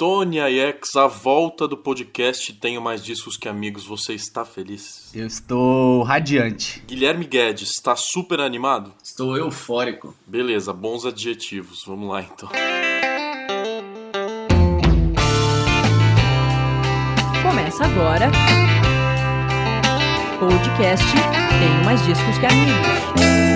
Tony 0.00 0.40
Aiex, 0.40 0.96
a 0.96 1.06
volta 1.06 1.68
do 1.68 1.76
podcast 1.76 2.54
Tenho 2.54 2.80
Mais 2.80 3.04
Discos 3.04 3.36
Que 3.36 3.50
Amigos. 3.50 3.84
Você 3.84 4.14
está 4.14 4.46
feliz? 4.46 5.14
Eu 5.14 5.26
estou 5.26 6.02
radiante. 6.02 6.82
Guilherme 6.86 7.26
Guedes, 7.26 7.68
está 7.72 7.94
super 7.94 8.40
animado? 8.40 8.94
Estou 9.04 9.36
eufórico. 9.36 10.16
Beleza, 10.26 10.72
bons 10.72 11.04
adjetivos. 11.04 11.84
Vamos 11.86 12.08
lá 12.08 12.22
então. 12.22 12.48
Começa 17.42 17.84
agora. 17.84 18.30
Podcast 20.38 21.04
Tenho 21.14 21.84
Mais 21.84 22.02
Discos 22.06 22.38
Que 22.38 22.46
Amigos. 22.46 23.49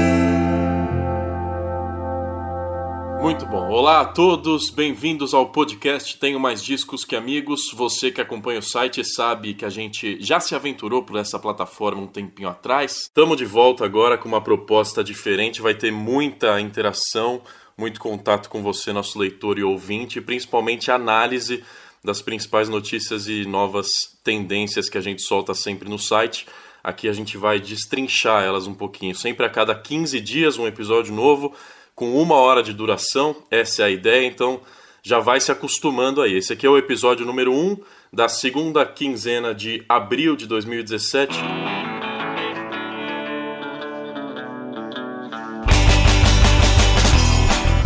Muito 3.24 3.46
bom. 3.46 3.70
Olá 3.70 4.02
a 4.02 4.04
todos, 4.04 4.68
bem-vindos 4.68 5.32
ao 5.32 5.48
podcast 5.48 6.18
Tenho 6.18 6.38
Mais 6.38 6.62
Discos 6.62 7.06
Que 7.06 7.16
Amigos. 7.16 7.72
Você 7.72 8.10
que 8.10 8.20
acompanha 8.20 8.58
o 8.58 8.62
site 8.62 9.02
sabe 9.02 9.54
que 9.54 9.64
a 9.64 9.70
gente 9.70 10.18
já 10.20 10.38
se 10.40 10.54
aventurou 10.54 11.02
por 11.02 11.16
essa 11.16 11.38
plataforma 11.38 12.02
um 12.02 12.06
tempinho 12.06 12.50
atrás. 12.50 13.04
Estamos 13.04 13.38
de 13.38 13.46
volta 13.46 13.82
agora 13.82 14.18
com 14.18 14.28
uma 14.28 14.42
proposta 14.42 15.02
diferente, 15.02 15.62
vai 15.62 15.72
ter 15.72 15.90
muita 15.90 16.60
interação, 16.60 17.40
muito 17.78 17.98
contato 17.98 18.50
com 18.50 18.62
você, 18.62 18.92
nosso 18.92 19.18
leitor 19.18 19.58
e 19.58 19.62
ouvinte, 19.62 20.20
principalmente 20.20 20.90
análise 20.90 21.64
das 22.04 22.20
principais 22.20 22.68
notícias 22.68 23.26
e 23.26 23.46
novas 23.46 23.88
tendências 24.22 24.90
que 24.90 24.98
a 24.98 25.00
gente 25.00 25.22
solta 25.22 25.54
sempre 25.54 25.88
no 25.88 25.98
site. 25.98 26.46
Aqui 26.82 27.08
a 27.08 27.12
gente 27.14 27.38
vai 27.38 27.58
destrinchar 27.58 28.44
elas 28.44 28.66
um 28.66 28.74
pouquinho. 28.74 29.14
Sempre 29.14 29.46
a 29.46 29.48
cada 29.48 29.74
15 29.74 30.20
dias 30.20 30.58
um 30.58 30.66
episódio 30.66 31.14
novo 31.14 31.54
com 31.94 32.20
uma 32.20 32.34
hora 32.34 32.62
de 32.62 32.72
duração, 32.72 33.36
essa 33.50 33.82
é 33.82 33.84
a 33.86 33.90
ideia, 33.90 34.26
então 34.26 34.60
já 35.02 35.20
vai 35.20 35.40
se 35.40 35.52
acostumando 35.52 36.20
aí. 36.20 36.36
Esse 36.36 36.52
aqui 36.52 36.66
é 36.66 36.70
o 36.70 36.76
episódio 36.76 37.24
número 37.24 37.52
1 37.52 37.56
um 37.56 37.76
da 38.12 38.26
segunda 38.28 38.84
quinzena 38.84 39.54
de 39.54 39.84
abril 39.88 40.34
de 40.34 40.46
2017. 40.46 41.38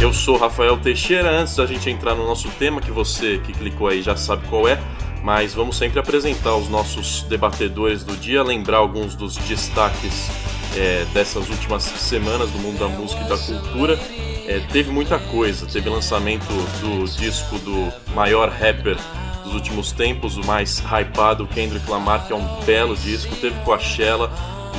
Eu 0.01 0.13
sou 0.13 0.37
Rafael 0.37 0.79
Teixeira. 0.79 1.31
Antes 1.31 1.57
da 1.57 1.67
gente 1.67 1.91
entrar 1.91 2.15
no 2.15 2.25
nosso 2.25 2.49
tema, 2.53 2.81
que 2.81 2.91
você 2.91 3.39
que 3.39 3.53
clicou 3.53 3.89
aí 3.89 4.01
já 4.01 4.17
sabe 4.17 4.47
qual 4.49 4.67
é, 4.67 4.81
mas 5.23 5.53
vamos 5.53 5.77
sempre 5.77 5.99
apresentar 5.99 6.57
os 6.57 6.69
nossos 6.69 7.25
debatedores 7.25 8.05
do 8.05 8.17
dia, 8.17 8.43
lembrar 8.43 8.79
alguns 8.79 9.15
dos 9.15 9.37
destaques 9.37 10.31
é, 10.77 11.05
dessas 11.13 11.49
últimas 11.49 11.83
semanas 11.83 12.51
do 12.51 12.59
mundo 12.59 12.79
da 12.79 12.89
música 12.89 13.23
e 13.23 13.29
da 13.29 13.39
cultura. 13.39 13.99
É, 14.47 14.61
teve 14.73 14.91
muita 14.91 15.19
coisa, 15.19 15.67
teve 15.67 15.89
lançamento 15.89 16.47
do 16.81 17.05
disco 17.05 17.59
do 17.59 17.93
maior 18.15 18.49
rapper 18.49 18.97
dos 19.45 19.55
últimos 19.55 19.93
tempos, 19.93 20.37
o 20.37 20.47
mais 20.47 20.79
hypado, 20.79 21.47
Kendrick 21.47 21.89
Lamar, 21.91 22.27
que 22.27 22.33
é 22.33 22.37
um 22.37 22.61
belo 22.65 22.97
disco. 22.97 23.35
Teve 23.37 23.59
Coachella, 23.65 24.31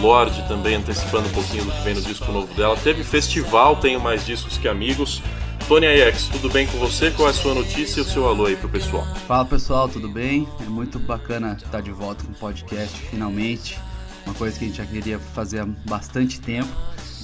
Lorde 0.02 0.48
também 0.48 0.76
antecipando 0.76 1.28
um 1.28 1.32
pouquinho 1.32 1.66
do 1.66 1.72
que 1.72 1.82
vem 1.82 1.94
no 1.94 2.02
disco 2.02 2.32
novo 2.32 2.54
dela. 2.54 2.78
Teve 2.78 3.04
festival, 3.04 3.76
tenho 3.76 4.00
mais 4.00 4.26
discos 4.26 4.58
que 4.58 4.68
amigos. 4.68 5.22
Tony 5.68 5.86
AX, 5.86 6.30
tudo 6.30 6.50
bem 6.50 6.66
com 6.66 6.80
você? 6.80 7.12
Qual 7.12 7.28
é 7.28 7.32
a 7.32 7.34
sua 7.34 7.54
notícia 7.54 8.00
e 8.00 8.02
o 8.02 8.06
seu 8.06 8.28
alô 8.28 8.48
aí 8.48 8.56
pro 8.56 8.70
pessoal? 8.70 9.06
Fala 9.28 9.46
pessoal, 9.46 9.88
tudo 9.88 10.10
bem? 10.10 10.48
É 10.66 10.70
muito 10.70 10.98
bacana 10.98 11.56
estar 11.64 11.82
de 11.82 11.92
volta 11.92 12.24
com 12.24 12.32
o 12.32 12.36
podcast 12.36 12.98
finalmente 13.02 13.78
uma 14.30 14.36
coisa 14.36 14.58
que 14.58 14.66
a 14.66 14.68
gente 14.68 14.78
já 14.78 14.86
queria 14.86 15.20
fazer 15.20 15.60
há 15.60 15.66
bastante 15.66 16.40
tempo. 16.40 16.70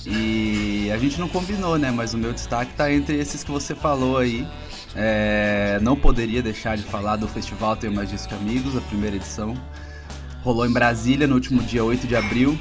E 0.05 0.91
a 0.91 0.97
gente 0.97 1.19
não 1.19 1.27
combinou, 1.27 1.77
né? 1.77 1.89
Mas 1.91 2.13
o 2.13 2.17
meu 2.17 2.33
destaque 2.33 2.71
está 2.71 2.91
entre 2.91 3.17
esses 3.17 3.43
que 3.43 3.51
você 3.51 3.73
falou 3.73 4.17
aí. 4.17 4.47
É, 4.95 5.79
não 5.81 5.95
poderia 5.95 6.41
deixar 6.41 6.77
de 6.77 6.83
falar 6.83 7.15
do 7.15 7.27
Festival 7.27 7.75
Tenho 7.75 7.93
Mais 7.93 8.09
Disco 8.09 8.33
Amigos, 8.35 8.77
a 8.77 8.81
primeira 8.81 9.15
edição. 9.15 9.55
Rolou 10.43 10.65
em 10.65 10.71
Brasília 10.71 11.25
no 11.27 11.35
último 11.35 11.61
dia 11.63 11.83
8 11.83 12.05
de 12.05 12.15
abril 12.15 12.57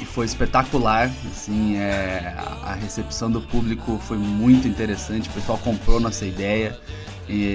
e 0.00 0.04
foi 0.06 0.24
espetacular. 0.24 1.10
Assim, 1.30 1.76
é, 1.76 2.34
a 2.62 2.74
recepção 2.74 3.30
do 3.30 3.42
público 3.42 4.00
foi 4.06 4.16
muito 4.16 4.66
interessante. 4.66 5.28
O 5.28 5.32
pessoal 5.32 5.58
comprou 5.58 6.00
nossa 6.00 6.24
ideia, 6.24 6.78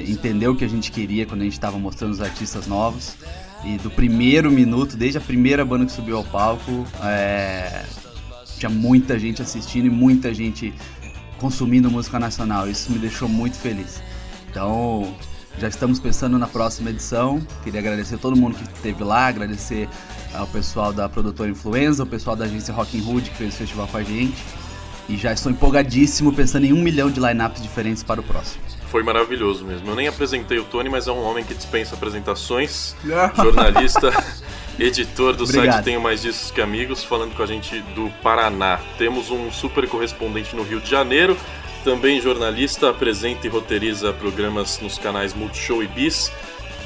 entendeu 0.07 0.51
o 0.51 0.55
que 0.55 0.63
a 0.63 0.69
gente 0.69 0.91
queria 0.91 1.25
quando 1.25 1.41
a 1.41 1.45
gente 1.45 1.53
estava 1.53 1.79
mostrando 1.79 2.11
os 2.11 2.21
artistas 2.21 2.67
novos. 2.67 3.15
E 3.63 3.77
do 3.77 3.89
primeiro 3.89 4.49
minuto, 4.49 4.95
desde 4.95 5.17
a 5.17 5.21
primeira 5.21 5.65
banda 5.65 5.85
que 5.85 5.91
subiu 5.91 6.17
ao 6.17 6.23
palco, 6.23 6.85
é... 7.03 7.83
tinha 8.57 8.69
muita 8.69 9.19
gente 9.19 9.41
assistindo 9.41 9.85
e 9.87 9.89
muita 9.89 10.33
gente 10.33 10.73
consumindo 11.37 11.89
música 11.89 12.19
nacional. 12.19 12.69
Isso 12.69 12.91
me 12.91 12.99
deixou 12.99 13.27
muito 13.27 13.57
feliz. 13.57 14.01
Então, 14.49 15.13
já 15.57 15.67
estamos 15.67 15.99
pensando 15.99 16.37
na 16.37 16.47
próxima 16.47 16.89
edição. 16.89 17.41
Queria 17.63 17.79
agradecer 17.79 18.15
a 18.15 18.17
todo 18.17 18.35
mundo 18.35 18.55
que 18.55 18.63
esteve 18.63 19.03
lá, 19.03 19.27
agradecer 19.27 19.89
ao 20.33 20.47
pessoal 20.47 20.93
da 20.93 21.09
produtora 21.09 21.49
Influenza, 21.49 22.03
o 22.03 22.07
pessoal 22.07 22.35
da 22.35 22.45
agência 22.45 22.73
Rock 22.73 23.01
Hood 23.01 23.29
que 23.29 23.35
fez 23.35 23.53
o 23.53 23.57
festival 23.57 23.87
com 23.87 23.97
a 23.97 24.03
gente. 24.03 24.37
E 25.09 25.17
já 25.17 25.33
estou 25.33 25.51
empolgadíssimo 25.51 26.31
pensando 26.31 26.65
em 26.65 26.71
um 26.71 26.81
milhão 26.81 27.09
de 27.09 27.19
lineups 27.19 27.61
diferentes 27.61 28.03
para 28.03 28.21
o 28.21 28.23
próximo. 28.23 28.61
Foi 28.91 29.03
maravilhoso 29.03 29.63
mesmo. 29.63 29.89
Eu 29.89 29.95
nem 29.95 30.07
apresentei 30.07 30.57
o 30.57 30.63
Tony, 30.63 30.89
mas 30.89 31.07
é 31.07 31.11
um 31.11 31.23
homem 31.23 31.43
que 31.43 31.53
dispensa 31.53 31.95
apresentações. 31.95 32.95
jornalista, 33.35 34.11
editor 34.79 35.35
do 35.35 35.43
Obrigado. 35.43 35.73
site 35.73 35.85
Tenho 35.85 36.01
Mais 36.01 36.21
Discos 36.21 36.51
Que 36.51 36.61
Amigos, 36.61 37.03
falando 37.03 37.35
com 37.35 37.43
a 37.43 37.45
gente 37.45 37.79
do 37.93 38.09
Paraná. 38.23 38.79
Temos 38.97 39.29
um 39.29 39.51
super 39.51 39.87
correspondente 39.87 40.55
no 40.55 40.63
Rio 40.63 40.79
de 40.79 40.89
Janeiro, 40.89 41.37
também 41.83 42.19
jornalista, 42.19 42.89
apresenta 42.89 43.45
e 43.45 43.49
roteiriza 43.49 44.11
programas 44.11 44.79
nos 44.79 44.97
canais 44.97 45.33
Multishow 45.33 45.83
e 45.83 45.87
Bis. 45.87 46.31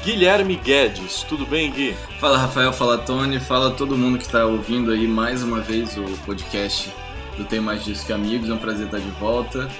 Guilherme 0.04 0.56
Guedes, 0.56 1.22
tudo 1.22 1.46
bem, 1.46 1.70
Gui? 1.70 1.96
Fala 2.20 2.36
Rafael, 2.36 2.74
fala 2.74 2.98
Tony, 2.98 3.40
fala 3.40 3.70
todo 3.70 3.96
mundo 3.96 4.18
que 4.18 4.24
está 4.24 4.44
ouvindo 4.44 4.90
aí 4.90 5.08
mais 5.08 5.42
uma 5.42 5.62
vez 5.62 5.96
o 5.96 6.04
podcast 6.26 6.92
do 7.38 7.44
Tenho 7.44 7.62
Mais 7.62 7.82
Discos 7.82 8.06
Que 8.06 8.12
Amigos. 8.12 8.50
É 8.50 8.52
um 8.52 8.58
prazer 8.58 8.84
estar 8.84 8.98
de 8.98 9.10
volta. 9.12 9.70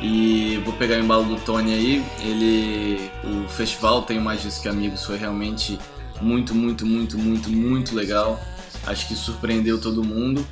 E 0.00 0.60
vou 0.64 0.72
pegar 0.74 0.96
o 0.96 1.00
embalo 1.00 1.24
do 1.24 1.36
Tony 1.40 1.74
aí. 1.74 2.04
Ele. 2.20 3.10
O 3.24 3.48
festival 3.48 4.02
Tenho 4.02 4.22
Mais 4.22 4.42
Disso 4.42 4.62
Que 4.62 4.68
Amigos 4.68 5.04
foi 5.04 5.16
realmente 5.16 5.78
muito, 6.20 6.54
muito, 6.54 6.86
muito, 6.86 7.18
muito, 7.18 7.50
muito 7.50 7.94
legal. 7.94 8.40
Acho 8.86 9.08
que 9.08 9.14
surpreendeu 9.14 9.80
todo 9.80 10.04
mundo. 10.04 10.46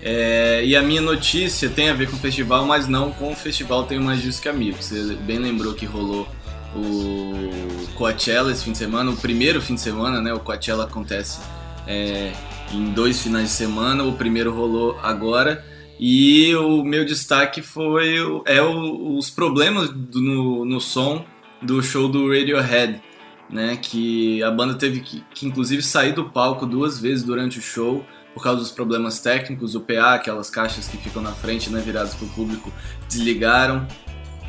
É, 0.00 0.62
e 0.64 0.76
a 0.76 0.82
minha 0.82 1.00
notícia 1.00 1.68
tem 1.68 1.88
a 1.88 1.94
ver 1.94 2.10
com 2.10 2.16
o 2.16 2.18
festival, 2.18 2.66
mas 2.66 2.86
não 2.86 3.10
com 3.10 3.32
o 3.32 3.34
festival 3.34 3.84
Tenho 3.84 4.02
Mais 4.02 4.22
Disso 4.22 4.40
Que 4.40 4.48
Amigos. 4.48 4.86
Você 4.86 5.14
bem 5.16 5.38
lembrou 5.38 5.74
que 5.74 5.86
rolou 5.86 6.28
o 6.74 7.88
Coachella 7.94 8.52
esse 8.52 8.64
fim 8.64 8.72
de 8.72 8.78
semana, 8.78 9.10
o 9.10 9.16
primeiro 9.16 9.60
fim 9.60 9.74
de 9.74 9.80
semana, 9.80 10.20
né? 10.20 10.32
O 10.32 10.40
Coachella 10.40 10.84
acontece 10.84 11.40
é, 11.86 12.32
em 12.72 12.90
dois 12.90 13.20
finais 13.20 13.48
de 13.48 13.54
semana. 13.54 14.04
O 14.04 14.12
primeiro 14.12 14.54
rolou 14.54 14.98
agora. 15.02 15.64
E 16.06 16.54
o 16.54 16.84
meu 16.84 17.02
destaque 17.02 17.62
foi 17.62 18.16
é 18.44 18.60
o, 18.60 19.16
os 19.16 19.30
problemas 19.30 19.88
do, 19.88 20.20
no, 20.20 20.64
no 20.66 20.78
som 20.78 21.24
do 21.62 21.82
show 21.82 22.10
do 22.10 22.28
Radiohead, 22.28 23.00
né? 23.48 23.78
Que 23.80 24.42
a 24.42 24.50
banda 24.50 24.74
teve 24.74 25.00
que, 25.00 25.24
que 25.32 25.46
inclusive 25.46 25.80
sair 25.80 26.12
do 26.12 26.28
palco 26.28 26.66
duas 26.66 27.00
vezes 27.00 27.24
durante 27.24 27.58
o 27.58 27.62
show 27.62 28.04
por 28.34 28.42
causa 28.42 28.60
dos 28.60 28.70
problemas 28.70 29.18
técnicos, 29.20 29.74
o 29.74 29.80
PA, 29.80 30.16
aquelas 30.16 30.50
caixas 30.50 30.86
que 30.86 30.98
ficam 30.98 31.22
na 31.22 31.32
frente, 31.32 31.70
né, 31.70 31.80
viradas 31.80 32.12
para 32.12 32.26
o 32.26 32.28
público, 32.30 32.70
desligaram. 33.08 33.88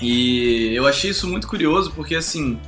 E 0.01 0.73
eu 0.73 0.85
achei 0.85 1.11
isso 1.11 1.25
muito 1.25 1.47
curioso 1.47 1.89
porque 1.95 2.15
assim, 2.15 2.59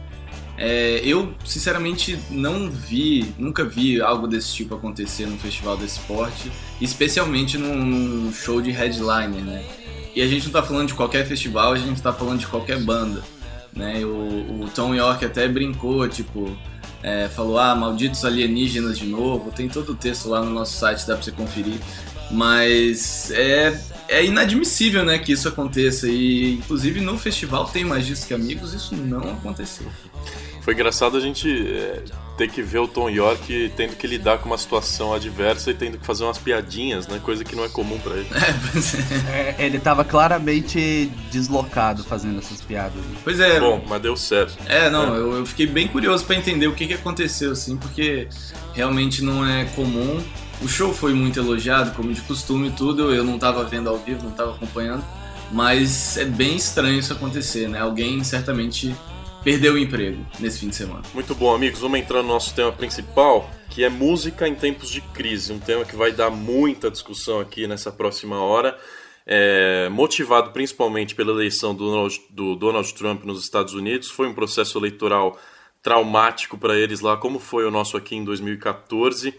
é, 0.58 1.02
eu, 1.04 1.34
sinceramente, 1.44 2.18
não 2.30 2.72
vi, 2.72 3.34
nunca 3.38 3.66
vi 3.66 4.00
algo 4.00 4.30
desse 4.30 4.54
tipo 4.54 4.76
acontecer 4.76 5.26
num 5.26 5.38
festival 5.38 5.76
desse 5.76 6.00
esporte, 6.00 6.50
especialmente 6.82 7.58
num, 7.58 7.76
num, 7.76 8.34
show 8.34 8.62
de 8.62 8.72
headliner, 8.72 9.42
né? 9.42 9.64
E 10.16 10.22
a 10.22 10.28
gente 10.28 10.46
não 10.46 10.52
tá 10.52 10.64
falando 10.64 10.88
de 10.88 10.94
qualquer 10.94 11.26
festival, 11.26 11.74
a 11.74 11.78
gente 11.78 12.02
tá 12.02 12.12
falando 12.12 12.40
de 12.40 12.48
qualquer 12.48 12.80
banda, 12.80 13.24
né? 13.74 14.04
O, 14.04 14.64
o 14.64 14.70
Tom 14.74 14.94
York 14.96 15.24
até 15.24 15.48
brincou, 15.48 16.08
tipo, 16.08 16.58
é, 17.04 17.28
falou, 17.28 17.60
ah, 17.60 17.76
malditos 17.76 18.26
alienígenas 18.26 18.98
de 18.98 19.06
novo, 19.06 19.52
tem 19.52 19.68
todo 19.68 19.92
o 19.92 19.96
texto 19.96 20.30
lá 20.30 20.42
no 20.42 20.52
nosso 20.52 20.78
site, 20.78 21.06
dá 21.08 21.16
pra 21.16 21.24
você 21.24 21.32
conferir. 21.32 21.80
Mas 22.30 23.32
é, 23.32 23.80
é 24.10 24.26
inadmissível, 24.26 25.06
né, 25.06 25.18
que 25.18 25.32
isso 25.32 25.48
aconteça. 25.48 26.08
E, 26.08 26.56
inclusive, 26.56 27.00
no 27.00 27.18
festival 27.18 27.66
Tem 27.66 27.86
Mais 27.86 28.06
Disso 28.06 28.28
Que 28.28 28.34
Amigos, 28.34 28.74
isso 28.74 28.96
não 28.96 29.32
aconteceu. 29.32 29.88
Foi 30.62 30.74
engraçado 30.74 31.16
a 31.16 31.20
gente 31.22 31.50
é, 31.50 32.04
ter 32.38 32.50
que 32.50 32.62
ver 32.62 32.80
o 32.80 32.88
Tom 32.88 33.10
York 33.10 33.74
tendo 33.76 33.96
que 33.96 34.06
lidar 34.06 34.38
com 34.38 34.46
uma 34.46 34.58
situação 34.58 35.14
adversa 35.14 35.72
e 35.72 35.74
tendo 35.74 35.98
que 35.98 36.06
fazer 36.06 36.24
umas 36.24 36.38
piadinhas, 36.38 37.08
né? 37.08 37.20
Coisa 37.24 37.44
que 37.44 37.56
não 37.56 37.66
é 37.66 37.70
comum 37.70 37.98
para 37.98 38.16
ele. 38.16 38.28
É, 39.32 39.56
é, 39.58 39.66
ele 39.66 39.80
tava 39.80 40.04
claramente 40.04 41.12
deslocado 41.32 42.04
fazendo 42.04 42.40
essas 42.40 42.62
piadas. 42.62 42.96
Né? 42.96 43.18
Pois 43.24 43.40
é. 43.40 43.60
Bom, 43.60 43.84
mas 43.88 44.02
deu 44.02 44.16
certo. 44.16 44.58
É, 44.68 44.90
não, 44.90 45.16
é. 45.16 45.18
Eu, 45.18 45.34
eu, 45.38 45.46
fiquei 45.46 45.66
bem 45.66 45.88
curioso 45.88 46.24
para 46.26 46.36
entender 46.36 46.68
o 46.68 46.74
que, 46.74 46.88
que 46.88 46.94
aconteceu, 46.94 47.52
assim, 47.52 47.76
porque 47.76 48.28
realmente 48.74 49.24
não 49.24 49.46
é 49.46 49.66
comum. 49.76 50.24
O 50.62 50.68
show 50.68 50.94
foi 50.94 51.14
muito 51.14 51.40
elogiado, 51.40 51.92
como 51.92 52.14
de 52.14 52.22
costume 52.22 52.70
e 52.70 52.72
tudo. 52.72 53.14
Eu 53.14 53.24
não 53.24 53.40
tava 53.40 53.64
vendo 53.64 53.90
ao 53.90 53.98
vivo, 53.98 54.24
não 54.24 54.32
tava 54.32 54.52
acompanhando. 54.52 55.04
Mas 55.52 56.18
é 56.18 56.26
bem 56.26 56.56
estranho 56.56 57.00
isso 57.00 57.14
acontecer, 57.14 57.68
né? 57.68 57.80
Alguém 57.80 58.24
certamente 58.24 58.96
perdeu 59.48 59.76
o 59.76 59.78
emprego 59.78 60.26
nesse 60.42 60.60
fim 60.60 60.68
de 60.68 60.76
semana. 60.76 61.04
Muito 61.14 61.34
bom, 61.34 61.56
amigos. 61.56 61.80
Vamos 61.80 61.98
entrar 61.98 62.22
no 62.22 62.28
nosso 62.28 62.54
tema 62.54 62.70
principal, 62.70 63.50
que 63.70 63.82
é 63.82 63.88
música 63.88 64.46
em 64.46 64.54
tempos 64.54 64.90
de 64.90 65.00
crise. 65.00 65.54
Um 65.54 65.60
tema 65.60 65.86
que 65.86 65.96
vai 65.96 66.12
dar 66.12 66.30
muita 66.30 66.92
discussão 66.92 67.40
aqui 67.40 67.66
nessa 67.66 67.90
próxima 67.90 68.42
hora. 68.42 68.78
É, 69.26 69.88
motivado 69.88 70.52
principalmente 70.52 71.16
pela 71.16 71.32
eleição 71.32 71.74
do 71.74 71.86
Donald, 71.86 72.22
do 72.30 72.56
Donald 72.58 72.94
Trump 72.94 73.24
nos 73.24 73.42
Estados 73.42 73.74
Unidos. 73.74 74.12
Foi 74.12 74.28
um 74.28 74.34
processo 74.34 74.78
eleitoral 74.78 75.40
traumático 75.82 76.58
para 76.58 76.78
eles 76.78 77.00
lá, 77.00 77.16
como 77.16 77.40
foi 77.40 77.66
o 77.66 77.72
nosso 77.72 77.96
aqui 77.96 78.18
em 78.18 78.26
2014. 78.26 79.34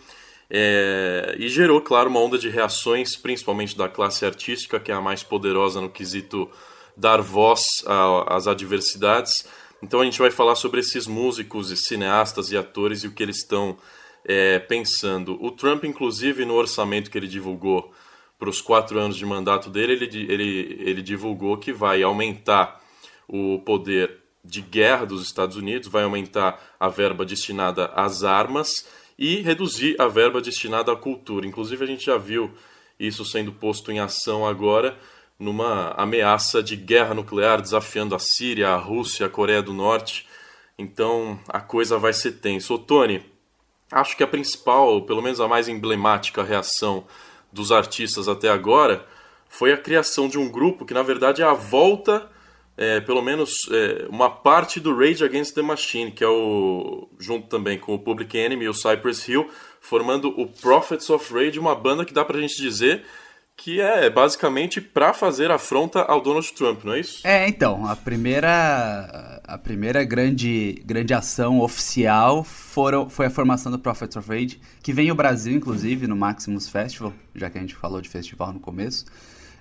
É, 0.48 1.36
e 1.38 1.50
gerou, 1.50 1.82
claro, 1.82 2.08
uma 2.08 2.20
onda 2.20 2.38
de 2.38 2.48
reações, 2.48 3.14
principalmente 3.14 3.76
da 3.76 3.90
classe 3.90 4.24
artística, 4.24 4.80
que 4.80 4.90
é 4.90 4.94
a 4.94 5.02
mais 5.02 5.22
poderosa 5.22 5.82
no 5.82 5.90
quesito 5.90 6.50
dar 6.96 7.20
voz 7.20 7.84
às 8.26 8.46
adversidades. 8.46 9.44
Então 9.82 10.00
a 10.00 10.04
gente 10.04 10.18
vai 10.18 10.30
falar 10.30 10.56
sobre 10.56 10.80
esses 10.80 11.06
músicos 11.06 11.70
e 11.70 11.76
cineastas 11.76 12.50
e 12.50 12.56
atores 12.56 13.04
e 13.04 13.06
o 13.06 13.12
que 13.12 13.22
eles 13.22 13.38
estão 13.38 13.76
é, 14.24 14.58
pensando. 14.58 15.38
O 15.42 15.50
Trump, 15.50 15.84
inclusive, 15.84 16.44
no 16.44 16.54
orçamento 16.54 17.10
que 17.10 17.18
ele 17.18 17.28
divulgou 17.28 17.92
para 18.38 18.50
os 18.50 18.60
quatro 18.60 18.98
anos 18.98 19.16
de 19.16 19.26
mandato 19.26 19.70
dele, 19.70 19.92
ele, 19.92 20.32
ele, 20.32 20.82
ele 20.84 21.02
divulgou 21.02 21.56
que 21.56 21.72
vai 21.72 22.02
aumentar 22.02 22.80
o 23.26 23.58
poder 23.60 24.18
de 24.44 24.62
guerra 24.62 25.04
dos 25.04 25.22
Estados 25.22 25.56
Unidos, 25.56 25.88
vai 25.88 26.04
aumentar 26.04 26.74
a 26.78 26.88
verba 26.88 27.24
destinada 27.24 27.86
às 27.86 28.24
armas 28.24 28.86
e 29.18 29.40
reduzir 29.40 30.00
a 30.00 30.06
verba 30.06 30.40
destinada 30.40 30.92
à 30.92 30.96
cultura. 30.96 31.46
Inclusive, 31.46 31.84
a 31.84 31.86
gente 31.86 32.06
já 32.06 32.16
viu 32.16 32.52
isso 32.98 33.24
sendo 33.24 33.52
posto 33.52 33.92
em 33.92 33.98
ação 33.98 34.46
agora 34.46 34.98
numa 35.38 35.90
ameaça 35.92 36.62
de 36.62 36.74
guerra 36.74 37.14
nuclear 37.14 37.60
desafiando 37.60 38.14
a 38.14 38.18
Síria, 38.18 38.70
a 38.70 38.76
Rússia, 38.76 39.26
a 39.26 39.30
Coreia 39.30 39.62
do 39.62 39.72
Norte. 39.72 40.26
Então 40.76 41.38
a 41.48 41.60
coisa 41.60 41.98
vai 41.98 42.12
ser 42.12 42.32
tensa. 42.32 42.76
Tony, 42.78 43.24
acho 43.92 44.16
que 44.16 44.22
a 44.22 44.26
principal, 44.26 45.02
pelo 45.02 45.22
menos 45.22 45.40
a 45.40 45.46
mais 45.46 45.68
emblemática 45.68 46.42
reação 46.42 47.06
dos 47.52 47.70
artistas 47.70 48.28
até 48.28 48.48
agora 48.48 49.06
foi 49.48 49.72
a 49.72 49.78
criação 49.78 50.28
de 50.28 50.38
um 50.38 50.50
grupo 50.50 50.84
que 50.84 50.92
na 50.92 51.02
verdade 51.02 51.40
é 51.40 51.44
a 51.44 51.54
volta 51.54 52.28
é, 52.76 53.00
pelo 53.00 53.20
menos 53.20 53.50
é, 53.72 54.06
uma 54.08 54.30
parte 54.30 54.78
do 54.78 54.96
Rage 54.96 55.24
Against 55.24 55.52
the 55.52 55.62
Machine, 55.62 56.12
que 56.12 56.22
é 56.22 56.28
o 56.28 57.08
junto 57.18 57.48
também 57.48 57.76
com 57.76 57.92
o 57.92 57.98
Public 57.98 58.38
Enemy 58.38 58.66
e 58.66 58.68
o 58.68 58.74
Cypress 58.74 59.28
Hill, 59.28 59.50
formando 59.80 60.28
o 60.40 60.46
Prophets 60.46 61.10
of 61.10 61.34
Rage, 61.34 61.58
uma 61.58 61.74
banda 61.74 62.04
que 62.04 62.14
dá 62.14 62.24
pra 62.24 62.40
gente 62.40 62.56
dizer 62.56 63.04
que 63.58 63.80
é 63.80 64.08
basicamente 64.08 64.80
para 64.80 65.12
fazer 65.12 65.50
afronta 65.50 66.00
ao 66.02 66.22
Donald 66.22 66.50
Trump, 66.52 66.84
não 66.84 66.92
é 66.92 67.00
isso? 67.00 67.26
É, 67.26 67.48
então, 67.48 67.84
a 67.86 67.96
primeira 67.96 69.42
a 69.44 69.58
primeira 69.58 70.04
grande 70.04 70.80
grande 70.86 71.12
ação 71.12 71.60
oficial 71.60 72.44
foram, 72.44 73.10
foi 73.10 73.26
a 73.26 73.30
formação 73.30 73.72
do 73.72 73.78
Prophets 73.78 74.16
of 74.16 74.28
Rage, 74.28 74.60
que 74.80 74.92
vem 74.92 75.10
ao 75.10 75.16
Brasil 75.16 75.52
inclusive 75.52 76.06
no 76.06 76.14
Maximus 76.14 76.68
Festival, 76.68 77.12
já 77.34 77.50
que 77.50 77.58
a 77.58 77.60
gente 77.60 77.74
falou 77.74 78.00
de 78.00 78.08
festival 78.08 78.52
no 78.52 78.60
começo. 78.60 79.04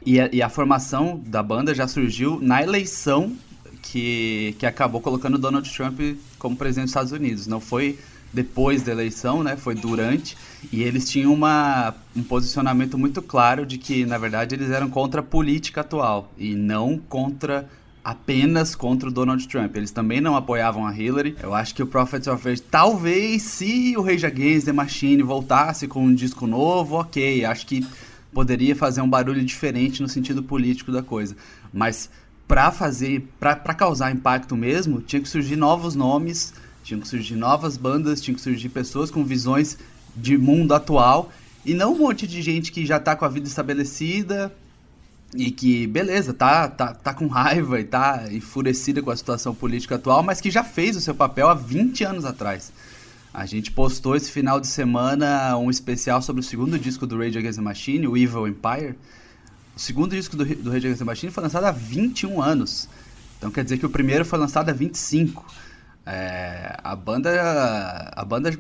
E 0.06 0.22
a, 0.22 0.30
e 0.32 0.44
a 0.44 0.50
formação 0.50 1.20
da 1.26 1.42
banda 1.42 1.74
já 1.74 1.88
surgiu 1.88 2.40
na 2.40 2.62
eleição 2.62 3.36
que, 3.82 4.56
que 4.60 4.66
acabou 4.68 5.02
colocando 5.02 5.40
Donald 5.40 5.68
Trump 5.76 6.00
como 6.38 6.56
presidente 6.56 6.86
dos 6.86 6.92
Estados 6.92 7.12
Unidos. 7.12 7.48
Não 7.48 7.60
foi 7.60 7.98
depois 8.34 8.84
da 8.84 8.92
eleição, 8.92 9.44
né? 9.44 9.56
Foi 9.56 9.76
durante. 9.76 10.38
E 10.72 10.84
eles 10.84 11.10
tinham 11.10 11.34
uma, 11.34 11.94
um 12.16 12.24
posicionamento 12.24 12.98
muito 12.98 13.22
claro 13.22 13.66
de 13.66 13.78
que, 13.78 14.06
na 14.06 14.18
verdade, 14.18 14.56
eles 14.56 14.70
eram 14.70 14.90
contra 14.90 15.22
a 15.22 15.24
política 15.24 15.82
atual 15.82 16.32
e 16.38 16.56
não 16.56 16.98
contra 16.98 17.68
apenas 18.04 18.74
contra 18.74 19.10
o 19.10 19.12
Donald 19.12 19.46
Trump. 19.48 19.76
Eles 19.76 19.92
também 19.92 20.22
não 20.22 20.36
apoiavam 20.36 20.88
a 20.88 20.98
Hillary. 20.98 21.36
Eu 21.44 21.54
acho 21.54 21.76
que 21.76 21.84
o 21.84 21.88
Prophets 21.88 22.28
of 22.28 22.42
Rage, 22.48 22.62
talvez 22.62 23.42
se 23.42 23.96
o 23.98 24.02
Rage 24.02 24.26
Against 24.26 24.66
the 24.66 24.72
Machine 24.72 25.22
voltasse 25.22 25.88
com 25.88 26.06
um 26.06 26.16
disco 26.16 26.48
novo, 26.48 26.96
ok. 26.96 27.44
Acho 27.44 27.68
que 27.68 27.86
poderia 28.34 28.76
fazer 28.76 29.02
um 29.02 29.10
barulho 29.10 29.44
diferente 29.44 30.02
no 30.02 30.08
sentido 30.08 30.42
político 30.42 30.90
da 30.90 31.04
coisa. 31.04 31.36
Mas 31.74 32.10
para 32.48 32.72
fazer, 32.72 33.28
para 33.40 33.74
causar 33.74 34.12
impacto 34.12 34.56
mesmo, 34.56 35.02
tinha 35.02 35.22
que 35.22 35.28
surgir 35.28 35.58
novos 35.58 35.94
nomes, 35.94 36.54
tinham 36.88 37.02
que 37.02 37.08
surgir 37.08 37.36
novas 37.36 37.76
bandas, 37.76 38.22
tinham 38.22 38.36
que 38.36 38.42
surgir 38.42 38.70
pessoas 38.70 39.12
com 39.12 39.24
visões 39.26 39.78
de 40.16 40.38
mundo 40.38 40.74
atual 40.74 41.30
e 41.66 41.74
não 41.74 41.94
um 41.94 41.98
monte 41.98 42.26
de 42.26 42.42
gente 42.42 42.72
que 42.72 42.86
já 42.86 42.98
tá 42.98 43.14
com 43.14 43.26
a 43.26 43.28
vida 43.28 43.46
estabelecida 43.46 44.56
e 45.36 45.52
que, 45.52 45.86
beleza, 45.86 46.34
tá, 46.34 46.70
tá, 46.70 46.94
tá 46.94 47.14
com 47.14 47.28
raiva 47.28 47.78
e 47.82 47.84
tá 47.84 48.24
enfurecida 48.32 49.02
com 49.02 49.12
a 49.12 49.18
situação 49.18 49.54
política 49.54 49.96
atual, 49.96 50.24
mas 50.24 50.40
que 50.40 50.50
já 50.50 50.64
fez 50.64 50.96
o 50.96 51.02
seu 51.02 51.14
papel 51.14 51.50
há 51.50 51.54
20 51.54 52.06
anos 52.06 52.24
atrás. 52.24 52.72
A 53.34 53.46
gente 53.46 53.70
postou 53.70 54.16
esse 54.16 54.32
final 54.32 54.58
de 54.58 54.68
semana 54.68 55.58
um 55.58 55.70
especial 55.70 56.22
sobre 56.22 56.40
o 56.40 56.44
segundo 56.44 56.80
disco 56.80 57.06
do 57.06 57.18
Rage 57.18 57.38
Against 57.38 57.58
the 57.58 57.64
Machine, 57.64 58.08
o 58.08 58.16
Evil 58.16 58.48
Empire. 58.48 58.96
O 59.76 59.80
segundo 59.80 60.16
disco 60.16 60.38
do, 60.38 60.46
do 60.46 60.72
Rage 60.72 60.88
Against 60.88 61.00
the 61.00 61.06
Machine 61.06 61.34
foi 61.34 61.44
lançado 61.44 61.66
há 61.66 61.72
21 61.72 62.42
anos. 62.42 62.88
Então 63.38 63.52
quer 63.52 63.66
dizer 63.66 63.78
que 63.78 63.86
o 63.86 63.90
primeiro 63.90 64.24
foi 64.24 64.40
lançado 64.40 64.70
há 64.70 64.74
25. 64.74 65.67
É, 66.10 66.78
a 66.82 66.96
banda 66.96 68.14
a 68.16 68.24
banda 68.24 68.58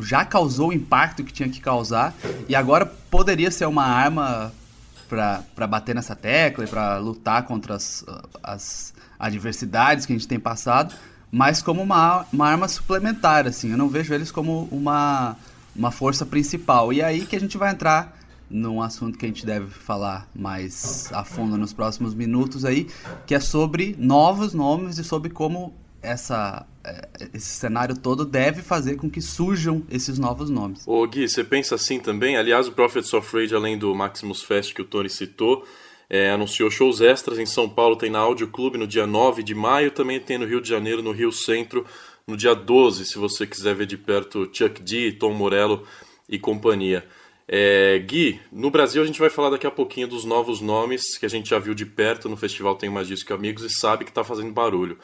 já 0.00 0.24
causou 0.26 0.68
o 0.68 0.72
impacto 0.72 1.24
que 1.24 1.32
tinha 1.32 1.48
que 1.48 1.58
causar 1.58 2.14
e 2.48 2.54
agora 2.54 2.84
poderia 2.84 3.50
ser 3.50 3.64
uma 3.66 3.84
arma 3.84 4.52
para 5.08 5.66
bater 5.66 5.94
nessa 5.94 6.14
tecla 6.14 6.64
e 6.64 6.66
para 6.66 6.98
lutar 6.98 7.44
contra 7.44 7.76
as, 7.76 8.04
as 8.42 8.94
adversidades 9.18 10.04
que 10.04 10.12
a 10.12 10.16
gente 10.16 10.28
tem 10.28 10.40
passado, 10.40 10.94
mas 11.30 11.62
como 11.62 11.82
uma, 11.82 12.26
uma 12.32 12.48
arma 12.48 12.68
suplementar, 12.68 13.46
assim. 13.46 13.70
Eu 13.70 13.78
não 13.78 13.88
vejo 13.88 14.12
eles 14.12 14.30
como 14.30 14.68
uma, 14.70 15.36
uma 15.74 15.90
força 15.90 16.26
principal. 16.26 16.92
E 16.92 17.00
é 17.00 17.04
aí 17.04 17.24
que 17.24 17.36
a 17.36 17.40
gente 17.40 17.56
vai 17.56 17.70
entrar 17.70 18.18
num 18.50 18.82
assunto 18.82 19.18
que 19.18 19.24
a 19.24 19.28
gente 19.28 19.46
deve 19.46 19.70
falar 19.70 20.28
mais 20.34 21.10
a 21.12 21.24
fundo 21.24 21.56
nos 21.56 21.72
próximos 21.72 22.14
minutos 22.14 22.64
aí, 22.64 22.88
que 23.26 23.34
é 23.34 23.40
sobre 23.40 23.96
novos 23.98 24.52
nomes 24.52 24.98
e 24.98 25.04
sobre 25.04 25.30
como 25.30 25.72
essa, 26.04 26.66
é, 26.84 27.08
esse 27.32 27.46
cenário 27.46 27.96
todo 27.96 28.24
deve 28.24 28.62
fazer 28.62 28.96
com 28.96 29.10
que 29.10 29.20
surjam 29.20 29.82
esses 29.90 30.18
novos 30.18 30.50
nomes. 30.50 30.82
Ô 30.86 31.06
Gui, 31.06 31.28
você 31.28 31.42
pensa 31.42 31.74
assim 31.74 31.98
também? 31.98 32.36
Aliás, 32.36 32.68
o 32.68 32.72
Prophets 32.72 33.12
of 33.14 33.36
Rage, 33.36 33.54
além 33.54 33.78
do 33.78 33.94
Maximus 33.94 34.42
Fest 34.42 34.74
que 34.74 34.82
o 34.82 34.84
Tony 34.84 35.08
citou, 35.08 35.64
é, 36.08 36.30
anunciou 36.30 36.70
shows 36.70 37.00
extras 37.00 37.38
em 37.38 37.46
São 37.46 37.68
Paulo, 37.68 37.96
tem 37.96 38.10
na 38.10 38.18
Áudio 38.18 38.48
Clube 38.48 38.78
no 38.78 38.86
dia 38.86 39.06
9 39.06 39.42
de 39.42 39.54
maio, 39.54 39.90
também 39.90 40.20
tem 40.20 40.38
no 40.38 40.46
Rio 40.46 40.60
de 40.60 40.68
Janeiro, 40.68 41.02
no 41.02 41.12
Rio 41.12 41.32
Centro, 41.32 41.86
no 42.26 42.36
dia 42.36 42.54
12, 42.54 43.04
se 43.04 43.18
você 43.18 43.46
quiser 43.46 43.74
ver 43.74 43.86
de 43.86 43.96
perto 43.96 44.48
Chuck 44.52 44.82
D, 44.82 45.12
Tom 45.12 45.32
Morello 45.32 45.86
e 46.28 46.38
companhia. 46.38 47.04
É, 47.46 47.98
Gui, 47.98 48.40
no 48.50 48.70
Brasil 48.70 49.02
a 49.02 49.06
gente 49.06 49.20
vai 49.20 49.28
falar 49.28 49.50
daqui 49.50 49.66
a 49.66 49.70
pouquinho 49.70 50.08
dos 50.08 50.24
novos 50.24 50.60
nomes 50.62 51.18
que 51.18 51.26
a 51.26 51.28
gente 51.28 51.50
já 51.50 51.58
viu 51.58 51.74
de 51.74 51.84
perto 51.84 52.28
no 52.28 52.36
Festival 52.36 52.74
Tem 52.74 52.88
Mais 52.88 53.06
Disco 53.06 53.26
que 53.26 53.32
Amigos 53.32 53.64
e 53.64 53.70
sabe 53.70 54.04
que 54.04 54.10
está 54.10 54.24
fazendo 54.24 54.52
barulho. 54.52 54.98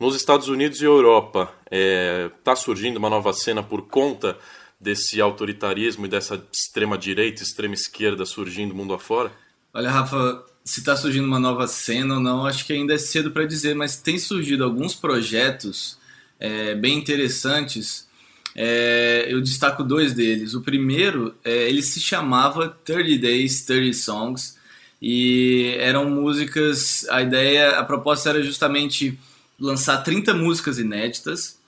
Nos 0.00 0.16
Estados 0.16 0.48
Unidos 0.48 0.80
e 0.80 0.84
Europa, 0.86 1.52
está 1.66 1.76
é, 1.76 2.30
tá 2.42 2.56
surgindo 2.56 2.96
uma 2.96 3.10
nova 3.10 3.34
cena 3.34 3.62
por 3.62 3.82
conta 3.82 4.38
desse 4.80 5.20
autoritarismo 5.20 6.06
e 6.06 6.08
dessa 6.08 6.42
extrema-direita, 6.50 7.42
extrema-esquerda 7.42 8.24
surgindo 8.24 8.74
mundo 8.74 8.94
afora? 8.94 9.30
Olha, 9.74 9.90
Rafa, 9.90 10.42
se 10.64 10.80
está 10.80 10.96
surgindo 10.96 11.26
uma 11.26 11.38
nova 11.38 11.68
cena 11.68 12.14
ou 12.14 12.20
não, 12.20 12.46
acho 12.46 12.64
que 12.64 12.72
ainda 12.72 12.94
é 12.94 12.98
cedo 12.98 13.30
para 13.30 13.44
dizer, 13.44 13.74
mas 13.74 13.96
tem 13.96 14.18
surgido 14.18 14.64
alguns 14.64 14.94
projetos 14.94 15.98
é, 16.38 16.74
bem 16.74 16.96
interessantes. 16.96 18.08
É, 18.56 19.26
eu 19.28 19.38
destaco 19.42 19.84
dois 19.84 20.14
deles. 20.14 20.54
O 20.54 20.62
primeiro, 20.62 21.34
é, 21.44 21.68
ele 21.68 21.82
se 21.82 22.00
chamava 22.00 22.70
30 22.86 23.20
Days, 23.20 23.66
30 23.66 23.92
Songs, 23.98 24.56
e 25.00 25.74
eram 25.78 26.08
músicas. 26.08 27.06
A 27.10 27.20
ideia, 27.20 27.78
a 27.78 27.84
proposta 27.84 28.30
era 28.30 28.42
justamente 28.42 29.18
lançar 29.60 29.98
30 29.98 30.34
músicas 30.34 30.78
inéditas 30.78 31.58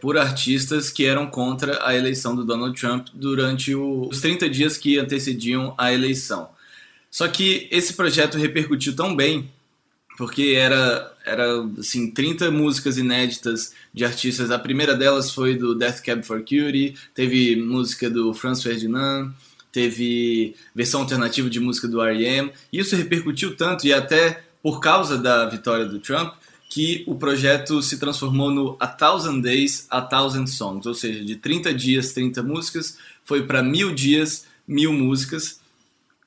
por 0.00 0.16
artistas 0.16 0.90
que 0.90 1.04
eram 1.04 1.26
contra 1.26 1.84
a 1.84 1.94
eleição 1.96 2.36
do 2.36 2.44
Donald 2.44 2.78
Trump 2.78 3.08
durante 3.12 3.74
os 3.74 4.20
30 4.20 4.48
dias 4.48 4.76
que 4.76 4.98
antecediam 4.98 5.74
a 5.76 5.92
eleição. 5.92 6.48
Só 7.10 7.26
que 7.26 7.66
esse 7.70 7.94
projeto 7.94 8.38
repercutiu 8.38 8.94
tão 8.94 9.16
bem, 9.16 9.50
porque 10.16 10.54
era, 10.56 11.12
era 11.24 11.62
assim, 11.78 12.10
30 12.10 12.50
músicas 12.50 12.98
inéditas 12.98 13.72
de 13.92 14.04
artistas. 14.04 14.50
A 14.50 14.58
primeira 14.58 14.94
delas 14.94 15.30
foi 15.30 15.56
do 15.56 15.74
Death 15.74 16.02
Cab 16.02 16.22
for 16.24 16.40
Cutie, 16.40 16.94
teve 17.14 17.56
música 17.56 18.10
do 18.10 18.34
Franz 18.34 18.62
Ferdinand, 18.62 19.32
teve 19.72 20.54
versão 20.74 21.00
alternativa 21.00 21.48
de 21.48 21.60
música 21.60 21.88
do 21.88 22.00
R.E.M. 22.00 22.52
E 22.72 22.78
isso 22.78 22.94
repercutiu 22.94 23.56
tanto, 23.56 23.86
e 23.86 23.92
até 23.92 24.44
por 24.62 24.80
causa 24.80 25.16
da 25.16 25.46
vitória 25.46 25.86
do 25.86 25.98
Trump, 25.98 26.34
que 26.68 27.02
o 27.06 27.14
projeto 27.14 27.80
se 27.80 27.98
transformou 27.98 28.50
no 28.50 28.76
A 28.78 28.86
Thousand 28.86 29.40
Days, 29.40 29.86
A 29.88 30.02
Thousand 30.02 30.46
Songs, 30.46 30.86
ou 30.86 30.94
seja, 30.94 31.24
de 31.24 31.36
30 31.36 31.72
dias, 31.72 32.12
30 32.12 32.42
músicas, 32.42 32.98
foi 33.24 33.46
para 33.46 33.62
mil 33.62 33.94
dias, 33.94 34.46
mil 34.66 34.92
músicas. 34.92 35.60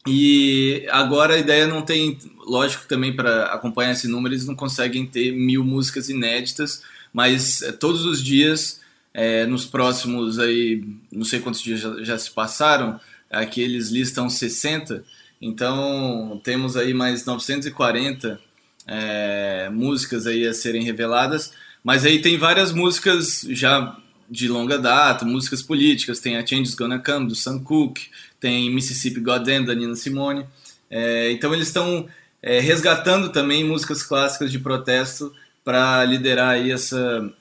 E 0.08 0.88
agora 0.90 1.36
a 1.36 1.38
ideia 1.38 1.68
não 1.68 1.84
tem, 1.84 2.18
lógico 2.40 2.88
também 2.88 3.16
para 3.16 3.46
acompanhar 3.54 3.92
esse 3.92 4.08
número 4.08 4.34
eles 4.34 4.48
não 4.48 4.56
conseguem 4.56 5.06
ter 5.06 5.32
mil 5.32 5.64
músicas 5.64 6.10
inéditas, 6.10 6.82
mas 7.14 7.62
é, 7.62 7.72
todos 7.72 8.04
os 8.04 8.24
dias, 8.24 8.82
é, 9.14 9.46
nos 9.46 9.66
próximos 9.66 10.40
aí, 10.40 10.84
não 11.12 11.24
sei 11.24 11.40
quantos 11.40 11.62
dias 11.62 11.82
já, 11.82 12.04
já 12.04 12.18
se 12.18 12.32
passaram, 12.32 13.00
aqui 13.30 13.62
eles 13.62 13.90
listam 13.90 14.28
60, 14.28 15.04
então 15.40 16.42
temos 16.44 16.76
aí 16.76 16.96
mais 16.96 17.26
940 17.26 18.40
é, 18.88 19.70
músicas 19.70 20.28
aí 20.28 20.48
a 20.48 20.54
serem 20.54 20.84
reveladas, 20.84 21.54
mas 21.84 22.06
aí 22.06 22.22
tem 22.22 22.38
várias 22.38 22.72
músicas 22.72 23.46
já 23.50 23.98
de 24.30 24.48
longa 24.48 24.78
data, 24.78 25.26
músicas 25.26 25.62
políticas, 25.62 26.20
tem 26.20 26.38
a 26.38 26.46
Changes 26.46 26.74
Gonna 26.74 27.00
Come, 27.00 27.28
do 27.28 27.36
Sam 27.36 27.60
Cooke, 27.60 28.08
tem 28.40 28.74
Mississippi 28.74 29.20
Goddamn, 29.20 29.66
da 29.66 29.76
Nina 29.76 29.96
Simone. 29.96 30.46
É, 30.90 31.32
então 31.32 31.54
eles 31.54 31.68
estão 31.68 32.08
é, 32.42 32.60
resgatando 32.60 33.30
também 33.30 33.64
músicas 33.64 34.04
clássicas 34.04 34.52
de 34.52 34.60
protesto 34.60 35.34
para 35.64 36.04
liderar 36.06 36.52
aí 36.52 36.72
essa, 36.72 37.32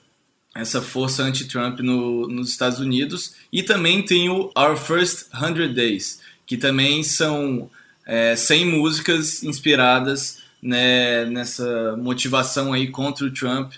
essa 0.55 0.81
força 0.81 1.23
anti-Trump 1.23 1.79
no, 1.79 2.27
nos 2.27 2.49
Estados 2.49 2.79
Unidos. 2.79 3.35
E 3.51 3.63
também 3.63 4.03
tem 4.03 4.29
o 4.29 4.51
Our 4.55 4.77
First 4.77 5.27
100 5.31 5.73
Days, 5.73 6.21
que 6.45 6.57
também 6.57 7.03
são 7.03 7.69
é, 8.05 8.35
100 8.35 8.65
músicas 8.65 9.43
inspiradas 9.43 10.39
né, 10.61 11.25
nessa 11.25 11.95
motivação 11.97 12.73
aí 12.73 12.87
contra 12.87 13.25
o 13.25 13.31
Trump 13.31 13.73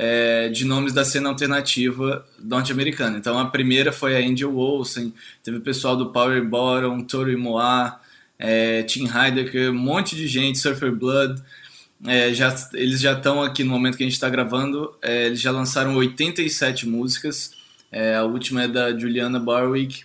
é, 0.00 0.48
de 0.48 0.64
nomes 0.64 0.92
da 0.92 1.04
cena 1.04 1.28
alternativa 1.28 2.24
norte-americana. 2.38 3.18
Então 3.18 3.36
a 3.36 3.46
primeira 3.46 3.90
foi 3.90 4.16
a 4.16 4.24
Angel 4.24 4.56
Olsen, 4.56 5.12
teve 5.42 5.56
o 5.56 5.60
pessoal 5.60 5.96
do 5.96 6.12
Power 6.12 6.44
Bottom, 6.46 7.02
Tori 7.02 7.36
Moa, 7.36 8.00
é, 8.38 8.84
Tim 8.84 9.08
Heidecker, 9.08 9.72
um 9.72 9.74
monte 9.74 10.14
de 10.14 10.28
gente, 10.28 10.58
Surfer 10.58 10.94
Blood. 10.94 11.42
É, 12.06 12.32
já, 12.32 12.54
eles 12.74 13.00
já 13.00 13.14
estão 13.14 13.42
aqui 13.42 13.64
no 13.64 13.72
momento 13.72 13.96
que 13.96 14.04
a 14.04 14.06
gente 14.06 14.14
está 14.14 14.28
gravando, 14.28 14.94
é, 15.02 15.26
eles 15.26 15.40
já 15.40 15.50
lançaram 15.50 15.96
87 15.96 16.86
músicas. 16.86 17.50
É, 17.90 18.14
a 18.14 18.22
última 18.22 18.62
é 18.62 18.68
da 18.68 18.96
Juliana 18.96 19.40
Barwick. 19.40 20.04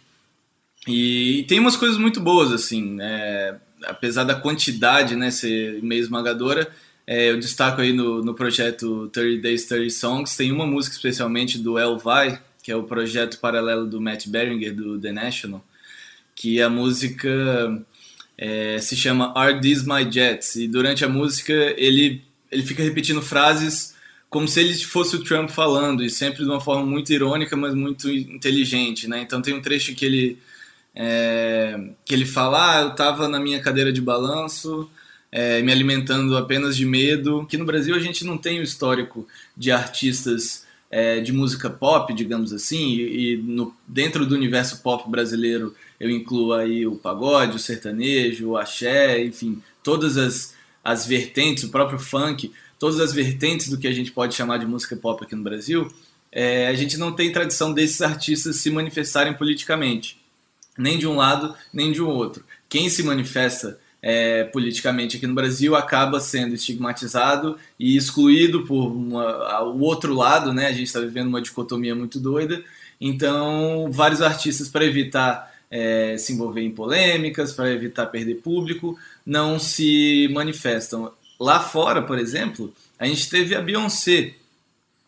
E, 0.87 1.41
e 1.41 1.43
tem 1.43 1.59
umas 1.59 1.77
coisas 1.77 1.99
muito 1.99 2.19
boas, 2.19 2.51
assim, 2.51 2.97
é, 2.99 3.55
apesar 3.85 4.23
da 4.23 4.35
quantidade 4.35 5.15
né, 5.15 5.31
ser 5.31 5.81
meio 5.81 6.01
esmagadora 6.01 6.71
é, 7.05 7.29
eu 7.29 7.37
destaco 7.37 7.81
aí 7.81 7.91
no, 7.91 8.23
no 8.23 8.33
projeto 8.33 9.09
30 9.09 9.41
Days, 9.41 9.65
30 9.65 9.89
Songs, 9.89 10.37
tem 10.37 10.51
uma 10.51 10.65
música 10.65 10.95
especialmente 10.95 11.57
do 11.57 11.77
El 11.77 11.97
Vai, 11.97 12.41
que 12.61 12.71
é 12.71 12.75
o 12.75 12.83
projeto 12.83 13.39
paralelo 13.39 13.85
do 13.85 13.99
Matt 13.99 14.27
Beringer, 14.27 14.73
do 14.73 14.97
The 14.97 15.11
National, 15.11 15.63
que 16.33 16.61
a 16.61 16.69
música 16.69 17.29
é, 18.37 18.79
se 18.79 18.95
chama 18.95 19.33
Are 19.35 19.59
These 19.59 19.85
My 19.85 20.09
Jets? 20.09 20.55
E 20.55 20.67
durante 20.67 21.03
a 21.03 21.09
música 21.09 21.53
ele, 21.77 22.23
ele 22.49 22.63
fica 22.63 22.81
repetindo 22.81 23.21
frases 23.21 23.93
como 24.29 24.47
se 24.47 24.61
ele 24.61 24.73
fosse 24.73 25.15
o 25.15 25.23
Trump 25.23 25.49
falando, 25.51 26.03
e 26.03 26.09
sempre 26.09 26.43
de 26.43 26.49
uma 26.49 26.59
forma 26.59 26.83
muito 26.83 27.13
irônica, 27.13 27.55
mas 27.55 27.75
muito 27.75 28.09
inteligente, 28.09 29.07
né? 29.07 29.21
Então 29.21 29.43
tem 29.43 29.53
um 29.53 29.61
trecho 29.61 29.93
que 29.93 30.03
ele, 30.03 30.39
é, 30.95 31.79
que 32.05 32.13
ele 32.13 32.25
fala, 32.25 32.77
ah, 32.77 32.81
eu 32.81 32.89
estava 32.89 33.27
na 33.27 33.39
minha 33.39 33.59
cadeira 33.59 33.91
de 33.91 34.01
balanço 34.01 34.89
é, 35.31 35.63
me 35.63 35.71
alimentando 35.71 36.37
apenas 36.37 36.77
de 36.77 36.85
medo. 36.85 37.45
Que 37.49 37.57
no 37.57 37.65
Brasil 37.65 37.95
a 37.95 37.99
gente 37.99 38.23
não 38.23 38.37
tem 38.37 38.59
o 38.59 38.63
histórico 38.63 39.27
de 39.57 39.71
artistas 39.71 40.65
é, 40.91 41.19
de 41.19 41.33
música 41.33 41.71
pop, 41.71 42.13
digamos 42.13 42.53
assim, 42.53 42.93
e, 42.93 43.33
e 43.33 43.37
no, 43.37 43.75
dentro 43.87 44.27
do 44.27 44.35
universo 44.35 44.83
pop 44.83 45.09
brasileiro 45.09 45.75
eu 45.99 46.07
incluo 46.07 46.53
aí 46.53 46.85
o 46.85 46.97
pagode, 46.97 47.55
o 47.55 47.59
sertanejo, 47.59 48.49
o 48.49 48.57
axé, 48.57 49.23
enfim, 49.23 49.59
todas 49.81 50.17
as, 50.17 50.53
as 50.83 51.07
vertentes, 51.07 51.63
o 51.63 51.69
próprio 51.69 51.97
funk, 51.97 52.51
todas 52.77 52.99
as 52.99 53.11
vertentes 53.11 53.69
do 53.69 53.77
que 53.79 53.87
a 53.87 53.91
gente 53.91 54.11
pode 54.11 54.35
chamar 54.35 54.57
de 54.59 54.67
música 54.67 54.95
pop 54.95 55.23
aqui 55.23 55.33
no 55.33 55.41
Brasil, 55.41 55.91
é, 56.31 56.67
a 56.67 56.73
gente 56.75 56.95
não 56.97 57.11
tem 57.11 57.31
tradição 57.31 57.73
desses 57.73 58.01
artistas 58.01 58.57
se 58.57 58.69
manifestarem 58.69 59.33
politicamente, 59.33 60.22
nem 60.77 60.97
de 60.97 61.07
um 61.07 61.15
lado, 61.15 61.55
nem 61.71 61.91
de 61.91 62.01
um 62.01 62.07
outro. 62.07 62.43
Quem 62.67 62.89
se 62.89 63.03
manifesta 63.03 63.79
é, 64.01 64.43
politicamente 64.45 65.15
aqui 65.15 65.25
no 65.25 65.33
Brasil 65.33 65.75
acaba 65.75 66.19
sendo 66.19 66.53
estigmatizado 66.53 67.57
e 67.79 67.95
excluído 67.95 68.65
por 68.65 68.87
uma, 68.87 69.63
o 69.63 69.79
outro 69.79 70.13
lado, 70.13 70.51
né? 70.51 70.67
A 70.67 70.73
gente 70.73 70.87
está 70.87 70.99
vivendo 70.99 71.27
uma 71.27 71.41
dicotomia 71.41 71.95
muito 71.95 72.19
doida. 72.19 72.63
Então, 72.99 73.89
vários 73.91 74.21
artistas, 74.21 74.67
para 74.67 74.85
evitar 74.85 75.53
é, 75.71 76.17
se 76.17 76.33
envolver 76.33 76.61
em 76.61 76.71
polêmicas, 76.71 77.53
para 77.53 77.71
evitar 77.71 78.07
perder 78.07 78.35
público, 78.35 78.97
não 79.25 79.57
se 79.57 80.29
manifestam. 80.33 81.11
Lá 81.39 81.59
fora, 81.59 82.01
por 82.01 82.19
exemplo, 82.19 82.73
a 82.99 83.05
gente 83.07 83.29
teve 83.29 83.55
a 83.55 83.61
Beyoncé 83.61 84.33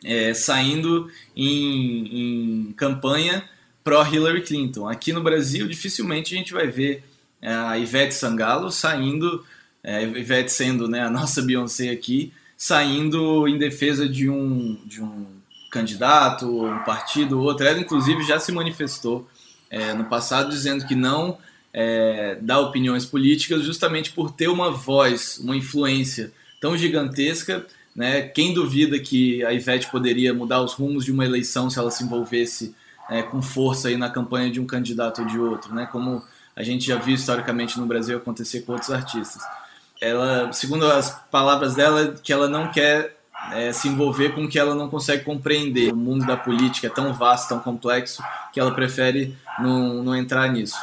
é, 0.04 0.34
saindo 0.34 1.10
em, 1.36 2.68
em 2.68 2.74
campanha 2.74 3.48
pró-Hillary 3.86 4.42
Clinton. 4.42 4.90
Aqui 4.90 5.14
no 5.14 5.22
Brasil, 5.22 5.68
dificilmente 5.68 6.34
a 6.34 6.38
gente 6.38 6.52
vai 6.52 6.68
ver 6.68 7.04
é, 7.40 7.54
a 7.54 7.78
Ivete 7.78 8.16
Sangalo 8.16 8.72
saindo, 8.72 9.46
é, 9.84 10.04
Ivete 10.04 10.52
sendo 10.52 10.88
né, 10.88 11.04
a 11.04 11.10
nossa 11.10 11.44
Beyoncé 11.44 11.92
aqui, 11.92 12.34
saindo 12.58 13.48
em 13.48 13.60
defesa 13.60 14.10
de 14.10 14.28
um, 14.28 14.76
de 14.86 15.04
um 15.04 15.28
candidato, 15.70 16.66
um 16.66 16.80
partido, 16.80 17.40
outro. 17.40 17.68
Ela, 17.68 17.80
inclusive, 17.80 18.24
já 18.24 18.40
se 18.40 18.52
manifestou 18.52 19.30
é, 19.70 19.94
no 19.94 20.06
passado 20.06 20.50
dizendo 20.50 20.88
que 20.88 20.96
não 20.96 21.38
é, 21.72 22.40
dá 22.42 22.60
opiniões 22.60 23.06
políticas 23.06 23.64
justamente 23.64 24.12
por 24.12 24.32
ter 24.32 24.48
uma 24.48 24.72
voz, 24.72 25.38
uma 25.38 25.56
influência 25.56 26.34
tão 26.60 26.76
gigantesca. 26.76 27.68
Né? 27.96 28.24
Quem 28.24 28.52
duvida 28.52 28.98
que 28.98 29.46
a 29.46 29.54
Ivete 29.54 29.92
poderia 29.92 30.34
mudar 30.34 30.62
os 30.62 30.74
rumos 30.74 31.06
de 31.06 31.12
uma 31.12 31.24
eleição 31.24 31.70
se 31.70 31.78
ela 31.78 31.92
se 31.92 32.04
envolvesse 32.04 32.74
é, 33.10 33.22
com 33.22 33.42
força 33.42 33.88
aí 33.88 33.98
na 33.98 34.10
campanha 34.10 34.50
de 34.52 34.60
um 34.60 34.66
candidato 34.66 35.22
ou 35.22 35.28
de 35.28 35.40
outro, 35.40 35.74
né? 35.74 35.88
como 35.92 36.24
a 36.56 36.64
gente 36.64 36.86
já 36.86 36.98
viu 36.98 37.16
historicamente 37.16 37.80
no 37.80 37.86
Brasil 37.86 38.18
acontecer 38.18 38.62
com 38.62 38.74
outros 38.74 38.92
artistas. 38.92 39.44
Ela, 40.02 40.52
segundo 40.54 40.86
as 40.86 41.12
palavras 41.32 41.76
dela, 41.76 42.16
que 42.22 42.32
ela 42.32 42.48
não 42.48 42.72
quer 42.72 43.18
é, 43.52 43.72
se 43.72 43.88
envolver 43.88 44.30
com 44.34 44.46
o 44.46 44.50
que 44.50 44.58
ela 44.58 44.74
não 44.74 44.90
consegue 44.90 45.24
compreender. 45.24 45.92
O 45.92 45.98
mundo 45.98 46.26
da 46.26 46.38
política 46.38 46.88
é 46.88 46.90
tão 46.90 47.14
vasto, 47.14 47.50
tão 47.50 47.60
complexo, 47.60 48.24
que 48.54 48.60
ela 48.60 48.74
prefere 48.74 49.36
não, 49.60 50.04
não 50.04 50.16
entrar 50.16 50.52
nisso. 50.52 50.78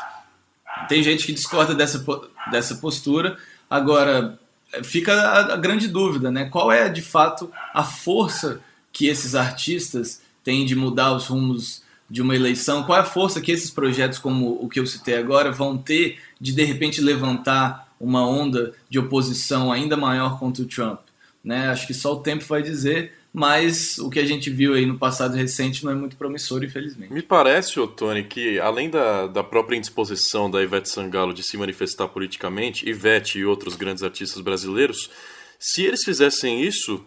Tem 0.89 1.03
gente 1.03 1.27
que 1.27 1.33
discorda 1.33 1.75
dessa, 1.75 2.05
dessa 2.51 2.75
postura. 2.77 3.37
Agora, 3.69 4.39
fica 4.83 5.13
a, 5.13 5.55
a 5.55 5.57
grande 5.57 5.89
dúvida, 5.89 6.31
né? 6.31 6.47
Qual 6.47 6.71
é, 6.71 6.89
de 6.89 7.03
fato, 7.03 7.51
a 7.75 7.83
força 7.83 8.61
que 8.93 9.07
esses 9.07 9.35
artistas 9.35 10.23
têm 10.45 10.65
de 10.67 10.75
mudar 10.75 11.13
os 11.13 11.27
rumos 11.27 11.83
de 12.13 12.21
uma 12.21 12.37
eleição, 12.37 12.83
qual 12.83 12.99
é 12.99 13.01
a 13.01 13.07
força 13.07 13.41
que 13.41 13.51
esses 13.51 13.71
projetos 13.71 14.19
como 14.19 14.59
o 14.63 14.69
que 14.69 14.79
eu 14.79 14.87
citei 14.87 15.17
agora 15.17 15.51
vão 15.51 15.79
ter 15.79 16.19
de 16.39 16.53
de 16.53 16.63
repente 16.63 17.01
levantar 17.01 17.91
uma 17.99 18.29
onda 18.29 18.75
de 18.91 18.99
oposição 18.99 19.73
ainda 19.73 19.97
maior 19.97 20.39
contra 20.39 20.63
o 20.63 20.67
Trump? 20.67 21.01
Né? 21.43 21.71
Acho 21.71 21.87
que 21.87 21.95
só 21.95 22.13
o 22.13 22.21
tempo 22.21 22.45
vai 22.45 22.63
dizer, 22.63 23.15
mas 23.33 23.97
o 23.97 24.11
que 24.11 24.19
a 24.19 24.27
gente 24.27 24.51
viu 24.51 24.75
aí 24.75 24.85
no 24.85 24.99
passado 24.99 25.35
recente 25.35 25.87
não 25.87 25.93
é 25.93 25.95
muito 25.95 26.15
promissor, 26.19 26.63
infelizmente. 26.63 27.11
Me 27.11 27.23
parece, 27.23 27.81
ô 27.81 27.89
Tony, 27.89 28.25
que 28.25 28.61
além 28.61 28.91
da, 28.91 29.27
da 29.27 29.43
própria 29.43 29.79
indisposição 29.79 30.51
da 30.51 30.63
Ivete 30.63 30.91
Sangalo 30.91 31.33
de 31.33 31.43
se 31.43 31.57
manifestar 31.57 32.09
politicamente, 32.09 32.87
Ivete 32.87 33.39
e 33.39 33.47
outros 33.47 33.75
grandes 33.75 34.03
artistas 34.03 34.43
brasileiros, 34.43 35.09
se 35.59 35.83
eles 35.83 36.05
fizessem 36.05 36.63
isso, 36.63 37.03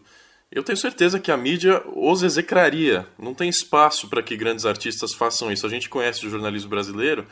eu 0.52 0.64
tenho 0.64 0.78
certeza 0.78 1.20
que 1.20 1.32
a 1.32 1.38
mídia 1.38 1.84
os 1.94 2.24
execraria. 2.24 3.08
Não 3.18 3.34
tem 3.34 3.50
espaço 3.50 4.08
para 4.08 4.24
que 4.24 4.38
grandes 4.38 4.66
artistas 4.66 5.14
façam 5.14 5.52
isso. 5.52 5.66
A 5.66 5.70
gente 5.70 5.90
conhece 5.90 6.25
o 6.25 6.30
jornalismo 6.30 6.70
brasileiro 6.70 7.25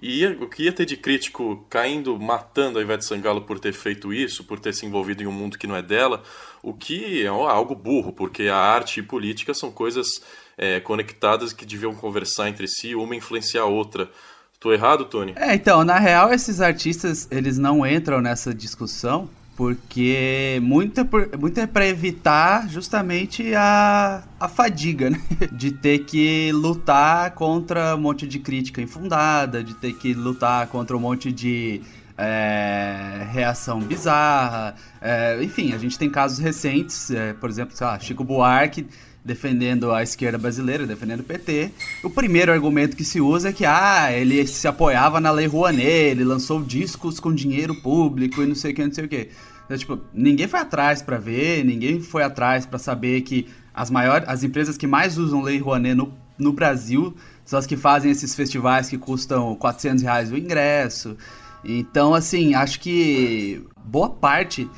e 0.00 0.26
o 0.26 0.48
que 0.48 0.64
ia 0.64 0.72
ter 0.72 0.84
de 0.84 0.96
crítico 0.96 1.64
caindo, 1.70 2.18
matando 2.18 2.78
a 2.78 2.82
Ivete 2.82 3.04
Sangalo 3.04 3.42
por 3.42 3.60
ter 3.60 3.72
feito 3.72 4.12
isso, 4.12 4.42
por 4.44 4.58
ter 4.58 4.74
se 4.74 4.84
envolvido 4.84 5.22
em 5.22 5.26
um 5.26 5.32
mundo 5.32 5.56
que 5.56 5.68
não 5.68 5.76
é 5.76 5.82
dela, 5.82 6.22
o 6.62 6.74
que 6.74 7.22
é 7.22 7.28
algo 7.28 7.76
burro, 7.76 8.12
porque 8.12 8.48
a 8.48 8.56
arte 8.56 8.98
e 8.98 9.02
política 9.02 9.54
são 9.54 9.70
coisas 9.70 10.20
é, 10.58 10.80
conectadas 10.80 11.52
que 11.52 11.64
deviam 11.64 11.94
conversar 11.94 12.48
entre 12.48 12.66
si, 12.66 12.94
uma 12.94 13.14
influenciar 13.14 13.62
a 13.62 13.66
outra. 13.66 14.10
Tô 14.58 14.72
errado, 14.72 15.04
Tony? 15.04 15.34
É, 15.36 15.54
então, 15.54 15.84
na 15.84 15.98
real, 15.98 16.32
esses 16.32 16.60
artistas, 16.60 17.28
eles 17.30 17.58
não 17.58 17.86
entram 17.86 18.20
nessa 18.20 18.52
discussão 18.52 19.28
porque 19.56 20.58
muito 20.62 21.00
é, 21.00 21.36
muito 21.36 21.58
é 21.58 21.66
para 21.66 21.86
evitar 21.86 22.68
justamente 22.68 23.54
a, 23.54 24.22
a 24.38 24.48
fadiga, 24.48 25.10
né? 25.10 25.20
De 25.52 25.70
ter 25.70 26.00
que 26.00 26.50
lutar 26.52 27.32
contra 27.32 27.94
um 27.94 28.00
monte 28.00 28.26
de 28.26 28.38
crítica 28.38 28.82
infundada, 28.82 29.62
de 29.62 29.74
ter 29.74 29.94
que 29.94 30.12
lutar 30.12 30.66
contra 30.68 30.96
um 30.96 31.00
monte 31.00 31.30
de 31.30 31.82
é, 32.18 33.26
reação 33.32 33.80
bizarra. 33.80 34.74
É, 35.00 35.42
enfim, 35.42 35.72
a 35.72 35.78
gente 35.78 35.98
tem 35.98 36.10
casos 36.10 36.38
recentes, 36.38 37.10
é, 37.10 37.32
por 37.32 37.48
exemplo, 37.48 37.76
sei 37.76 37.86
lá, 37.86 37.98
Chico 37.98 38.24
Buarque 38.24 38.86
defendendo 39.24 39.90
a 39.90 40.02
esquerda 40.02 40.36
brasileira, 40.36 40.86
defendendo 40.86 41.20
o 41.20 41.24
PT. 41.24 41.70
O 42.02 42.10
primeiro 42.10 42.52
argumento 42.52 42.96
que 42.96 43.04
se 43.04 43.20
usa 43.20 43.48
é 43.48 43.52
que 43.52 43.64
ah, 43.64 44.12
ele 44.12 44.46
se 44.46 44.68
apoiava 44.68 45.18
na 45.18 45.30
Lei 45.30 45.46
Rouanet, 45.46 46.10
ele 46.10 46.24
lançou 46.24 46.62
discos 46.62 47.18
com 47.18 47.34
dinheiro 47.34 47.74
público 47.76 48.42
e 48.42 48.46
não 48.46 48.54
sei 48.54 48.72
o 48.72 48.74
que, 48.74 48.84
não 48.84 48.92
sei 48.92 49.04
o 49.06 49.08
que. 49.08 49.30
Então, 49.64 49.78
tipo, 49.78 49.98
ninguém 50.12 50.46
foi 50.46 50.60
atrás 50.60 51.00
para 51.00 51.16
ver, 51.16 51.64
ninguém 51.64 52.00
foi 52.00 52.22
atrás 52.22 52.66
para 52.66 52.78
saber 52.78 53.22
que 53.22 53.48
as 53.72 53.90
maiores, 53.90 54.28
as 54.28 54.44
empresas 54.44 54.76
que 54.76 54.86
mais 54.86 55.16
usam 55.16 55.40
Lei 55.40 55.58
Rouanet 55.58 55.94
no, 55.94 56.12
no 56.38 56.52
Brasil 56.52 57.16
são 57.46 57.58
as 57.58 57.66
que 57.66 57.78
fazem 57.78 58.10
esses 58.10 58.34
festivais 58.34 58.90
que 58.90 58.98
custam 58.98 59.54
400 59.56 60.02
reais 60.02 60.30
o 60.30 60.36
ingresso. 60.36 61.16
Então, 61.64 62.14
assim, 62.14 62.54
acho 62.54 62.78
que 62.78 63.64
boa 63.82 64.10
parte 64.10 64.68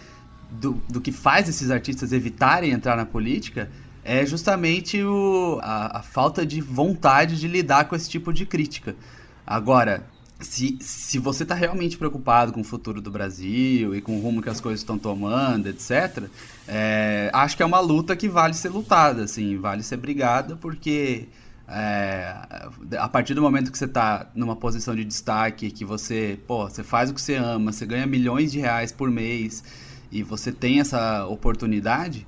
do, 0.51 0.81
do 0.89 1.01
que 1.01 1.11
faz 1.11 1.49
esses 1.49 1.69
artistas 1.71 2.13
evitarem 2.13 2.71
entrar 2.71 2.97
na 2.97 3.05
política 3.05 3.69
é 4.07 4.25
justamente 4.25 5.03
o, 5.03 5.59
a, 5.63 5.99
a, 5.99 6.03
falta 6.03 6.47
de 6.47 6.61
vontade 6.61 7.39
de 7.41 7.49
lidar 7.49 7.87
com 7.87 7.97
esse 7.97 8.09
tipo 8.09 8.33
de 8.33 8.47
crítica. 8.47 8.95
Agora, 9.45 10.07
se, 10.39 10.79
se 10.81 11.19
você 11.19 11.43
está 11.43 11.57
realmente 11.57 11.99
preocupado 11.99 12.53
com 12.53 12.61
o 12.61 12.65
futuro 12.65 13.01
do 13.01 13.11
Brasil 13.11 13.97
e 13.97 14.01
com 14.01 14.17
o 14.17 14.21
rumo 14.21 14.41
que 14.41 14.49
as 14.49 14.61
coisas 14.61 14.81
estão 14.81 14.97
tomando, 14.97 15.69
etc., 15.69 16.25
é, 16.69 17.31
acho 17.33 17.57
que 17.57 17.65
é 17.65 17.67
uma 17.67 17.81
luta 17.81 18.15
que 18.15 18.29
vale 18.29 18.55
ser 18.55 18.69
lutada, 18.69 19.25
assim, 19.25 19.59
vale 19.59 19.83
ser 19.83 19.97
brigada, 19.97 20.55
porque 20.55 21.27
é, 21.67 22.33
a 22.97 23.09
partir 23.09 23.35
do 23.35 23.43
momento 23.43 23.73
que 23.73 23.79
você 23.79 23.87
está 23.87 24.31
numa 24.37 24.55
posição 24.55 24.95
de 24.95 25.05
destaque, 25.05 25.69
que 25.69 25.85
você, 25.85 26.39
pô, 26.47 26.69
você 26.69 26.85
faz 26.85 27.11
o 27.11 27.15
que 27.15 27.21
você 27.21 27.35
ama, 27.35 27.73
você 27.73 27.85
ganha 27.85 28.07
milhões 28.07 28.53
de 28.53 28.61
reais 28.61 28.93
por 28.93 29.11
mês 29.11 29.65
e 30.13 30.23
você 30.23 30.53
tem 30.53 30.79
essa 30.79 31.27
oportunidade, 31.27 32.25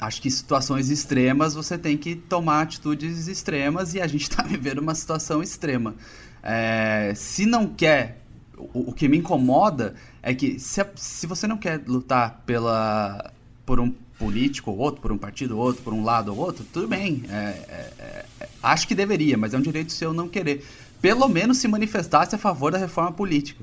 acho 0.00 0.22
que 0.22 0.28
em 0.28 0.30
situações 0.30 0.88
extremas 0.88 1.54
você 1.54 1.76
tem 1.76 1.96
que 1.96 2.14
tomar 2.14 2.62
atitudes 2.62 3.28
extremas 3.28 3.94
e 3.94 4.00
a 4.00 4.06
gente 4.06 4.22
está 4.22 4.42
vivendo 4.48 4.78
uma 4.78 4.94
situação 4.94 5.42
extrema. 5.42 5.94
É, 6.42 7.12
se 7.14 7.44
não 7.44 7.66
quer, 7.66 8.22
o, 8.56 8.90
o, 8.90 8.92
que 8.92 9.06
me 9.06 9.18
incomoda 9.18 9.94
é 10.22 10.34
que 10.34 10.58
se, 10.58 10.84
se 10.96 11.26
você 11.26 11.46
não 11.46 11.58
quer 11.58 11.82
lutar 11.86 12.42
pela, 12.46 13.30
por 13.66 13.78
um 13.78 13.92
político 14.18 14.70
ou 14.70 14.78
outro, 14.78 15.02
por 15.02 15.12
um 15.12 15.18
partido 15.18 15.56
ou 15.56 15.62
outro, 15.62 15.82
por 15.82 15.92
um 15.92 16.02
lado 16.02 16.32
ou 16.32 16.38
outro, 16.38 16.64
tudo 16.72 16.88
bem. 16.88 17.22
É, 17.28 17.34
é, 17.34 18.24
é, 18.40 18.48
acho 18.62 18.88
que 18.88 18.94
deveria, 18.94 19.36
mas 19.36 19.52
é 19.52 19.58
um 19.58 19.62
direito 19.62 19.92
seu 19.92 20.14
não 20.14 20.28
querer. 20.28 20.64
Pelo 21.00 21.28
menos 21.28 21.58
se 21.58 21.68
manifestasse 21.68 22.34
a 22.34 22.38
favor 22.38 22.72
da 22.72 22.78
reforma 22.78 23.12
política. 23.12 23.62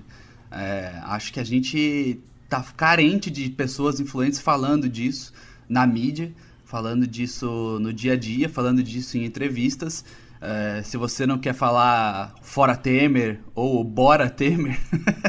É, 0.51 0.99
acho 1.03 1.33
que 1.33 1.39
a 1.39 1.43
gente 1.43 2.19
tá 2.47 2.63
carente 2.75 3.29
de 3.29 3.49
pessoas 3.49 3.99
influentes 3.99 4.39
falando 4.39 4.87
disso 4.87 5.33
na 5.67 5.85
mídia, 5.85 6.31
falando 6.65 7.07
disso 7.07 7.77
no 7.81 7.93
dia 7.93 8.13
a 8.13 8.17
dia, 8.17 8.49
falando 8.49 8.83
disso 8.83 9.17
em 9.17 9.25
entrevistas. 9.25 10.03
É, 10.39 10.83
se 10.83 10.97
você 10.97 11.25
não 11.25 11.39
quer 11.39 11.53
falar 11.53 12.35
fora 12.43 12.75
Temer 12.75 13.39
ou 13.55 13.83
bora 13.83 14.29
Temer, 14.29 14.79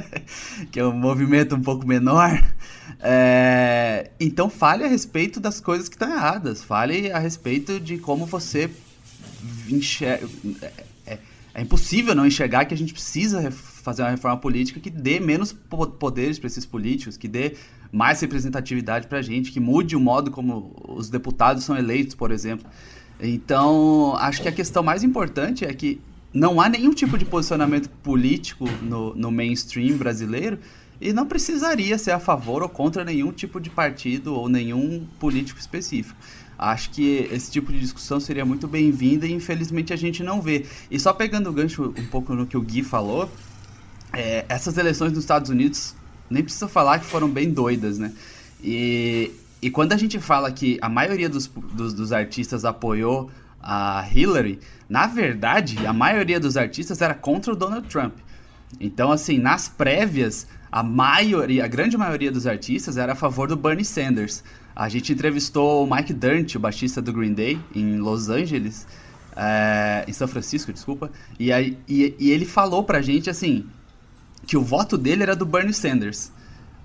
que 0.71 0.78
é 0.78 0.85
um 0.85 0.92
movimento 0.92 1.54
um 1.54 1.62
pouco 1.62 1.87
menor, 1.87 2.45
é, 3.00 4.11
então 4.21 4.50
fale 4.50 4.85
a 4.85 4.88
respeito 4.88 5.40
das 5.40 5.61
coisas 5.61 5.88
que 5.88 5.95
estão 5.95 6.11
erradas. 6.11 6.62
Fale 6.62 7.11
a 7.11 7.18
respeito 7.18 7.80
de 7.80 7.99
como 7.99 8.26
você 8.26 8.71
enxerga. 9.71 10.28
É, 11.07 11.18
é, 11.54 11.62
impossível 11.62 12.14
não 12.14 12.26
enxergar 12.26 12.66
que 12.66 12.75
a 12.75 12.76
gente 12.76 12.92
precisa 12.92 13.50
fazer 13.50 14.02
uma 14.02 14.11
reforma 14.11 14.37
política 14.37 14.78
que 14.78 14.90
dê 14.90 15.18
menos 15.18 15.52
poderes 15.52 16.38
para 16.38 16.47
esses 16.47 16.66
políticos, 16.66 17.16
que 17.16 17.26
dê 17.26 17.57
mais 17.90 18.21
representatividade 18.21 19.07
para 19.07 19.18
a 19.18 19.23
gente, 19.23 19.50
que 19.50 19.61
mude 19.61 19.97
o 19.97 20.00
modo 20.00 20.30
como 20.30 20.75
os 20.88 21.09
deputados 21.09 21.64
são 21.64 21.76
eleitos, 21.76 22.14
por 22.14 22.30
exemplo. 22.30 22.66
Então, 23.21 24.14
acho 24.18 24.42
que 24.42 24.49
a 24.49 24.52
questão 24.52 24.83
mais 24.83 25.02
importante 25.02 25.64
é 25.64 25.73
que 25.73 26.00
não 26.33 26.61
há 26.61 26.68
nenhum 26.68 26.92
tipo 26.92 27.16
de 27.16 27.25
posicionamento 27.25 27.88
político 27.88 28.66
no, 28.83 29.14
no 29.14 29.30
mainstream 29.30 29.97
brasileiro 29.97 30.59
e 31.00 31.12
não 31.12 31.26
precisaria 31.26 31.97
ser 31.97 32.11
a 32.11 32.21
favor 32.21 32.62
ou 32.62 32.68
contra 32.68 33.04
nenhum 33.04 33.33
tipo 33.33 33.61
de 33.61 33.71
partido 33.71 34.35
ou 34.35 34.49
nenhum 34.49 35.07
político 35.18 35.59
específico. 35.59 36.18
Acho 36.59 36.90
que 36.90 37.28
esse 37.30 37.50
tipo 37.52 37.73
de 37.73 37.78
discussão 37.78 38.18
seria 38.18 38.45
muito 38.45 38.66
bem-vinda 38.66 39.26
e 39.26 39.33
infelizmente 39.33 39.92
a 39.92 39.97
gente 39.97 40.23
não 40.25 40.42
vê. 40.42 40.66
E 40.90 40.99
só 40.99 41.12
pegando 41.12 41.49
o 41.50 41.52
gancho 41.52 41.95
um 41.97 42.07
pouco 42.07 42.35
no 42.35 42.46
que 42.46 42.57
o 42.57 42.61
Gui 42.61 42.83
falou, 42.83 43.31
é, 44.12 44.44
essas 44.48 44.77
eleições 44.77 45.12
nos 45.12 45.20
Estados 45.20 45.51
Unidos, 45.51 45.94
nem 46.31 46.43
precisa 46.43 46.69
falar 46.69 46.99
que 46.99 47.07
foram 47.07 47.29
bem 47.29 47.51
doidas, 47.51 47.99
né? 47.99 48.12
E, 48.62 49.31
e 49.62 49.71
quando 49.71 49.93
a 49.93 49.97
gente 49.97 50.19
fala 50.19 50.51
que 50.51 50.79
a 50.81 50.88
maioria 50.88 51.29
dos, 51.29 51.47
dos, 51.47 51.95
dos 51.95 52.12
artistas 52.12 52.64
apoiou 52.64 53.31
a 53.61 54.07
Hillary, 54.12 54.59
na 54.88 55.07
verdade, 55.07 55.87
a 55.87 55.93
maioria 55.93 56.38
dos 56.38 56.57
artistas 56.57 57.03
era 57.03 57.14
contra 57.14 57.53
o 57.53 57.57
Donald 57.57 57.87
Trump. 57.88 58.14
Então, 58.81 59.11
assim, 59.11 59.38
nas 59.38 59.69
prévias, 59.69 60.47
a 60.71 60.83
maioria, 60.83 61.64
a 61.64 61.69
grande 61.69 61.97
maioria 61.97 62.31
dos 62.31 62.47
artistas 62.47 62.97
era 62.97 63.12
a 63.12 63.17
favor 63.17 63.49
do 63.49 63.57
Bernie 63.57 63.85
Sanders. 63.85 64.45
A 64.77 64.88
gente 64.88 65.12
entrevistou 65.12 65.85
o 65.85 65.95
Mike 65.95 66.12
Durnt, 66.12 66.55
o 66.55 66.61
baixista 66.61 67.03
do 67.03 67.12
Green 67.12 67.33
Day, 67.33 67.59
em 67.75 67.99
Los 67.99 68.29
Angeles, 68.29 68.87
é, 69.35 70.05
em 70.07 70.12
São 70.12 70.29
Francisco, 70.29 70.73
desculpa, 70.73 71.11
e, 71.38 71.53
aí, 71.53 71.79
e, 71.88 72.14
e 72.19 72.31
ele 72.31 72.45
falou 72.45 72.85
pra 72.85 73.01
gente, 73.01 73.31
assim, 73.31 73.67
que 74.48 74.56
o 74.56 74.62
voto 74.62 74.96
dele 74.96 75.22
era 75.22 75.37
do 75.37 75.44
Bernie 75.44 75.74
Sanders, 75.74 76.32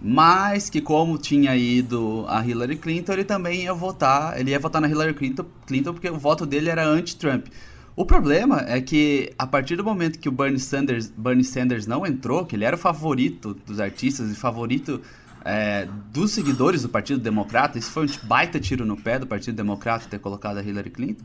mas 0.01 0.69
que 0.69 0.81
como 0.81 1.17
tinha 1.17 1.55
ido 1.55 2.25
a 2.27 2.45
Hillary 2.45 2.75
Clinton, 2.75 3.13
ele 3.13 3.23
também 3.23 3.63
ia 3.63 3.73
votar, 3.73 4.37
ele 4.37 4.51
ia 4.51 4.59
votar 4.59 4.81
na 4.81 4.89
Hillary 4.89 5.13
Clinton, 5.13 5.45
Clinton 5.65 5.93
porque 5.93 6.09
o 6.09 6.19
voto 6.19 6.45
dele 6.45 6.69
era 6.69 6.85
anti-Trump. 6.85 7.47
O 7.95 8.05
problema 8.05 8.65
é 8.67 8.81
que 8.81 9.31
a 9.39 9.47
partir 9.47 9.77
do 9.77 9.83
momento 9.83 10.19
que 10.19 10.27
o 10.27 10.31
Bernie 10.31 10.59
Sanders, 10.59 11.07
Bernie 11.15 11.45
Sanders 11.45 11.87
não 11.87 12.05
entrou, 12.05 12.45
que 12.45 12.53
ele 12.53 12.65
era 12.65 12.75
o 12.75 12.79
favorito 12.79 13.53
dos 13.65 13.79
artistas 13.79 14.29
e 14.29 14.35
favorito 14.35 14.99
é, 15.45 15.87
dos 16.11 16.31
seguidores 16.31 16.81
do 16.81 16.89
Partido 16.89 17.21
Democrata, 17.21 17.79
isso 17.79 17.91
foi 17.91 18.07
um 18.07 18.09
baita 18.23 18.59
tiro 18.59 18.85
no 18.85 18.97
pé 18.97 19.17
do 19.17 19.25
Partido 19.25 19.55
Democrata 19.55 20.05
ter 20.09 20.19
colocado 20.19 20.57
a 20.57 20.61
Hillary 20.61 20.89
Clinton, 20.89 21.23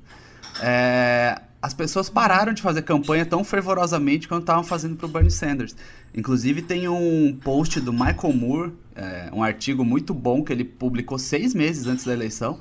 é, 0.62 1.40
as 1.60 1.74
pessoas 1.74 2.08
pararam 2.08 2.52
de 2.52 2.62
fazer 2.62 2.82
campanha 2.82 3.26
tão 3.26 3.42
fervorosamente 3.42 4.28
quanto 4.28 4.42
estavam 4.42 4.62
fazendo 4.62 4.96
para 4.96 5.06
o 5.06 5.08
Bernie 5.08 5.30
Sanders. 5.30 5.74
Inclusive 6.14 6.62
tem 6.62 6.88
um 6.88 7.36
post 7.42 7.80
do 7.80 7.92
Michael 7.92 8.32
Moore, 8.32 8.72
é, 8.94 9.28
um 9.32 9.42
artigo 9.42 9.84
muito 9.84 10.14
bom 10.14 10.42
que 10.42 10.52
ele 10.52 10.64
publicou 10.64 11.18
seis 11.18 11.54
meses 11.54 11.86
antes 11.86 12.04
da 12.04 12.12
eleição, 12.12 12.58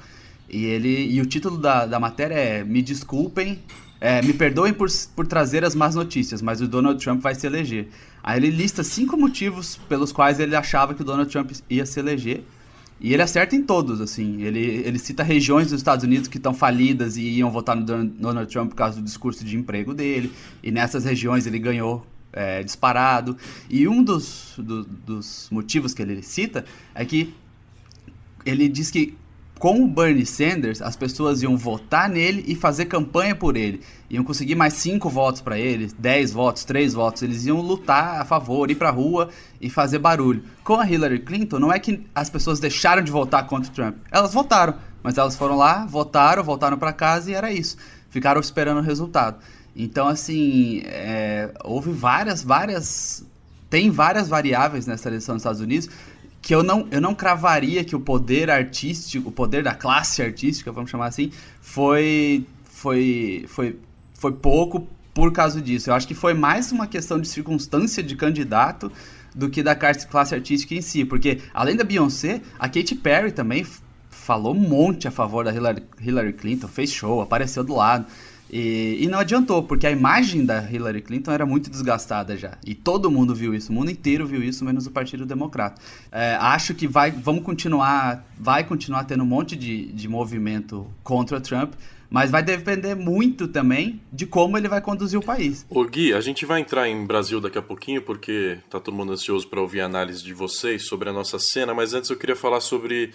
e 0.49 0.65
ele 0.65 1.11
e 1.11 1.21
o 1.21 1.25
título 1.25 1.57
da, 1.57 1.85
da 1.85 1.99
matéria 1.99 2.33
é 2.33 2.63
Me 2.63 2.81
desculpem, 2.81 3.59
é, 4.01 4.21
me 4.21 4.33
perdoem 4.33 4.73
por, 4.73 4.87
por 5.15 5.27
trazer 5.27 5.63
as 5.63 5.75
más 5.75 5.93
notícias, 5.93 6.41
mas 6.41 6.61
o 6.61 6.67
Donald 6.67 7.03
Trump 7.03 7.21
vai 7.21 7.35
se 7.35 7.45
eleger. 7.45 7.89
Aí 8.23 8.39
ele 8.39 8.49
lista 8.49 8.83
cinco 8.83 9.15
motivos 9.15 9.79
pelos 9.87 10.11
quais 10.11 10.39
ele 10.39 10.55
achava 10.55 10.93
que 10.93 11.01
o 11.01 11.05
Donald 11.05 11.31
Trump 11.31 11.51
ia 11.69 11.85
se 11.85 11.99
eleger. 11.99 12.43
E 12.99 13.13
ele 13.13 13.21
acerta 13.21 13.55
em 13.55 13.61
todos, 13.61 14.01
assim. 14.01 14.41
Ele, 14.41 14.59
ele 14.59 14.97
cita 14.97 15.23
regiões 15.23 15.69
dos 15.69 15.79
Estados 15.79 16.03
Unidos 16.03 16.27
que 16.27 16.37
estão 16.37 16.53
falidas 16.53 17.15
e 17.15 17.21
iam 17.21 17.51
votar 17.51 17.75
no 17.75 17.83
Donald 17.83 18.51
Trump 18.51 18.69
por 18.69 18.75
causa 18.75 18.97
do 18.97 19.03
discurso 19.03 19.45
de 19.45 19.55
emprego 19.55 19.93
dele. 19.93 20.31
E 20.63 20.71
nessas 20.71 21.05
regiões 21.05 21.45
ele 21.45 21.59
ganhou 21.59 22.05
é, 22.33 22.63
disparado. 22.63 23.37
E 23.69 23.87
um 23.87 24.03
dos, 24.03 24.55
do, 24.57 24.83
dos 24.83 25.47
motivos 25.51 25.93
que 25.93 26.01
ele 26.01 26.21
cita 26.23 26.65
é 26.95 27.05
que 27.05 27.33
ele 28.45 28.67
diz 28.67 28.89
que 28.89 29.15
com 29.57 29.83
o 29.83 29.87
Bernie 29.87 30.25
Sanders, 30.25 30.81
as 30.81 30.95
pessoas 30.95 31.41
iam 31.41 31.57
votar 31.57 32.09
nele 32.09 32.43
e 32.47 32.55
fazer 32.55 32.85
campanha 32.85 33.35
por 33.35 33.57
ele. 33.57 33.81
Iam 34.09 34.23
conseguir 34.23 34.55
mais 34.55 34.73
cinco 34.73 35.09
votos 35.09 35.41
para 35.41 35.57
ele, 35.57 35.91
dez 35.97 36.31
votos, 36.31 36.63
três 36.63 36.93
votos. 36.93 37.23
Eles 37.23 37.45
iam 37.45 37.59
lutar 37.59 38.21
a 38.21 38.25
favor, 38.25 38.69
ir 38.69 38.75
pra 38.75 38.89
rua 38.89 39.29
e 39.59 39.69
fazer 39.69 39.99
barulho. 39.99 40.43
Com 40.63 40.75
a 40.75 40.89
Hillary 40.89 41.19
Clinton, 41.19 41.59
não 41.59 41.73
é 41.73 41.79
que 41.79 42.05
as 42.13 42.29
pessoas 42.29 42.59
deixaram 42.59 43.01
de 43.01 43.11
votar 43.11 43.47
contra 43.47 43.71
o 43.71 43.73
Trump. 43.73 43.95
Elas 44.11 44.33
votaram, 44.33 44.75
mas 45.01 45.17
elas 45.17 45.35
foram 45.35 45.55
lá, 45.55 45.85
votaram, 45.85 46.43
voltaram 46.43 46.77
para 46.77 46.93
casa 46.93 47.31
e 47.31 47.33
era 47.33 47.51
isso. 47.51 47.77
Ficaram 48.09 48.39
esperando 48.39 48.77
o 48.77 48.83
resultado. 48.83 49.37
Então, 49.75 50.07
assim, 50.07 50.81
é, 50.85 51.51
houve 51.63 51.91
várias, 51.91 52.43
várias. 52.43 53.25
Tem 53.69 53.89
várias 53.89 54.29
variáveis 54.29 54.87
nessa 54.87 55.09
eleição 55.09 55.35
dos 55.35 55.41
Estados 55.41 55.61
Unidos 55.61 55.89
que 56.47 56.55
eu 56.55 56.63
não, 56.63 56.87
eu 56.91 57.01
não 57.01 57.13
cravaria 57.13 57.83
que 57.83 57.93
o 57.93 57.99
poder 57.99 58.49
artístico, 58.49 59.27
o 59.27 59.31
poder 59.33 59.61
da 59.63 59.75
classe 59.75 60.21
artística, 60.21 60.71
vamos 60.71 60.89
chamar 60.89 61.07
assim, 61.07 61.29
foi, 61.59 62.45
foi, 62.63 63.43
foi, 63.49 63.77
foi 64.13 64.31
pouco 64.31 64.87
por 65.13 65.33
causa 65.33 65.61
disso. 65.61 65.89
Eu 65.89 65.93
acho 65.93 66.07
que 66.07 66.13
foi 66.13 66.33
mais 66.33 66.71
uma 66.71 66.87
questão 66.87 67.19
de 67.19 67.27
circunstância 67.27 68.01
de 68.01 68.15
candidato 68.15 68.89
do 69.35 69.49
que 69.49 69.61
da 69.61 69.75
classe 69.75 70.33
artística 70.33 70.73
em 70.73 70.79
si, 70.79 71.03
porque 71.03 71.41
além 71.53 71.75
da 71.75 71.83
Beyoncé, 71.83 72.41
a 72.57 72.69
Katy 72.69 72.95
Perry 72.95 73.33
também 73.33 73.67
falou 74.09 74.55
um 74.55 74.69
monte 74.69 75.05
a 75.05 75.11
favor 75.11 75.43
da 75.43 75.51
Hillary, 75.53 75.83
Hillary 75.99 76.31
Clinton, 76.31 76.69
fez 76.69 76.93
show, 76.93 77.19
apareceu 77.19 77.61
do 77.61 77.75
lado. 77.75 78.05
E, 78.51 78.97
e, 79.01 79.07
não 79.07 79.19
adiantou, 79.19 79.61
porque 79.63 79.85
a 79.85 79.91
imagem 79.91 80.45
da 80.45 80.61
Hillary 80.61 81.01
Clinton 81.01 81.31
era 81.31 81.45
muito 81.45 81.69
desgastada 81.69 82.37
já. 82.37 82.57
E 82.65 82.73
todo 82.73 83.11
mundo 83.11 83.35
viu 83.35 83.53
isso, 83.53 83.71
o 83.71 83.75
mundo 83.75 83.91
inteiro 83.91 84.25
viu 84.25 84.41
isso, 84.41 84.63
menos 84.63 84.87
o 84.87 84.91
Partido 84.91 85.25
Democrata. 85.25 85.81
É, 86.11 86.35
acho 86.39 86.73
que 86.73 86.87
vai, 86.87 87.11
vamos 87.11 87.43
continuar, 87.43 88.25
vai 88.39 88.63
continuar 88.63 89.03
tendo 89.03 89.23
um 89.23 89.27
monte 89.27 89.55
de, 89.55 89.87
de 89.87 90.07
movimento 90.07 90.87
contra 91.03 91.41
Trump, 91.41 91.73
mas 92.09 92.31
vai 92.31 92.41
depender 92.41 92.95
muito 92.95 93.47
também 93.47 94.01
de 94.11 94.25
como 94.25 94.57
ele 94.57 94.67
vai 94.67 94.79
conduzir 94.79 95.19
o 95.19 95.23
país. 95.23 95.65
Ô 95.69 95.83
Gui, 95.83 96.13
a 96.13 96.21
gente 96.21 96.45
vai 96.45 96.61
entrar 96.61 96.87
em 96.87 97.05
Brasil 97.05 97.41
daqui 97.41 97.57
a 97.57 97.61
pouquinho, 97.61 98.01
porque 98.01 98.59
tá 98.69 98.79
todo 98.79 98.95
mundo 98.95 99.11
ansioso 99.11 99.47
para 99.47 99.59
ouvir 99.59 99.81
a 99.81 99.85
análise 99.85 100.23
de 100.23 100.33
vocês 100.33 100.87
sobre 100.87 101.09
a 101.09 101.13
nossa 101.13 101.37
cena, 101.37 101.73
mas 101.73 101.93
antes 101.93 102.09
eu 102.09 102.17
queria 102.17 102.35
falar 102.35 102.61
sobre 102.61 103.11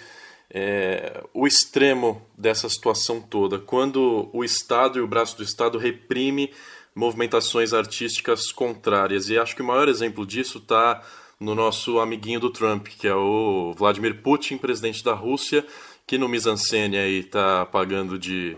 é, 0.54 1.24
o 1.32 1.46
extremo 1.46 2.20
dessa 2.36 2.68
situação 2.68 3.20
toda, 3.20 3.58
quando 3.58 4.28
o 4.34 4.44
Estado 4.44 4.98
e 4.98 5.02
o 5.02 5.06
braço 5.06 5.36
do 5.36 5.42
Estado 5.42 5.78
reprime 5.78 6.50
movimentações 6.94 7.72
artísticas 7.72 8.52
contrárias. 8.52 9.30
E 9.30 9.38
acho 9.38 9.56
que 9.56 9.62
o 9.62 9.64
maior 9.64 9.88
exemplo 9.88 10.26
disso 10.26 10.58
está 10.58 11.02
no 11.40 11.54
nosso 11.54 11.98
amiguinho 11.98 12.38
do 12.38 12.50
Trump, 12.50 12.86
que 12.86 13.08
é 13.08 13.14
o 13.14 13.72
Vladimir 13.76 14.20
Putin, 14.22 14.58
presidente 14.58 15.02
da 15.02 15.14
Rússia, 15.14 15.66
que 16.06 16.18
no 16.18 16.28
mise-en-scène 16.28 16.98
aí 16.98 17.20
está 17.20 17.64
pagando 17.64 18.18
de, 18.18 18.54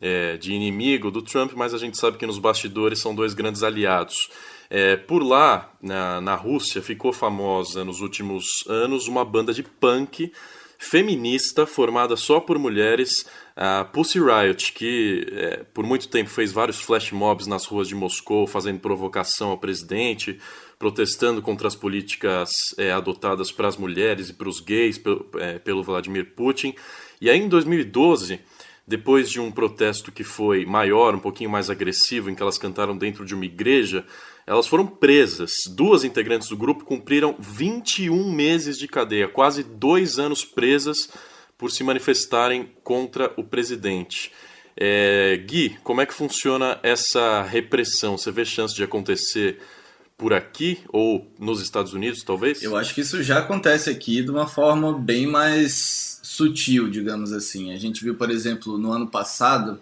é, 0.00 0.36
de 0.36 0.52
inimigo 0.52 1.10
do 1.10 1.20
Trump, 1.22 1.52
mas 1.54 1.74
a 1.74 1.78
gente 1.78 1.98
sabe 1.98 2.18
que 2.18 2.26
nos 2.26 2.38
bastidores 2.38 3.00
são 3.00 3.14
dois 3.14 3.34
grandes 3.34 3.64
aliados. 3.64 4.30
É, 4.70 4.96
por 4.96 5.22
lá, 5.22 5.70
na, 5.82 6.20
na 6.20 6.34
Rússia, 6.36 6.80
ficou 6.80 7.12
famosa 7.12 7.84
nos 7.84 8.00
últimos 8.00 8.64
anos 8.68 9.08
uma 9.08 9.24
banda 9.24 9.52
de 9.52 9.64
punk 9.64 10.32
feminista 10.82 11.64
formada 11.64 12.16
só 12.16 12.40
por 12.40 12.58
mulheres, 12.58 13.24
a 13.54 13.84
Pussy 13.84 14.18
Riot, 14.18 14.72
que 14.72 15.24
é, 15.30 15.64
por 15.72 15.86
muito 15.86 16.08
tempo 16.08 16.28
fez 16.28 16.50
vários 16.50 16.80
flash 16.80 17.12
mobs 17.12 17.46
nas 17.46 17.64
ruas 17.64 17.86
de 17.86 17.94
Moscou, 17.94 18.48
fazendo 18.48 18.80
provocação 18.80 19.50
ao 19.50 19.58
presidente, 19.58 20.40
protestando 20.80 21.40
contra 21.40 21.68
as 21.68 21.76
políticas 21.76 22.50
é, 22.76 22.90
adotadas 22.90 23.52
para 23.52 23.68
as 23.68 23.76
mulheres 23.76 24.30
e 24.30 24.34
para 24.34 24.48
os 24.48 24.58
gays 24.58 24.98
pelo, 24.98 25.30
é, 25.38 25.60
pelo 25.60 25.84
Vladimir 25.84 26.32
Putin. 26.34 26.74
E 27.20 27.30
aí 27.30 27.38
em 27.38 27.48
2012 27.48 28.40
depois 28.84 29.30
de 29.30 29.40
um 29.40 29.50
protesto 29.50 30.10
que 30.10 30.24
foi 30.24 30.66
maior, 30.66 31.14
um 31.14 31.20
pouquinho 31.20 31.48
mais 31.48 31.70
agressivo, 31.70 32.28
em 32.28 32.34
que 32.34 32.42
elas 32.42 32.58
cantaram 32.58 32.98
dentro 32.98 33.24
de 33.24 33.34
uma 33.34 33.44
igreja, 33.44 34.04
elas 34.46 34.66
foram 34.66 34.86
presas. 34.86 35.52
Duas 35.70 36.04
integrantes 36.04 36.48
do 36.48 36.56
grupo 36.56 36.84
cumpriram 36.84 37.36
21 37.38 38.30
meses 38.32 38.78
de 38.78 38.88
cadeia, 38.88 39.28
quase 39.28 39.62
dois 39.62 40.18
anos 40.18 40.44
presas 40.44 41.08
por 41.56 41.70
se 41.70 41.84
manifestarem 41.84 42.72
contra 42.82 43.32
o 43.36 43.44
presidente. 43.44 44.32
É, 44.76 45.36
Gui, 45.46 45.78
como 45.84 46.00
é 46.00 46.06
que 46.06 46.14
funciona 46.14 46.78
essa 46.82 47.42
repressão? 47.42 48.16
Você 48.16 48.30
vê 48.30 48.44
chance 48.44 48.74
de 48.74 48.82
acontecer 48.82 49.60
por 50.16 50.32
aqui 50.32 50.78
ou 50.88 51.26
nos 51.38 51.60
Estados 51.60 51.92
Unidos, 51.92 52.22
talvez? 52.22 52.62
Eu 52.62 52.76
acho 52.76 52.94
que 52.94 53.00
isso 53.00 53.22
já 53.22 53.38
acontece 53.40 53.90
aqui 53.90 54.22
de 54.22 54.30
uma 54.30 54.46
forma 54.46 54.96
bem 54.98 55.26
mais 55.26 56.20
sutil, 56.22 56.88
digamos 56.88 57.32
assim. 57.32 57.72
A 57.72 57.78
gente 57.78 58.02
viu, 58.02 58.14
por 58.14 58.30
exemplo, 58.30 58.78
no 58.78 58.92
ano 58.92 59.06
passado, 59.06 59.80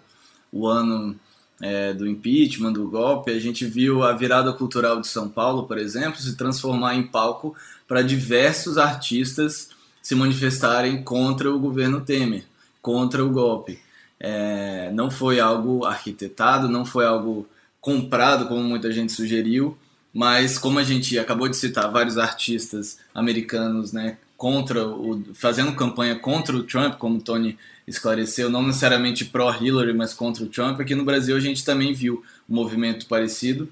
o 0.51 0.67
ano 0.67 1.15
é, 1.61 1.93
do 1.93 2.07
impeachment, 2.07 2.73
do 2.73 2.87
golpe, 2.87 3.31
a 3.31 3.39
gente 3.39 3.65
viu 3.65 4.03
a 4.03 4.13
virada 4.13 4.51
cultural 4.51 4.99
de 4.99 5.07
São 5.07 5.29
Paulo, 5.29 5.67
por 5.67 5.77
exemplo, 5.77 6.19
se 6.19 6.35
transformar 6.35 6.95
em 6.95 7.03
palco 7.03 7.55
para 7.87 8.01
diversos 8.01 8.77
artistas 8.77 9.69
se 10.01 10.15
manifestarem 10.15 11.03
contra 11.03 11.53
o 11.53 11.59
governo 11.59 12.01
Temer, 12.01 12.45
contra 12.81 13.23
o 13.23 13.29
golpe. 13.29 13.79
É, 14.19 14.91
não 14.93 15.11
foi 15.11 15.39
algo 15.39 15.85
arquitetado, 15.85 16.67
não 16.67 16.85
foi 16.85 17.05
algo 17.05 17.47
comprado, 17.79 18.47
como 18.47 18.63
muita 18.63 18.91
gente 18.91 19.11
sugeriu, 19.11 19.77
mas 20.13 20.57
como 20.57 20.79
a 20.79 20.83
gente 20.83 21.17
acabou 21.17 21.47
de 21.47 21.57
citar 21.57 21.91
vários 21.91 22.17
artistas 22.17 22.99
americanos, 23.13 23.91
né, 23.91 24.17
contra 24.41 24.87
o 24.87 25.23
fazendo 25.35 25.71
campanha 25.75 26.15
contra 26.15 26.57
o 26.57 26.63
Trump, 26.63 26.95
como 26.95 27.19
o 27.19 27.21
Tony 27.21 27.59
esclareceu, 27.85 28.49
não 28.49 28.65
necessariamente 28.65 29.23
pró 29.23 29.53
Hillary, 29.53 29.93
mas 29.93 30.15
contra 30.15 30.43
o 30.43 30.47
Trump, 30.47 30.79
aqui 30.79 30.95
no 30.95 31.05
Brasil 31.05 31.37
a 31.37 31.39
gente 31.39 31.63
também 31.63 31.93
viu 31.93 32.23
um 32.49 32.55
movimento 32.55 33.05
parecido 33.05 33.71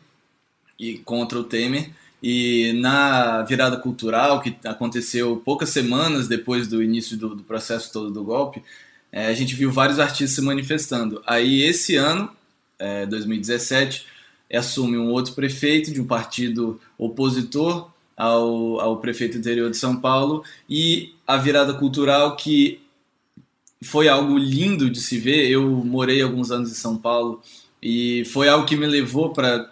e 0.77 0.99
contra 0.99 1.39
o 1.39 1.43
Temer. 1.43 1.89
E 2.21 2.71
na 2.73 3.41
virada 3.41 3.77
cultural, 3.77 4.41
que 4.41 4.55
aconteceu 4.63 5.41
poucas 5.43 5.69
semanas 5.69 6.27
depois 6.27 6.67
do 6.67 6.83
início 6.83 7.17
do, 7.17 7.33
do 7.33 7.41
processo 7.41 7.91
todo 7.91 8.11
do 8.11 8.23
golpe, 8.23 8.61
é, 9.11 9.25
a 9.25 9.33
gente 9.33 9.55
viu 9.55 9.71
vários 9.71 9.99
artistas 9.99 10.35
se 10.35 10.41
manifestando. 10.43 11.19
Aí 11.25 11.63
esse 11.63 11.95
ano, 11.95 12.29
é, 12.77 13.07
2017, 13.07 14.05
assume 14.53 14.99
um 14.99 15.09
outro 15.09 15.33
prefeito 15.33 15.91
de 15.91 15.99
um 15.99 16.05
partido 16.05 16.79
opositor 16.95 17.89
ao, 18.19 18.81
ao 18.81 18.97
prefeito 18.97 19.37
anterior 19.37 19.71
de 19.71 19.77
São 19.77 19.95
Paulo 19.95 20.43
e 20.69 21.13
a 21.25 21.37
virada 21.37 21.73
cultural 21.73 22.35
que 22.35 22.81
foi 23.81 24.09
algo 24.09 24.37
lindo 24.37 24.89
de 24.89 24.99
se 24.99 25.17
ver. 25.17 25.49
Eu 25.49 25.63
morei 25.85 26.21
alguns 26.21 26.51
anos 26.51 26.69
em 26.69 26.75
São 26.75 26.97
Paulo 26.97 27.41
e 27.81 28.25
foi 28.25 28.49
algo 28.49 28.65
que 28.65 28.75
me 28.75 28.85
levou 28.85 29.31
para 29.31 29.71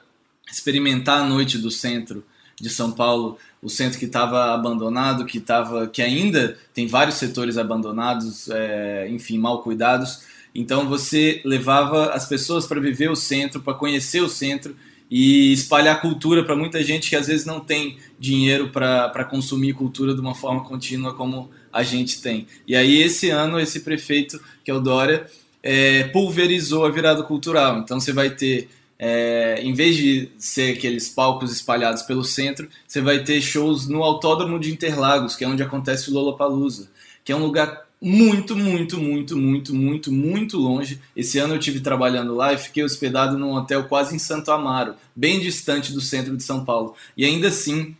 experimentar 0.49 1.19
a 1.19 1.27
noite 1.27 1.57
do 1.57 1.69
centro 1.69 2.23
de 2.60 2.69
São 2.69 2.89
Paulo, 2.89 3.38
o 3.62 3.69
centro 3.69 3.99
que 3.99 4.05
estava 4.05 4.53
abandonado, 4.53 5.25
que 5.25 5.41
tava, 5.41 5.86
que 5.88 6.01
ainda 6.01 6.57
tem 6.73 6.88
vários 6.88 7.17
setores 7.17 7.57
abandonados, 7.57 8.49
é, 8.49 9.10
enfim, 9.10 9.38
mal 9.38 9.62
cuidados. 9.62 10.21
Então 10.55 10.88
você 10.88 11.41
levava 11.43 12.13
as 12.13 12.25
pessoas 12.25 12.65
para 12.65 12.79
viver 12.79 13.12
o 13.12 13.15
centro, 13.15 13.60
para 13.60 13.73
conhecer 13.73 14.21
o 14.21 14.29
centro 14.29 14.73
e 15.10 15.54
espalhar 15.54 16.02
cultura 16.02 16.43
para 16.43 16.56
muita 16.56 16.84
gente 16.84 17.10
que 17.10 17.15
às 17.15 17.28
vezes 17.28 17.46
não 17.46 17.60
tem 17.60 17.98
dinheiro 18.20 18.70
para 18.70 19.24
consumir 19.24 19.74
cultura 19.74 20.13
de 20.13 20.20
uma 20.20 20.36
forma 20.36 20.63
contínua 20.63 21.13
como 21.13 21.50
a 21.72 21.84
gente 21.84 22.22
tem. 22.22 22.48
E 22.67 22.76
aí 22.76 23.02
esse 23.02 23.30
ano 23.30 23.60
esse 23.60 23.82
prefeito, 23.82 24.39
que 24.63 24.72
é 24.72 24.74
o 24.74 24.80
Dória, 24.80 25.28
é, 25.63 26.04
pulverizou 26.06 26.86
a 26.86 26.89
virada 26.89 27.24
cultural. 27.24 27.80
Então 27.80 28.00
você 28.00 28.12
vai 28.12 28.30
ter, 28.32 28.70
é, 29.00 29.62
em 29.62 29.74
vez 29.74 29.96
de 29.96 30.30
ser 30.38 30.74
aqueles 30.74 31.08
palcos 31.08 31.52
espalhados 31.52 32.02
pelo 32.02 32.24
centro, 32.24 32.67
você 32.88 33.02
vai 33.02 33.24
ter 33.24 33.41
shows 33.41 33.88
no 33.88 34.04
Autódromo 34.04 34.60
de 34.60 34.72
Interlagos, 34.72 35.36
que 35.36 35.43
é 35.43 35.48
onde 35.48 35.63
acontece 35.63 36.10
o 36.10 36.13
Lollapalooza, 36.13 36.89
que 37.24 37.32
é 37.32 37.36
um 37.36 37.43
lugar 37.43 37.87
muito, 38.01 38.55
muito, 38.55 38.99
muito, 38.99 39.38
muito, 39.38 39.75
muito, 39.75 40.12
muito 40.12 40.57
longe. 40.57 40.99
Esse 41.15 41.39
ano 41.39 41.55
eu 41.55 41.60
tive 41.60 41.79
trabalhando 41.79 42.36
lá 42.36 42.53
e 42.53 42.57
fiquei 42.57 42.83
hospedado 42.83 43.38
num 43.38 43.53
hotel 43.53 43.86
quase 43.86 44.15
em 44.15 44.19
Santo 44.19 44.51
Amaro, 44.51 44.95
bem 45.15 45.39
distante 45.39 45.91
do 45.91 46.01
centro 46.01 46.36
de 46.38 46.43
São 46.43 46.63
Paulo. 46.63 46.95
E 47.15 47.25
ainda 47.25 47.47
assim, 47.47 47.95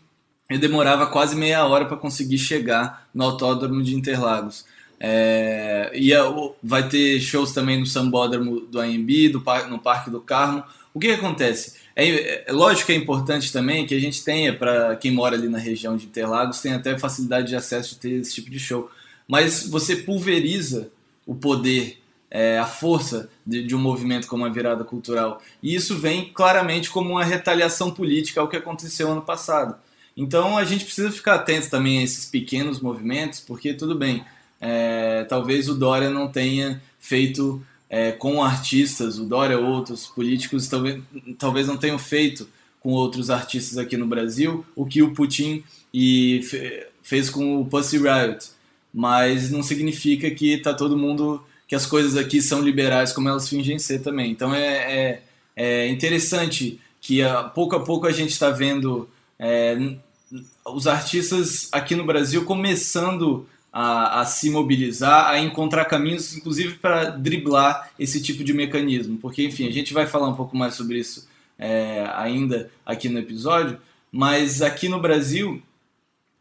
eu 0.49 0.60
demorava 0.60 1.07
quase 1.07 1.36
meia 1.36 1.65
hora 1.65 1.86
para 1.86 1.97
conseguir 1.97 2.38
chegar 2.38 3.07
no 3.13 3.23
autódromo 3.23 3.81
de 3.81 3.95
Interlagos. 3.95 4.65
É, 4.99 5.91
e 5.93 6.12
vai 6.63 6.88
ter 6.89 7.19
shows 7.19 7.51
também 7.51 7.79
no 7.79 7.86
Sambódromo 7.86 8.62
do 8.62 8.79
AMB, 8.79 9.29
do, 9.29 9.43
no 9.69 9.79
Parque 9.79 10.10
do 10.10 10.21
Carmo. 10.21 10.63
O 10.93 10.99
que, 10.99 11.07
que 11.07 11.13
acontece? 11.13 11.75
É, 11.95 12.49
é, 12.49 12.51
lógico 12.51 12.88
que 12.88 12.93
é 12.93 12.95
importante 12.95 13.51
também 13.51 13.86
que 13.86 13.93
a 13.93 13.99
gente 13.99 14.23
tenha, 14.23 14.55
para 14.55 14.95
quem 14.95 15.12
mora 15.12 15.36
ali 15.36 15.49
na 15.49 15.57
região 15.57 15.97
de 15.97 16.05
Interlagos, 16.05 16.62
tenha 16.62 16.75
até 16.75 16.97
facilidade 16.97 17.47
de 17.47 17.55
acesso 17.55 17.95
de 17.95 17.99
ter 17.99 18.12
esse 18.21 18.36
tipo 18.36 18.49
de 18.49 18.60
show 18.60 18.89
mas 19.27 19.67
você 19.67 19.95
pulveriza 19.95 20.89
o 21.25 21.35
poder, 21.35 22.01
é, 22.31 22.57
a 22.57 22.65
força 22.65 23.29
de, 23.45 23.63
de, 23.63 23.75
um 23.75 23.79
movimento 23.79 24.27
como 24.27 24.45
a 24.45 24.49
virada 24.49 24.83
cultural. 24.83 25.41
E 25.61 25.75
isso 25.75 25.97
vem 25.97 26.31
claramente 26.33 26.89
como 26.89 27.11
uma 27.11 27.23
retaliação 27.23 27.91
política 27.91 28.39
ao 28.39 28.47
que 28.47 28.55
aconteceu 28.55 29.11
ano 29.11 29.21
passado. 29.21 29.75
Então 30.15 30.57
a 30.57 30.63
gente 30.63 30.85
precisa 30.85 31.11
ficar 31.11 31.35
atento 31.35 31.69
também 31.69 31.99
a 31.99 32.03
esses 32.03 32.25
pequenos 32.25 32.79
movimentos, 32.79 33.39
porque 33.39 33.73
tudo 33.73 33.93
bem, 33.93 34.25
é, 34.59 35.25
talvez 35.25 35.69
o 35.69 35.75
Dória 35.75 36.09
não 36.09 36.27
tenha 36.27 36.81
feito 36.99 37.61
é, 37.89 38.11
com 38.11 38.43
artistas, 38.43 39.19
o 39.19 39.25
Dória 39.25 39.59
ou 39.59 39.65
outros 39.65 40.07
políticos 40.07 40.67
talvez, 40.67 41.01
talvez 41.37 41.67
não 41.67 41.77
tenham 41.77 41.99
feito 41.99 42.47
com 42.79 42.91
outros 42.91 43.29
artistas 43.29 43.77
aqui 43.77 43.95
no 43.95 44.07
Brasil 44.07 44.65
o 44.75 44.85
que 44.85 45.01
o 45.01 45.13
Putin 45.13 45.63
e 45.93 46.41
fez 47.03 47.29
com 47.29 47.61
o 47.61 47.65
Pussy 47.65 47.97
Riot 47.97 48.57
mas 48.97 49.51
não 49.51 49.62
significa 49.62 50.31
que 50.31 50.57
tá 50.57 50.73
todo 50.73 50.97
mundo 50.97 51.45
que 51.67 51.75
as 51.75 51.86
coisas 51.86 52.17
aqui 52.17 52.41
são 52.41 52.63
liberais 52.63 53.13
como 53.13 53.29
elas 53.29 53.47
fingem 53.47 53.77
ser 53.77 53.99
também. 53.99 54.31
Então 54.31 54.55
é, 54.55 54.65
é, 54.65 55.21
é 55.55 55.88
interessante 55.88 56.81
que 56.99 57.21
a, 57.21 57.43
pouco 57.43 57.75
a 57.75 57.83
pouco 57.83 58.07
a 58.07 58.12
gente 58.12 58.31
está 58.31 58.49
vendo 58.49 59.07
é, 59.38 59.77
os 60.65 60.88
artistas 60.88 61.69
aqui 61.71 61.95
no 61.95 62.07
Brasil 62.07 62.43
começando 62.43 63.47
a, 63.71 64.21
a, 64.21 64.25
se 64.25 64.49
mobilizar, 64.49 65.27
a 65.27 65.38
encontrar 65.38 65.86
caminhos, 65.86 66.36
inclusive 66.36 66.79
para 66.79 67.12
driblar 67.12 67.91
esse 67.99 68.19
tipo 68.19 68.43
de 68.43 68.51
mecanismo. 68.51 69.19
Porque, 69.19 69.43
enfim, 69.43 69.67
a 69.67 69.71
gente 69.71 69.93
vai 69.93 70.07
falar 70.07 70.27
um 70.27 70.36
pouco 70.36 70.57
mais 70.57 70.73
sobre 70.73 70.97
isso 70.97 71.29
é, 71.60 72.10
ainda 72.15 72.71
aqui 72.83 73.10
no 73.10 73.19
episódio, 73.19 73.77
mas 74.12 74.63
aqui 74.63 74.89
no 74.89 74.99
Brasil 74.99 75.62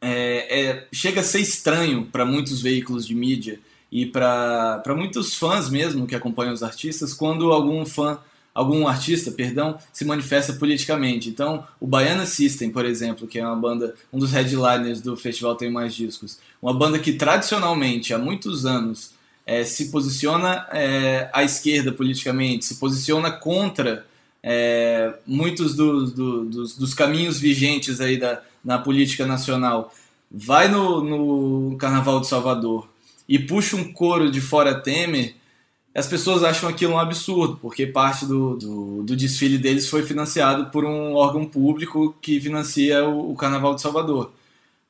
é, 0.01 0.61
é, 0.61 0.87
chega 0.93 1.21
a 1.21 1.25
ser 1.25 1.41
estranho 1.41 2.07
para 2.07 2.25
muitos 2.25 2.61
veículos 2.61 3.07
de 3.07 3.15
mídia 3.15 3.61
e 3.91 4.07
para 4.07 4.83
muitos 4.97 5.35
fãs 5.35 5.69
mesmo 5.69 6.07
que 6.07 6.15
acompanham 6.15 6.53
os 6.53 6.63
artistas 6.63 7.15
quando 7.15 7.53
algum 7.53 7.85
fã 7.87 8.19
algum 8.57 8.89
artista, 8.89 9.31
perdão, 9.31 9.79
se 9.93 10.03
manifesta 10.03 10.55
politicamente. 10.55 11.29
Então, 11.29 11.67
o 11.79 11.87
Baiana 11.87 12.25
System, 12.25 12.71
por 12.71 12.87
exemplo, 12.87 13.27
que 13.27 13.39
é 13.39 13.47
uma 13.47 13.55
banda, 13.55 13.95
um 14.11 14.19
dos 14.19 14.33
headliners 14.33 15.03
do 15.03 15.15
festival 15.15 15.55
Tem 15.57 15.71
Mais 15.71 15.95
Discos, 15.95 16.39
uma 16.63 16.73
banda 16.73 16.99
que 16.99 17.13
tradicionalmente, 17.13 18.15
há 18.15 18.19
muitos 18.19 18.65
anos, 18.65 19.13
é, 19.45 19.63
se 19.63 19.91
posiciona 19.91 20.67
é, 20.73 21.29
à 21.35 21.45
esquerda 21.45 21.93
politicamente, 21.93 22.65
se 22.65 22.77
posiciona 22.77 23.31
contra 23.31 24.07
é, 24.49 25.13
muitos 25.27 25.75
do, 25.75 26.07
do, 26.07 26.45
dos, 26.45 26.77
dos, 26.79 26.95
caminhos 26.95 27.41
vigentes 27.41 28.01
aí 28.01 28.17
da, 28.17 28.41
na 28.65 28.79
política 28.79 29.27
nacional, 29.27 29.93
vai 30.31 30.69
no, 30.69 31.03
no 31.03 31.77
Carnaval 31.77 32.21
de 32.21 32.29
Salvador 32.29 32.89
e 33.29 33.41
puxa 33.41 33.75
um 33.75 33.93
coro 33.93 34.31
de 34.31 34.41
fora 34.41 34.81
Temer, 34.81 35.35
as 35.93 36.07
pessoas 36.07 36.45
acham 36.45 36.69
aquilo 36.69 36.93
um 36.93 36.99
absurdo, 36.99 37.59
porque 37.61 37.89
parte 37.89 38.25
do, 38.25 38.57
do, 38.57 39.03
do, 39.03 39.17
desfile 39.17 39.59
deles 39.59 39.89
foi 39.89 40.05
financiado 40.05 40.67
por 40.67 40.85
um 40.85 41.15
órgão 41.15 41.45
público 41.45 42.15
que 42.23 42.41
financia 42.41 43.05
o, 43.05 43.33
o 43.33 43.35
Carnaval 43.35 43.75
de 43.75 43.83
Salvador. 43.83 44.31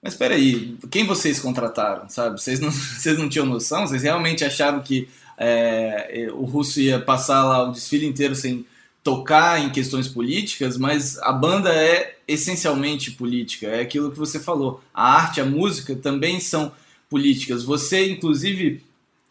Mas 0.03 0.13
espera 0.13 0.35
aí, 0.35 0.77
quem 0.91 1.07
vocês 1.07 1.41
contrataram, 1.41 2.11
sabe? 2.11 2.39
Vocês 2.39 2.61
não, 2.61 2.69
vocês 2.71 3.17
não 3.17 3.27
tinham 3.27 3.47
noção? 3.47 3.87
Vocês 3.87 4.03
realmente 4.03 4.45
acharam 4.45 4.81
que 4.81 5.09
é, 5.39 6.29
o 6.35 6.45
russo 6.45 6.79
ia 6.79 7.01
passar 7.01 7.43
lá 7.45 7.63
o 7.63 7.73
desfile 7.73 8.05
inteiro 8.05 8.35
sem 8.35 8.67
tocar 9.07 9.65
em 9.65 9.71
questões 9.71 10.09
políticas? 10.09 10.77
Mas 10.77 11.17
a 11.19 11.33
banda 11.33 11.73
é 11.73 12.17
essencialmente 12.27 13.13
política, 13.13 13.69
é 13.69 13.81
aquilo 13.81 14.11
que 14.11 14.19
você 14.19 14.41
falou. 14.41 14.83
A 14.93 15.13
arte, 15.13 15.41
a 15.41 15.45
música 15.45 15.95
também 15.95 16.41
são 16.41 16.73
políticas. 17.09 17.63
Você, 17.63 18.11
inclusive, 18.11 18.83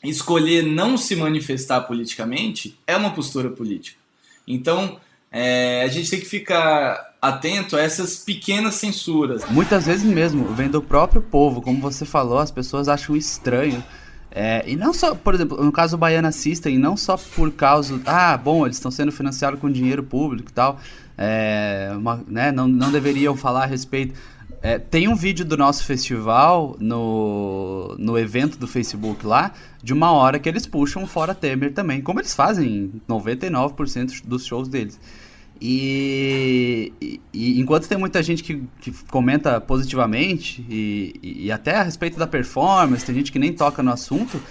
escolher 0.02 0.64
não 0.64 0.98
se 0.98 1.14
manifestar 1.18 1.82
politicamente 1.82 2.80
é 2.88 2.96
uma 2.96 3.12
postura 3.12 3.50
política. 3.50 3.98
Então, 4.48 4.98
é, 5.30 5.84
a 5.84 5.90
gente 5.90 6.10
tem 6.10 6.22
que 6.22 6.26
ficar 6.26 7.14
atento 7.22 7.76
a 7.76 7.82
essas 7.82 8.16
pequenas 8.16 8.76
censuras. 8.76 9.44
Muitas 9.50 9.88
vezes 9.88 10.06
mesmo, 10.06 10.54
vem 10.54 10.70
do 10.70 10.82
próprio 10.82 11.22
povo, 11.22 11.62
como 11.62 11.82
você 11.82 12.06
falou, 12.06 12.38
as 12.38 12.50
pessoas 12.50 12.88
acham 12.88 13.14
estranho. 13.14 13.84
É, 14.38 14.65
e 14.67 14.76
não 14.76 14.93
só, 14.93 15.15
por 15.15 15.34
exemplo, 15.34 15.63
no 15.63 15.71
caso 15.71 15.95
do 15.95 16.00
Baiana 16.00 16.30
System, 16.30 16.78
não 16.78 16.98
só 16.98 17.15
por 17.15 17.54
causa, 17.54 18.02
ah, 18.06 18.36
bom, 18.36 18.65
eles 18.65 18.76
estão 18.76 18.91
sendo 18.91 19.10
financiados 19.10 19.58
com 19.62 19.71
dinheiro 19.71 20.04
público 20.04 20.50
e 20.50 20.54
tal, 20.54 20.78
é, 21.17 21.89
uma, 21.95 22.21
né, 22.28 22.52
não, 22.52 22.67
não 22.67 22.91
deveriam 22.91 23.34
falar 23.38 23.63
a 23.63 23.65
respeito. 23.65 24.13
É, 24.62 24.78
tem 24.78 25.08
um 25.08 25.15
vídeo 25.15 25.45
do 25.45 25.56
nosso 25.56 25.86
festival 25.86 26.76
no, 26.82 27.95
no 27.98 28.17
evento 28.17 28.58
do 28.58 28.67
Facebook 28.67 29.26
lá, 29.26 29.54
de 29.82 29.93
uma 29.93 30.12
hora 30.12 30.38
que 30.38 30.50
eles 30.50 30.65
puxam 30.67 31.08
fora 31.08 31.34
Temer 31.34 31.71
também, 31.71 32.02
como 32.02 32.19
eles 32.19 32.36
fazem 32.36 32.67
em 32.67 33.02
99% 33.08 34.21
dos 34.26 34.45
shows 34.45 34.67
deles. 34.67 35.00
E, 35.62 37.20
e, 37.34 37.60
enquanto 37.60 37.88
tem 37.88 37.98
muita 37.98 38.22
gente 38.22 38.44
que, 38.44 38.62
que 38.82 38.91
comenta 39.10 39.60
positivamente 39.62 40.65
e, 40.70 41.46
e, 41.46 41.52
até 41.52 41.78
a 41.78 41.84
respeito 41.84 42.20
da 42.20 42.28
performance, 42.28 43.06
tem 43.06 43.15
gente 43.15 43.32
que 43.32 43.39
nem 43.39 43.54
toca 43.54 43.82
no 43.82 43.91
assunto, 43.91 44.41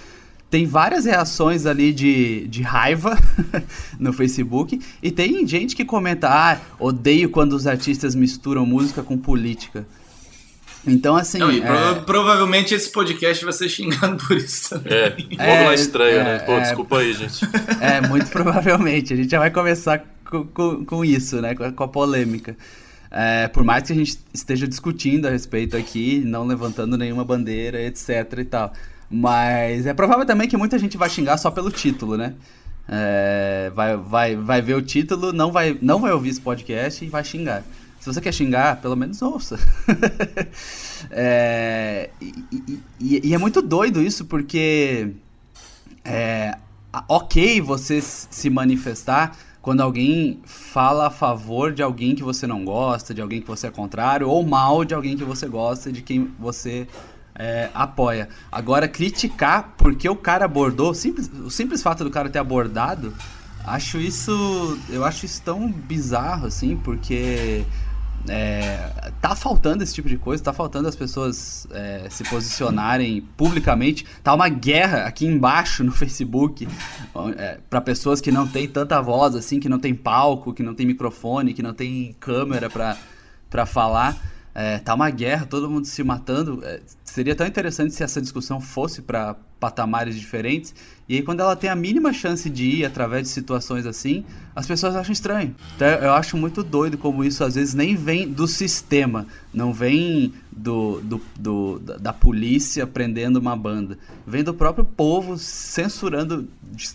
tem 0.49 0.65
várias 0.65 1.05
reações 1.05 1.65
ali 1.65 1.91
de, 1.93 2.47
de 2.47 2.61
raiva 2.61 3.17
no 3.99 4.13
Facebook 4.13 4.79
e 5.01 5.11
tem 5.11 5.45
gente 5.45 5.75
que 5.75 5.85
comenta: 5.85 6.29
ah, 6.29 6.59
odeio 6.79 7.29
quando 7.29 7.53
os 7.53 7.67
artistas 7.67 8.15
misturam 8.15 8.65
música 8.65 9.03
com 9.03 9.17
política. 9.17 9.85
Então, 10.87 11.15
assim. 11.15 11.39
Não, 11.39 11.49
é... 11.49 11.59
prova 11.61 12.01
provavelmente 12.01 12.73
esse 12.73 12.91
podcast 12.91 13.43
vai 13.43 13.53
ser 13.53 13.69
xingado 13.69 14.17
por 14.27 14.37
isso 14.37 14.69
também. 14.69 14.93
É, 14.93 15.15
é 15.37 15.59
logo 15.59 15.71
é, 15.71 15.75
estranho, 15.75 16.23
né? 16.23 16.39
Pô, 16.39 16.53
é, 16.53 16.61
desculpa 16.61 16.97
aí, 16.99 17.13
gente. 17.13 17.45
É, 17.81 18.01
muito 18.07 18.29
provavelmente. 18.29 19.13
A 19.13 19.17
gente 19.17 19.29
já 19.29 19.39
vai 19.39 19.51
começar 19.51 20.03
com, 20.23 20.45
com, 20.45 20.85
com 20.85 21.05
isso, 21.05 21.41
né? 21.41 21.55
Com 21.55 21.63
a, 21.63 21.71
com 21.71 21.83
a 21.83 21.87
polêmica. 21.87 22.55
É, 23.11 23.47
por 23.47 23.63
mais 23.63 23.83
que 23.83 23.93
a 23.93 23.95
gente 23.95 24.19
esteja 24.33 24.67
discutindo 24.67 25.27
a 25.27 25.29
respeito 25.29 25.77
aqui, 25.77 26.21
não 26.25 26.45
levantando 26.45 26.97
nenhuma 26.97 27.23
bandeira, 27.23 27.81
etc 27.81 28.09
e 28.39 28.45
tal. 28.45 28.73
Mas 29.09 29.85
é 29.85 29.93
provável 29.93 30.25
também 30.25 30.47
que 30.47 30.57
muita 30.57 30.77
gente 30.77 30.97
vai 30.97 31.09
xingar 31.09 31.37
só 31.37 31.49
pelo 31.49 31.71
título, 31.71 32.17
né? 32.17 32.33
É, 32.87 33.71
vai, 33.73 33.97
vai, 33.97 34.35
vai 34.35 34.61
ver 34.61 34.75
o 34.75 34.81
título, 34.81 35.31
não 35.31 35.51
vai, 35.51 35.77
não 35.81 35.99
vai 35.99 36.11
ouvir 36.11 36.29
esse 36.29 36.41
podcast 36.41 37.03
e 37.03 37.09
vai 37.09 37.23
xingar. 37.23 37.63
Se 38.05 38.13
você 38.13 38.21
quer 38.21 38.31
xingar, 38.31 38.81
pelo 38.81 38.95
menos 38.95 39.19
ouça. 39.23 39.57
é, 41.09 42.11
e, 42.21 42.79
e, 42.99 43.21
e, 43.29 43.33
é 43.33 43.37
muito 43.39 43.63
doido 43.63 43.99
isso, 43.99 44.25
porque 44.25 45.09
é 46.03 46.55
ok 47.09 47.59
você 47.61 47.99
se 47.99 48.47
manifestar 48.47 49.35
quando 49.59 49.81
alguém 49.81 50.39
fala 50.45 51.07
a 51.07 51.09
favor 51.09 51.73
de 51.73 51.81
alguém 51.81 52.13
que 52.13 52.21
você 52.21 52.45
não 52.45 52.63
gosta, 52.63 53.11
de 53.11 53.23
alguém 53.23 53.41
que 53.41 53.47
você 53.47 53.65
é 53.65 53.71
contrário, 53.71 54.29
ou 54.29 54.45
mal 54.45 54.85
de 54.85 54.93
alguém 54.93 55.17
que 55.17 55.23
você 55.23 55.47
gosta, 55.47 55.91
de 55.91 56.03
quem 56.03 56.31
você 56.37 56.87
é, 57.33 57.71
apoia. 57.73 58.29
Agora, 58.51 58.87
criticar 58.87 59.73
porque 59.75 60.07
o 60.07 60.15
cara 60.15 60.45
abordou, 60.45 60.93
simples, 60.93 61.27
o 61.43 61.49
simples 61.49 61.81
fato 61.81 62.03
do 62.03 62.11
cara 62.11 62.29
ter 62.29 62.37
abordado, 62.37 63.15
acho 63.65 63.97
isso. 63.97 64.77
Eu 64.91 65.03
acho 65.03 65.25
isso 65.25 65.41
tão 65.41 65.71
bizarro, 65.71 66.45
assim, 66.45 66.77
porque 66.77 67.65
é, 68.27 69.11
tá 69.21 69.35
faltando 69.35 69.83
esse 69.83 69.93
tipo 69.93 70.09
de 70.09 70.17
coisa, 70.17 70.43
tá 70.43 70.53
faltando 70.53 70.87
as 70.87 70.95
pessoas 70.95 71.67
é, 71.71 72.07
se 72.09 72.23
posicionarem 72.23 73.21
publicamente. 73.37 74.05
Tá 74.23 74.33
uma 74.33 74.49
guerra 74.49 75.05
aqui 75.05 75.25
embaixo 75.25 75.83
no 75.83 75.91
Facebook 75.93 76.67
é, 77.37 77.59
para 77.69 77.81
pessoas 77.81 78.21
que 78.21 78.31
não 78.31 78.47
têm 78.47 78.67
tanta 78.67 79.01
voz 79.01 79.35
assim, 79.35 79.59
que 79.59 79.69
não 79.69 79.79
tem 79.79 79.93
palco, 79.93 80.53
que 80.53 80.63
não 80.63 80.73
tem 80.73 80.85
microfone, 80.85 81.53
que 81.53 81.63
não 81.63 81.73
tem 81.73 82.15
câmera 82.19 82.69
para 82.69 83.65
falar. 83.65 84.17
É, 84.53 84.77
tá 84.77 84.93
uma 84.93 85.09
guerra, 85.09 85.45
todo 85.45 85.69
mundo 85.69 85.85
se 85.85 86.03
matando. 86.03 86.61
É, 86.63 86.81
seria 87.03 87.35
tão 87.35 87.45
interessante 87.45 87.93
se 87.93 88.03
essa 88.03 88.21
discussão 88.21 88.61
fosse 88.61 89.01
para 89.01 89.35
patamares 89.59 90.19
diferentes. 90.19 90.73
E 91.07 91.15
aí, 91.15 91.21
quando 91.21 91.39
ela 91.39 91.55
tem 91.55 91.69
a 91.69 91.75
mínima 91.75 92.11
chance 92.11 92.49
de 92.49 92.63
ir 92.63 92.85
através 92.85 93.23
de 93.23 93.29
situações 93.29 93.85
assim, 93.85 94.25
as 94.55 94.65
pessoas 94.65 94.95
acham 94.95 95.13
estranho. 95.13 95.55
Então, 95.75 95.87
eu 95.87 96.13
acho 96.13 96.35
muito 96.35 96.63
doido 96.63 96.97
como 96.97 97.23
isso 97.23 97.43
às 97.43 97.55
vezes 97.55 97.73
nem 97.73 97.95
vem 97.95 98.27
do 98.27 98.47
sistema, 98.47 99.27
não 99.53 99.71
vem 99.71 100.33
do, 100.51 100.99
do, 101.01 101.21
do 101.37 101.79
da 101.79 102.11
polícia 102.11 102.87
prendendo 102.87 103.37
uma 103.37 103.55
banda. 103.55 103.97
Vem 104.25 104.43
do 104.43 104.53
próprio 104.53 104.83
povo 104.83 105.37
censurando 105.37 106.47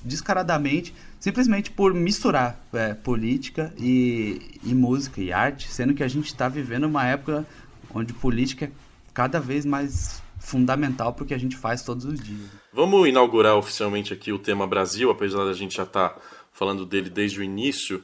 descaradamente 0.04 0.92
simplesmente 1.20 1.70
por 1.70 1.92
misturar 1.92 2.58
é, 2.72 2.94
política 2.94 3.72
e, 3.78 4.58
e 4.64 4.74
música 4.74 5.20
e 5.20 5.30
arte, 5.30 5.70
sendo 5.70 5.92
que 5.92 6.02
a 6.02 6.08
gente 6.08 6.26
está 6.26 6.48
vivendo 6.48 6.84
uma 6.84 7.06
época 7.06 7.46
onde 7.94 8.14
política 8.14 8.64
é 8.64 8.70
cada 9.12 9.38
vez 9.38 9.66
mais 9.66 10.22
fundamental 10.50 11.12
para 11.12 11.24
o 11.24 11.26
que 11.26 11.34
a 11.34 11.38
gente 11.38 11.56
faz 11.56 11.82
todos 11.82 12.04
os 12.04 12.20
dias. 12.20 12.50
Vamos 12.72 13.08
inaugurar 13.08 13.56
oficialmente 13.56 14.12
aqui 14.12 14.32
o 14.32 14.38
tema 14.38 14.66
Brasil, 14.66 15.10
apesar 15.10 15.44
da 15.44 15.52
gente 15.52 15.76
já 15.76 15.84
estar 15.84 16.10
tá 16.10 16.20
falando 16.52 16.84
dele 16.84 17.08
desde 17.08 17.40
o 17.40 17.42
início. 17.42 18.02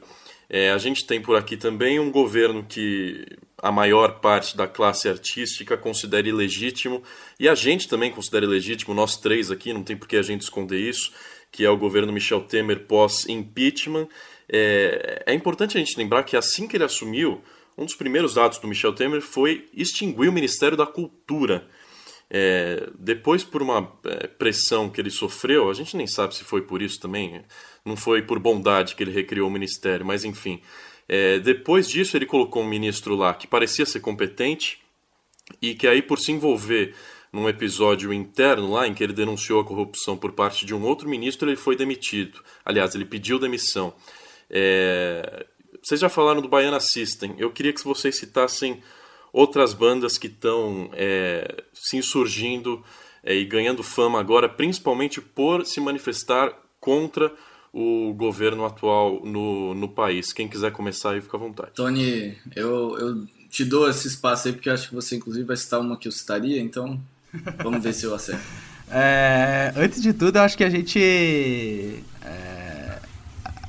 É, 0.49 0.71
a 0.71 0.77
gente 0.77 1.05
tem 1.05 1.21
por 1.21 1.35
aqui 1.35 1.57
também 1.57 1.99
um 1.99 2.09
governo 2.09 2.63
que 2.63 3.25
a 3.61 3.71
maior 3.71 4.19
parte 4.19 4.55
da 4.55 4.67
classe 4.67 5.09
artística 5.09 5.75
considera 5.75 6.29
ilegítimo, 6.29 7.03
e 7.39 7.49
a 7.49 7.55
gente 7.55 7.87
também 7.87 8.11
considera 8.11 8.45
ilegítimo, 8.45 8.93
nós 8.93 9.17
três 9.17 9.51
aqui, 9.51 9.73
não 9.73 9.83
tem 9.83 9.97
por 9.97 10.07
que 10.07 10.15
a 10.15 10.21
gente 10.21 10.41
esconder 10.41 10.79
isso 10.79 11.11
que 11.51 11.65
é 11.65 11.69
o 11.69 11.77
governo 11.77 12.13
Michel 12.13 12.41
Temer 12.41 12.85
pós-impeachment. 12.85 14.07
É, 14.49 15.23
é 15.25 15.33
importante 15.33 15.77
a 15.77 15.79
gente 15.79 15.97
lembrar 15.97 16.23
que 16.23 16.37
assim 16.37 16.67
que 16.67 16.77
ele 16.77 16.83
assumiu, 16.83 17.41
um 17.77 17.85
dos 17.85 17.95
primeiros 17.95 18.37
atos 18.37 18.59
do 18.59 18.67
Michel 18.67 18.93
Temer 18.93 19.21
foi 19.21 19.67
extinguir 19.73 20.29
o 20.29 20.33
Ministério 20.33 20.77
da 20.77 20.85
Cultura. 20.85 21.67
É, 22.29 22.89
depois, 22.99 23.43
por 23.43 23.61
uma 23.61 23.91
é, 24.05 24.27
pressão 24.27 24.89
que 24.89 24.99
ele 24.99 25.09
sofreu, 25.09 25.69
a 25.69 25.73
gente 25.73 25.95
nem 25.95 26.07
sabe 26.07 26.35
se 26.35 26.43
foi 26.43 26.61
por 26.61 26.81
isso 26.81 26.99
também, 26.99 27.41
não 27.85 27.95
foi 27.95 28.21
por 28.21 28.37
bondade 28.39 28.95
que 28.95 29.03
ele 29.03 29.11
recriou 29.11 29.47
o 29.47 29.51
ministério, 29.51 30.05
mas 30.05 30.25
enfim. 30.25 30.61
É, 31.07 31.39
depois 31.39 31.87
disso, 31.87 32.17
ele 32.17 32.25
colocou 32.25 32.63
um 32.63 32.67
ministro 32.67 33.15
lá 33.15 33.33
que 33.33 33.47
parecia 33.47 33.85
ser 33.85 34.01
competente 34.01 34.79
e 35.61 35.73
que 35.73 35.87
aí, 35.87 36.01
por 36.01 36.19
se 36.19 36.31
envolver 36.31 36.93
num 37.31 37.47
episódio 37.47 38.11
interno 38.11 38.71
lá 38.71 38.87
em 38.87 38.93
que 38.93 39.03
ele 39.03 39.13
denunciou 39.13 39.59
a 39.61 39.65
corrupção 39.65 40.17
por 40.17 40.33
parte 40.33 40.65
de 40.65 40.73
um 40.73 40.83
outro 40.83 41.07
ministro, 41.07 41.49
ele 41.49 41.55
foi 41.55 41.75
demitido. 41.75 42.43
Aliás, 42.65 42.93
ele 42.95 43.05
pediu 43.05 43.39
demissão. 43.39 43.93
É... 44.49 45.45
Vocês 45.81 45.99
já 45.99 46.09
falaram 46.09 46.41
do 46.41 46.49
Baiana 46.49 46.79
System. 46.79 47.35
Eu 47.37 47.51
queria 47.51 47.71
que 47.71 47.83
vocês 47.83 48.17
citassem 48.17 48.81
outras 49.31 49.73
bandas 49.73 50.17
que 50.17 50.27
estão 50.27 50.89
é, 50.93 51.63
se 51.73 51.97
insurgindo 51.97 52.83
é, 53.23 53.35
e 53.35 53.45
ganhando 53.45 53.83
fama 53.83 54.19
agora, 54.19 54.47
principalmente 54.47 55.21
por 55.21 55.65
se 55.65 55.79
manifestar 55.79 56.53
contra 56.79 57.31
o 57.73 58.13
governo 58.13 58.65
atual 58.65 59.21
no, 59.23 59.73
no 59.73 59.89
país. 59.89 60.33
Quem 60.33 60.47
quiser 60.47 60.71
começar 60.71 61.11
aí, 61.11 61.21
fica 61.21 61.37
à 61.37 61.39
vontade. 61.39 61.71
Tony, 61.75 62.37
eu, 62.55 62.97
eu 62.97 63.27
te 63.49 63.63
dou 63.63 63.89
esse 63.89 64.07
espaço 64.07 64.47
aí 64.47 64.53
porque 64.53 64.69
acho 64.69 64.89
que 64.89 64.95
você, 64.95 65.15
inclusive, 65.15 65.45
vai 65.45 65.57
citar 65.57 65.79
uma 65.79 65.97
que 65.97 66.07
eu 66.07 66.11
citaria, 66.11 66.59
então 66.59 66.99
Vamos 67.63 67.83
ver 67.83 67.93
se 67.93 68.05
eu 68.05 68.15
acerto. 68.15 68.43
É, 68.89 69.73
antes 69.75 70.01
de 70.01 70.13
tudo, 70.13 70.37
eu 70.37 70.43
acho 70.43 70.55
que 70.55 70.63
a 70.63 70.69
gente. 70.69 70.97
É, 72.23 72.99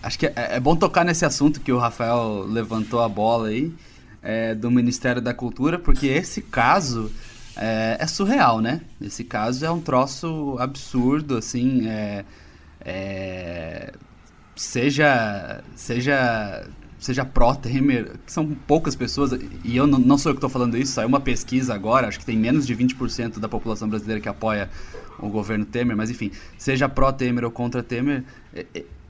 acho 0.00 0.16
que 0.16 0.26
é, 0.26 0.32
é, 0.36 0.60
bom 0.60 0.76
tocar 0.76 1.04
nesse 1.04 1.24
assunto 1.24 1.60
que 1.60 1.72
o 1.72 1.76
Rafael 1.76 2.46
levantou 2.48 3.00
a 3.00 3.08
bola 3.08 3.48
aí, 3.48 3.72
é, 4.28 4.54
do 4.54 4.70
Ministério 4.70 5.22
da 5.22 5.32
Cultura, 5.32 5.78
porque 5.78 6.06
esse 6.06 6.42
caso 6.42 7.10
é, 7.56 7.96
é, 7.98 8.06
surreal, 8.06 8.60
né? 8.60 8.82
Esse 9.00 9.24
caso 9.24 9.64
é 9.64 9.70
um 9.70 9.80
troço 9.80 10.54
absurdo, 10.60 11.38
assim, 11.38 11.88
é, 11.88 12.26
é 12.84 13.92
seja, 14.54 15.64
seja, 15.74 16.68
seja 16.98 17.24
pró-Temer, 17.24 18.18
que 18.26 18.30
são 18.30 18.46
poucas 18.66 18.94
pessoas, 18.94 19.32
e 19.64 19.74
eu 19.74 19.86
não, 19.86 19.98
não 19.98 20.18
sou 20.18 20.28
eu 20.28 20.34
que 20.34 20.38
estou 20.38 20.50
falando 20.50 20.76
isso, 20.76 20.92
saiu 20.92 21.08
uma 21.08 21.20
pesquisa 21.20 21.72
agora, 21.72 22.06
acho 22.06 22.18
que 22.18 22.26
tem 22.26 22.36
menos 22.36 22.66
de 22.66 22.76
20% 22.76 23.38
da 23.38 23.48
população 23.48 23.88
brasileira 23.88 24.20
que 24.20 24.28
apoia 24.28 24.68
o 25.18 25.30
governo 25.30 25.64
Temer, 25.64 25.96
mas 25.96 26.10
enfim, 26.10 26.30
seja 26.58 26.86
pró-Temer 26.86 27.46
ou 27.46 27.50
contra 27.50 27.82
Temer, 27.82 28.24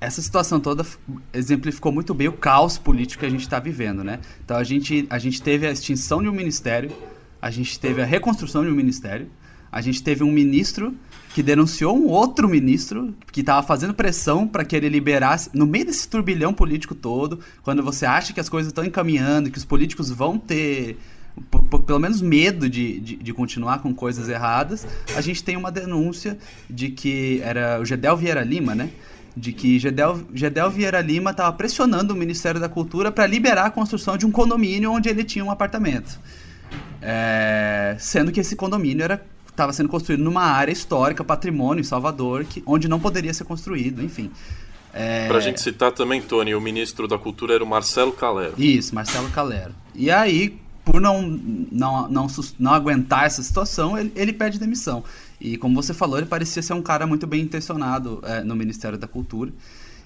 essa 0.01 0.23
situação 0.23 0.61
toda 0.61 0.87
exemplificou 1.33 1.91
muito 1.91 2.15
bem 2.15 2.29
o 2.29 2.33
caos 2.33 2.79
político 2.79 3.21
que 3.21 3.27
a 3.27 3.31
gente 3.31 3.43
está 3.43 3.59
vivendo, 3.59 4.05
né? 4.05 4.21
Então 4.45 4.57
a 4.57 4.65
gente, 4.65 5.07
a 5.11 5.19
gente 5.19 5.43
teve 5.43 5.67
a 5.67 5.73
extinção 5.73 6.23
de 6.23 6.29
um 6.29 6.33
ministério, 6.33 6.91
a 7.43 7.51
gente 7.51 7.79
teve 7.79 8.01
a 8.01 8.05
reconstrução 8.05 8.65
de 8.65 8.71
um 8.71 8.75
ministério, 8.75 9.29
a 9.71 9.81
gente 9.81 10.03
teve 10.03 10.23
um 10.23 10.31
ministro 10.31 10.95
que 11.35 11.43
denunciou 11.43 11.97
um 11.97 12.07
outro 12.07 12.49
ministro 12.49 13.15
que 13.31 13.41
estava 13.41 13.65
fazendo 13.67 13.93
pressão 13.93 14.47
para 14.47 14.65
que 14.65 14.75
ele 14.75 14.89
liberasse, 14.89 15.51
no 15.53 15.67
meio 15.67 15.87
desse 15.87 16.09
turbilhão 16.09 16.55
político 16.55 16.95
todo, 16.95 17.41
quando 17.63 17.83
você 17.83 18.07
acha 18.07 18.33
que 18.33 18.41
as 18.41 18.49
coisas 18.49 18.71
estão 18.71 18.85
encaminhando, 18.85 19.51
que 19.51 19.59
os 19.59 19.65
políticos 19.65 20.11
vão 20.11 20.39
ter 20.39 20.97
pelo 21.87 22.01
menos 22.01 22.21
medo 22.21 22.69
de, 22.69 22.99
de, 22.99 23.17
de, 23.17 23.33
continuar 23.33 23.81
com 23.81 23.95
coisas 23.95 24.29
erradas, 24.29 24.85
a 25.15 25.21
gente 25.21 25.45
tem 25.45 25.57
uma 25.57 25.71
denúncia 25.71 26.37
de 26.69 26.89
que 26.89 27.41
era 27.45 27.81
o 27.81 27.85
Gedel 27.85 28.17
Vieira 28.17 28.43
Lima, 28.43 28.75
né? 28.75 28.91
De 29.39 29.53
que 29.53 29.79
Gedel, 29.79 30.21
Gedel 30.35 30.71
Vieira 30.71 31.01
Lima 31.01 31.31
estava 31.31 31.55
pressionando 31.55 32.13
o 32.13 32.17
Ministério 32.17 32.61
da 32.61 32.69
Cultura 32.69 33.13
para 33.13 33.27
liberar 33.27 33.67
a 33.67 33.71
construção 33.71 34.17
de 34.17 34.27
um 34.27 34.31
condomínio 34.31 34.91
onde 34.91 35.09
ele 35.09 35.23
tinha 35.23 35.45
um 35.45 35.51
apartamento. 35.51 36.19
É, 37.01 37.95
sendo 37.99 38.33
que 38.33 38.41
esse 38.41 38.57
condomínio 38.57 39.05
era 39.05 39.23
estava 39.59 39.73
sendo 39.73 39.89
construído 39.89 40.23
numa 40.23 40.45
área 40.45 40.71
histórica, 40.71 41.25
patrimônio 41.25 41.81
em 41.81 41.85
Salvador, 41.85 42.45
que, 42.45 42.63
onde 42.65 42.87
não 42.87 43.01
poderia 43.01 43.35
ser 43.35 43.43
construído, 43.43 44.01
enfim. 44.03 44.31
É... 44.95 45.27
Pra 45.27 45.41
gente 45.41 45.61
citar 45.61 45.91
também, 45.91 46.23
Tony, 46.23 46.55
o 46.55 46.61
ministro 46.61 47.09
da 47.09 47.19
Cultura 47.19 47.55
era 47.55 47.65
o 47.65 47.67
Marcelo 47.67 48.13
Calero. 48.13 48.55
Isso, 48.57 48.95
Marcelo 48.95 49.29
Calero. 49.31 49.75
E 49.95 50.11
aí, 50.11 50.57
por 50.85 51.01
não, 51.01 51.23
não, 51.23 52.09
não, 52.09 52.27
não 52.59 52.73
aguentar 52.73 53.25
essa 53.25 53.43
situação, 53.43 53.99
ele, 53.99 54.13
ele 54.15 54.33
pede 54.33 54.59
demissão. 54.59 55.03
E 55.41 55.57
como 55.57 55.75
você 55.75 55.95
falou, 55.95 56.19
ele 56.19 56.27
parecia 56.27 56.63
ser 56.63 56.73
um 56.73 56.83
cara 56.83 57.07
muito 57.07 57.27
bem 57.27 57.43
intencionado 57.43 58.21
é, 58.25 58.43
no 58.43 58.57
Ministério 58.57 58.99
da 58.99 59.07
Cultura. 59.07 59.53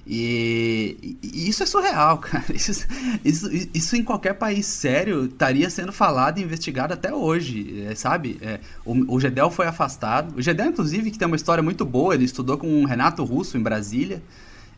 E, 0.07 1.17
e, 1.23 1.49
isso 1.49 1.63
é 1.63 1.67
surreal, 1.67 2.19
cara. 2.23 2.45
Isso, 2.53 2.87
isso, 3.25 3.49
isso 3.73 3.97
em 3.97 4.03
qualquer 4.03 4.35
país 4.35 4.67
sério 4.67 5.27
estaria 5.27 5.71
sendo 5.71 5.93
falado 5.93 6.39
e 6.39 6.43
investigado 6.43 6.93
até 6.93 7.15
hoje, 7.15 7.85
é, 7.89 7.95
sabe? 7.95 8.39
É, 8.41 8.61
o, 8.85 9.15
o 9.15 9.21
Gedel 9.21 9.51
foi 9.51 9.67
afastado. 9.67 10.37
O 10.37 10.43
Gedel, 10.43 10.67
inclusive, 10.67 11.11
que 11.11 11.19
tem 11.19 11.27
uma 11.27 11.37
história 11.37 11.63
muito 11.63 11.85
boa, 11.85 12.15
ele 12.15 12.25
estudou 12.25 12.59
com 12.59 12.83
o 12.83 12.87
Renato 12.87 13.25
Russo 13.25 13.57
em 13.57 13.63
Brasília. 13.63 14.23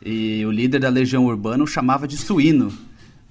E 0.04 0.44
o 0.44 0.50
líder 0.50 0.80
da 0.80 0.90
Legião 0.90 1.24
Urbana 1.24 1.64
o 1.64 1.66
chamava 1.66 2.06
de 2.06 2.16
suíno. 2.16 2.72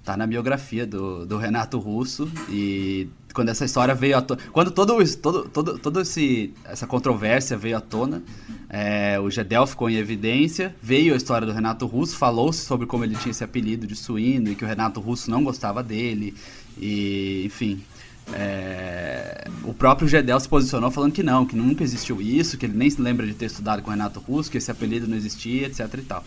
Tá 0.04 0.18
na 0.18 0.26
biografia 0.26 0.88
do, 0.88 1.26
do 1.26 1.38
Renato 1.38 1.78
Russo. 1.78 2.30
E 2.50 3.08
quando 3.34 3.50
essa 3.50 3.66
história 3.66 3.96
veio 3.96 4.18
à 4.18 4.22
tona. 4.22 4.40
Quando 4.52 4.72
todo, 4.72 4.96
todo, 5.18 5.50
todo, 5.50 5.80
todo 5.80 6.02
esse, 6.02 6.54
essa 6.66 6.86
controvérsia 6.86 7.58
veio 7.58 7.78
à 7.78 7.82
tona, 7.82 8.22
é, 8.70 9.20
o 9.20 9.30
Gedel 9.30 9.66
ficou 9.66 9.90
em 9.90 9.96
evidência, 9.96 10.76
veio 10.82 11.14
a 11.14 11.18
história 11.18 11.46
do 11.46 11.54
Renato 11.54 11.86
Russo, 11.86 12.16
falou-se 12.16 12.64
sobre 12.64 12.86
como 12.86 13.04
ele 13.04 13.16
tinha 13.16 13.32
esse 13.32 13.44
apelido 13.44 13.88
de 13.88 13.96
suíno 13.96 14.52
e 14.52 14.56
que 14.56 14.64
o 14.64 14.68
Renato 14.68 15.00
Russo 15.00 15.30
não 15.30 15.44
gostava 15.44 15.82
dele. 15.82 16.34
E, 16.78 17.44
enfim. 17.46 17.84
É, 18.32 19.50
o 19.64 19.74
próprio 19.74 20.08
Gedel 20.08 20.40
se 20.40 20.48
posicionou 20.48 20.90
falando 20.90 21.12
que 21.12 21.22
não, 21.22 21.46
que 21.46 21.58
nunca 21.58 21.84
existiu 21.84 22.22
isso, 22.22 22.58
que 22.58 22.66
ele 22.66 22.78
nem 22.78 22.90
se 22.90 23.02
lembra 23.02 23.28
de 23.28 23.34
ter 23.34 23.48
estudado 23.48 23.82
com 23.82 23.90
o 23.90 23.92
Renato 23.92 24.20
Russo, 24.22 24.50
que 24.50 24.58
esse 24.58 24.72
apelido 24.72 25.08
não 25.08 25.18
existia, 25.18 25.68
etc 25.68 25.90
e 25.96 26.02
tal. 26.04 26.24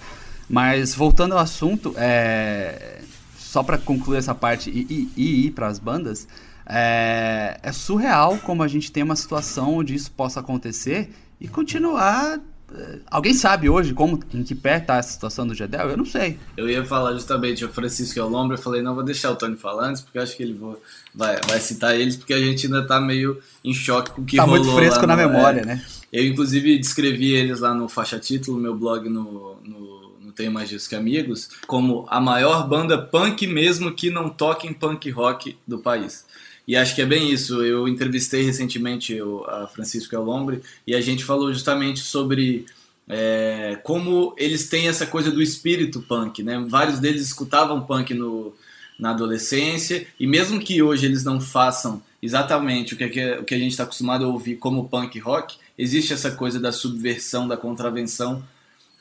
Mas 0.48 0.94
voltando 0.94 1.32
ao 1.32 1.38
assunto, 1.38 1.94
é, 1.96 3.00
só 3.38 3.62
para 3.62 3.78
concluir 3.78 4.18
essa 4.18 4.34
parte 4.34 4.68
e, 4.68 4.86
e, 4.90 5.10
e 5.16 5.46
ir 5.46 5.50
para 5.52 5.68
as 5.68 5.78
bandas, 5.78 6.28
é, 6.68 7.58
é, 7.62 7.72
surreal 7.72 8.38
como 8.38 8.62
a 8.62 8.68
gente 8.68 8.90
tem 8.90 9.02
uma 9.02 9.16
situação 9.16 9.76
onde 9.76 9.94
isso 9.94 10.10
possa 10.10 10.40
acontecer 10.40 11.10
e 11.40 11.48
continuar. 11.48 12.40
É, 12.74 12.98
alguém 13.08 13.32
sabe 13.32 13.68
hoje 13.68 13.94
como, 13.94 14.20
em 14.34 14.42
que 14.42 14.54
pé 14.54 14.78
está 14.78 14.98
a 14.98 15.02
situação 15.02 15.46
do 15.46 15.54
Gedel? 15.54 15.90
Eu 15.90 15.96
não 15.96 16.04
sei. 16.04 16.38
Eu 16.56 16.68
ia 16.68 16.84
falar 16.84 17.12
justamente 17.12 17.64
o 17.64 17.68
Francisco 17.68 18.20
Alombre, 18.20 18.56
eu 18.56 18.62
falei, 18.62 18.82
não, 18.82 18.94
vou 18.94 19.04
deixar 19.04 19.30
o 19.30 19.36
Tony 19.36 19.56
falar 19.56 19.88
antes, 19.88 20.02
porque 20.02 20.18
acho 20.18 20.36
que 20.36 20.42
ele 20.42 20.54
vou, 20.54 20.80
vai, 21.14 21.38
vai 21.48 21.60
citar 21.60 21.94
eles, 21.94 22.16
porque 22.16 22.34
a 22.34 22.40
gente 22.40 22.66
ainda 22.66 22.80
está 22.80 23.00
meio 23.00 23.40
em 23.64 23.72
choque 23.72 24.10
com 24.10 24.22
o 24.22 24.24
que 24.24 24.36
tá 24.36 24.42
rolou. 24.42 24.58
Tá 24.58 24.64
muito 24.64 24.76
fresco 24.76 25.06
na 25.06 25.16
memória, 25.16 25.60
é, 25.60 25.64
né? 25.64 25.84
Eu, 26.12 26.24
inclusive, 26.24 26.78
descrevi 26.78 27.32
eles 27.32 27.60
lá 27.60 27.72
no 27.72 27.88
Faixa 27.88 28.18
Título, 28.18 28.58
meu 28.58 28.74
blog 28.74 29.08
no, 29.08 29.60
no 29.62 29.96
tenho 30.36 30.52
mais 30.52 30.68
disso 30.68 30.88
que 30.88 30.94
amigos, 30.94 31.48
como 31.66 32.06
a 32.08 32.20
maior 32.20 32.68
banda 32.68 32.98
punk 32.98 33.46
mesmo 33.46 33.92
que 33.92 34.10
não 34.10 34.28
toque 34.28 34.68
em 34.68 34.72
punk 34.72 35.10
rock 35.10 35.56
do 35.66 35.78
país. 35.78 36.26
E 36.66 36.76
acho 36.76 36.94
que 36.94 37.02
é 37.02 37.06
bem 37.06 37.30
isso. 37.30 37.62
Eu 37.62 37.86
entrevistei 37.86 38.42
recentemente 38.42 39.20
o, 39.20 39.44
a 39.44 39.66
Francisco 39.68 40.14
Elombre 40.14 40.62
e 40.86 40.94
a 40.94 41.00
gente 41.00 41.24
falou 41.24 41.52
justamente 41.52 42.00
sobre 42.00 42.66
é, 43.08 43.78
como 43.84 44.34
eles 44.36 44.68
têm 44.68 44.88
essa 44.88 45.06
coisa 45.06 45.30
do 45.30 45.42
espírito 45.42 46.02
punk. 46.02 46.42
Né? 46.42 46.64
Vários 46.68 46.98
deles 46.98 47.22
escutavam 47.22 47.82
punk 47.82 48.12
no, 48.14 48.52
na 48.98 49.10
adolescência 49.10 50.06
e 50.18 50.26
mesmo 50.26 50.58
que 50.58 50.82
hoje 50.82 51.06
eles 51.06 51.22
não 51.22 51.40
façam 51.40 52.02
exatamente 52.20 52.94
o 52.94 52.96
que, 52.96 53.20
é, 53.20 53.38
o 53.38 53.44
que 53.44 53.54
a 53.54 53.58
gente 53.58 53.70
está 53.70 53.84
acostumado 53.84 54.24
a 54.24 54.28
ouvir 54.28 54.56
como 54.56 54.88
punk 54.88 55.18
rock, 55.20 55.56
existe 55.78 56.12
essa 56.12 56.30
coisa 56.32 56.58
da 56.58 56.72
subversão, 56.72 57.46
da 57.46 57.56
contravenção 57.56 58.42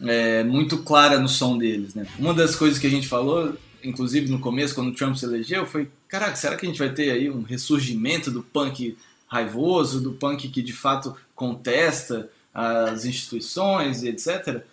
é, 0.02 0.44
muito 0.44 0.80
clara 0.80 1.20
no 1.20 1.28
som 1.28 1.58
deles. 1.58 1.96
Né? 1.96 2.06
Uma 2.20 2.34
das 2.34 2.56
coisas 2.56 2.78
que 2.78 2.86
a 2.86 2.90
gente 2.90 3.08
falou, 3.08 3.58
inclusive 3.84 4.30
no 4.30 4.40
começo, 4.40 4.76
quando 4.76 4.90
o 4.90 4.94
Trump 4.94 5.16
se 5.16 5.26
elegeu, 5.26 5.66
foi: 5.66 5.90
caraca, 6.20 6.36
será 6.36 6.56
que 6.56 6.66
a 6.66 6.70
gente 6.70 6.80
vai 6.80 6.90
ter 6.90 7.12
aí 7.12 7.30
um 7.30 7.42
ressurgimento 7.42 8.32
do 8.32 8.42
punk 8.42 8.98
raivoso, 9.28 10.02
do 10.02 10.14
punk 10.14 10.48
que 10.48 10.62
de 10.62 10.72
fato 10.72 11.16
contesta 11.34 12.30
as 12.54 13.04
instituições 13.04 14.02
e 14.02 14.10
etc. 14.10 14.64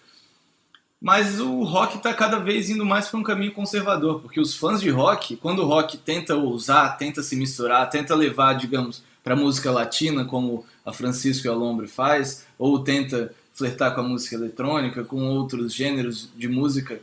Mas 1.00 1.40
o 1.40 1.64
rock 1.64 1.96
está 1.96 2.14
cada 2.14 2.38
vez 2.38 2.70
indo 2.70 2.86
mais 2.86 3.08
para 3.08 3.18
um 3.18 3.24
caminho 3.24 3.52
conservador, 3.52 4.20
porque 4.20 4.40
os 4.40 4.54
fãs 4.54 4.80
de 4.80 4.88
rock, 4.88 5.36
quando 5.36 5.62
o 5.62 5.66
rock 5.66 5.98
tenta 5.98 6.36
ousar, 6.36 6.96
tenta 6.96 7.22
se 7.24 7.34
misturar, 7.34 7.90
tenta 7.90 8.14
levar, 8.14 8.54
digamos, 8.54 9.02
para 9.24 9.34
música 9.34 9.72
latina, 9.72 10.24
como 10.24 10.64
a 10.86 10.92
Francisco 10.92 11.48
Alombre 11.48 11.88
faz, 11.88 12.46
ou 12.56 12.78
tenta 12.78 13.34
flertar 13.52 13.94
com 13.96 14.02
a 14.02 14.04
música 14.04 14.36
eletrônica, 14.36 15.02
com 15.02 15.24
outros 15.24 15.74
gêneros 15.74 16.28
de 16.36 16.46
música, 16.46 17.00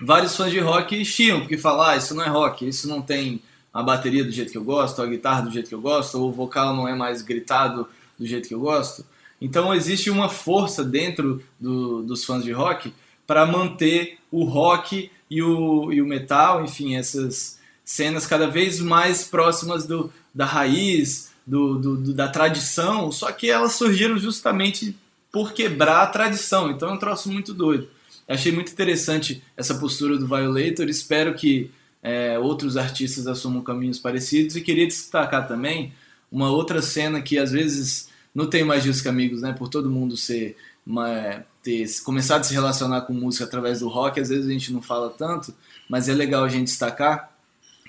vários 0.00 0.36
fãs 0.36 0.50
de 0.50 0.58
rock 0.58 1.04
chiam, 1.04 1.40
porque 1.40 1.56
falam, 1.56 1.82
ah, 1.82 1.96
isso 1.96 2.14
não 2.14 2.24
é 2.24 2.28
rock, 2.28 2.66
isso 2.66 2.88
não 2.88 3.00
tem 3.00 3.40
a 3.72 3.82
bateria 3.82 4.24
do 4.24 4.30
jeito 4.30 4.52
que 4.52 4.58
eu 4.58 4.64
gosto, 4.64 5.00
a 5.00 5.06
guitarra 5.06 5.42
do 5.42 5.50
jeito 5.50 5.68
que 5.68 5.74
eu 5.74 5.80
gosto, 5.80 6.18
ou 6.18 6.28
o 6.28 6.32
vocal 6.32 6.74
não 6.76 6.86
é 6.86 6.94
mais 6.94 7.22
gritado 7.22 7.88
do 8.18 8.26
jeito 8.26 8.48
que 8.48 8.54
eu 8.54 8.60
gosto. 8.60 9.04
Então 9.40 9.74
existe 9.74 10.10
uma 10.10 10.28
força 10.28 10.84
dentro 10.84 11.42
do, 11.58 12.02
dos 12.02 12.24
fãs 12.24 12.44
de 12.44 12.52
rock 12.52 12.92
para 13.26 13.46
manter 13.46 14.18
o 14.30 14.44
rock 14.44 15.10
e 15.30 15.42
o, 15.42 15.92
e 15.92 16.02
o 16.02 16.06
metal, 16.06 16.62
enfim, 16.64 16.96
essas 16.96 17.58
cenas 17.84 18.26
cada 18.26 18.46
vez 18.46 18.80
mais 18.80 19.24
próximas 19.24 19.86
do, 19.86 20.12
da 20.34 20.44
raiz, 20.44 21.32
do, 21.46 21.78
do, 21.78 22.14
da 22.14 22.28
tradição, 22.28 23.10
só 23.10 23.32
que 23.32 23.50
elas 23.50 23.72
surgiram 23.72 24.16
justamente 24.16 24.96
por 25.30 25.52
quebrar 25.52 26.02
a 26.02 26.06
tradição. 26.06 26.70
Então 26.70 26.90
é 26.90 26.92
um 26.92 26.98
troço 26.98 27.30
muito 27.30 27.52
doido. 27.52 27.88
Achei 28.28 28.52
muito 28.52 28.70
interessante 28.70 29.42
essa 29.56 29.74
postura 29.74 30.16
do 30.16 30.26
Violator. 30.26 30.88
Espero 30.88 31.34
que 31.34 31.70
é, 32.02 32.38
outros 32.38 32.76
artistas 32.76 33.26
assumam 33.26 33.62
caminhos 33.62 33.98
parecidos. 33.98 34.56
E 34.56 34.60
queria 34.60 34.86
destacar 34.86 35.46
também 35.46 35.92
uma 36.30 36.50
outra 36.50 36.82
cena 36.82 37.20
que 37.22 37.38
às 37.38 37.52
vezes 37.52 38.08
não 38.34 38.46
tem 38.46 38.64
mais 38.64 38.82
disso 38.82 39.02
que 39.02 39.08
amigos, 39.08 39.42
né? 39.42 39.52
Por 39.52 39.68
todo 39.68 39.90
mundo 39.90 40.16
ser 40.16 40.56
uma, 40.86 41.44
ter 41.62 41.86
começado 42.02 42.40
a 42.40 42.44
se 42.44 42.54
relacionar 42.54 43.02
com 43.02 43.12
música 43.12 43.44
através 43.44 43.80
do 43.80 43.88
rock, 43.88 44.20
às 44.20 44.30
vezes 44.30 44.46
a 44.46 44.52
gente 44.52 44.72
não 44.72 44.82
fala 44.82 45.10
tanto, 45.10 45.54
mas 45.88 46.08
é 46.08 46.14
legal 46.14 46.44
a 46.44 46.48
gente 46.48 46.64
destacar 46.64 47.30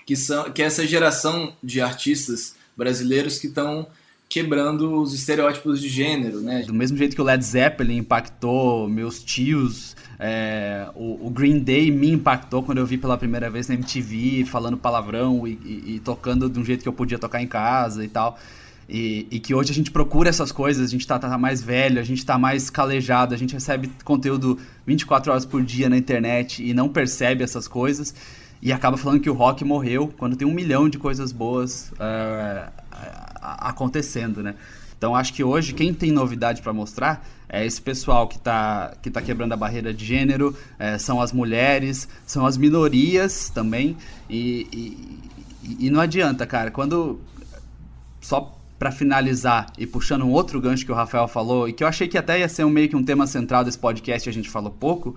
que 0.06 0.15
são 0.15 0.52
que 0.52 0.62
é 0.62 0.65
essa 0.65 0.86
geração 0.86 1.56
de 1.63 1.82
artistas 1.82 2.56
brasileiros 2.76 3.39
que 3.39 3.47
estão 3.47 3.88
quebrando 4.29 4.99
os 4.99 5.13
estereótipos 5.13 5.79
de 5.79 5.87
gênero, 5.87 6.41
né? 6.41 6.63
Do 6.63 6.73
mesmo 6.73 6.98
jeito 6.98 7.15
que 7.15 7.21
o 7.21 7.23
Led 7.23 7.43
Zeppelin 7.43 7.98
impactou 7.98 8.89
meus 8.89 9.23
tios, 9.23 9.95
é, 10.19 10.87
o, 10.95 11.27
o, 11.27 11.29
Green 11.29 11.60
Day 11.60 11.91
me 11.91 12.10
impactou 12.10 12.63
quando 12.63 12.79
eu 12.79 12.85
vi 12.85 12.98
pela 12.98 13.17
primeira 13.17 13.50
vez 13.50 13.67
na 13.67 13.75
MTV, 13.75 14.45
falando 14.45 14.77
palavrão 14.77 15.48
e, 15.48 15.52
e, 15.52 15.95
e, 15.95 16.00
tocando 16.00 16.50
de 16.50 16.60
um 16.60 16.65
jeito 16.65 16.81
que 16.81 16.89
eu 16.89 16.93
podia 16.93 17.19
tocar 17.19 17.41
em 17.41 17.48
casa 17.48 18.04
e 18.04 18.08
tal. 18.08 18.39
E, 18.87 19.27
e, 19.31 19.39
que 19.39 19.54
hoje 19.54 19.71
a 19.71 19.73
gente 19.73 19.91
procura 19.91 20.29
essas 20.29 20.52
coisas, 20.52 20.87
a 20.87 20.89
gente 20.89 21.08
tá, 21.08 21.17
tá, 21.17 21.37
mais 21.37 21.62
velho, 21.62 22.00
a 22.00 22.04
gente 22.04 22.25
tá 22.25 22.37
mais 22.37 22.69
calejado, 22.69 23.33
a 23.33 23.37
gente 23.37 23.54
recebe 23.54 23.89
conteúdo 24.04 24.58
24 24.85 25.31
horas 25.31 25.45
por 25.45 25.63
dia 25.63 25.87
na 25.89 25.98
internet 25.98 26.63
e 26.63 26.73
não 26.73 26.89
percebe 26.89 27.43
essas 27.43 27.67
coisas 27.67 28.13
e 28.62 28.71
acaba 28.71 28.95
falando 28.95 29.19
que 29.19 29.29
o 29.29 29.33
rock 29.33 29.65
morreu 29.65 30.13
quando 30.17 30.37
tem 30.37 30.48
um 30.48 30.54
milhão 30.54 30.87
de 30.87 30.98
coisas 30.98 31.33
boas 31.33 31.91
uh, 31.93 32.71
acontecendo, 33.44 34.41
né? 34.41 34.56
Então 34.98 35.15
acho 35.15 35.33
que 35.33 35.44
hoje 35.44 35.73
quem 35.73 35.94
tem 35.94 36.12
novidade 36.12 36.62
para 36.62 36.71
mostrar 36.71 37.27
é 37.50 37.65
esse 37.65 37.81
pessoal 37.81 38.27
que 38.27 38.37
está 38.37 38.96
que 39.02 39.12
tá 39.12 39.21
quebrando 39.21 39.54
a 39.54 39.58
barreira 39.58 39.94
de 39.94 40.06
gênero, 40.06 40.56
é, 40.79 40.98
são 40.98 41.21
as 41.21 41.31
mulheres, 41.31 42.08
são 42.25 42.46
as 42.46 42.58
minorias 42.58 43.50
também. 43.50 43.98
E, 44.29 44.67
e, 45.62 45.85
e 45.87 45.89
não 45.89 46.00
adianta, 46.00 46.48
cara, 46.48 46.71
quando. 46.71 47.19
Só 48.21 48.58
para 48.79 48.91
finalizar 48.91 49.71
e 49.77 49.85
puxando 49.85 50.23
um 50.23 50.31
outro 50.31 50.60
gancho 50.60 50.85
que 50.85 50.91
o 50.91 50.96
Rafael 50.96 51.27
falou, 51.27 51.69
e 51.69 51.73
que 51.73 51.83
eu 51.83 51.87
achei 51.87 52.08
que 52.08 52.17
até 52.17 52.39
ia 52.39 52.50
ser 52.50 52.65
um, 52.65 52.69
meio 52.69 52.89
que 52.89 52.96
um 52.96 53.04
tema 53.04 53.27
central 53.27 53.63
desse 53.63 53.77
podcast 53.77 54.27
e 54.27 54.29
a 54.29 54.33
gente 54.33 54.50
falou 54.50 54.71
pouco, 54.71 55.15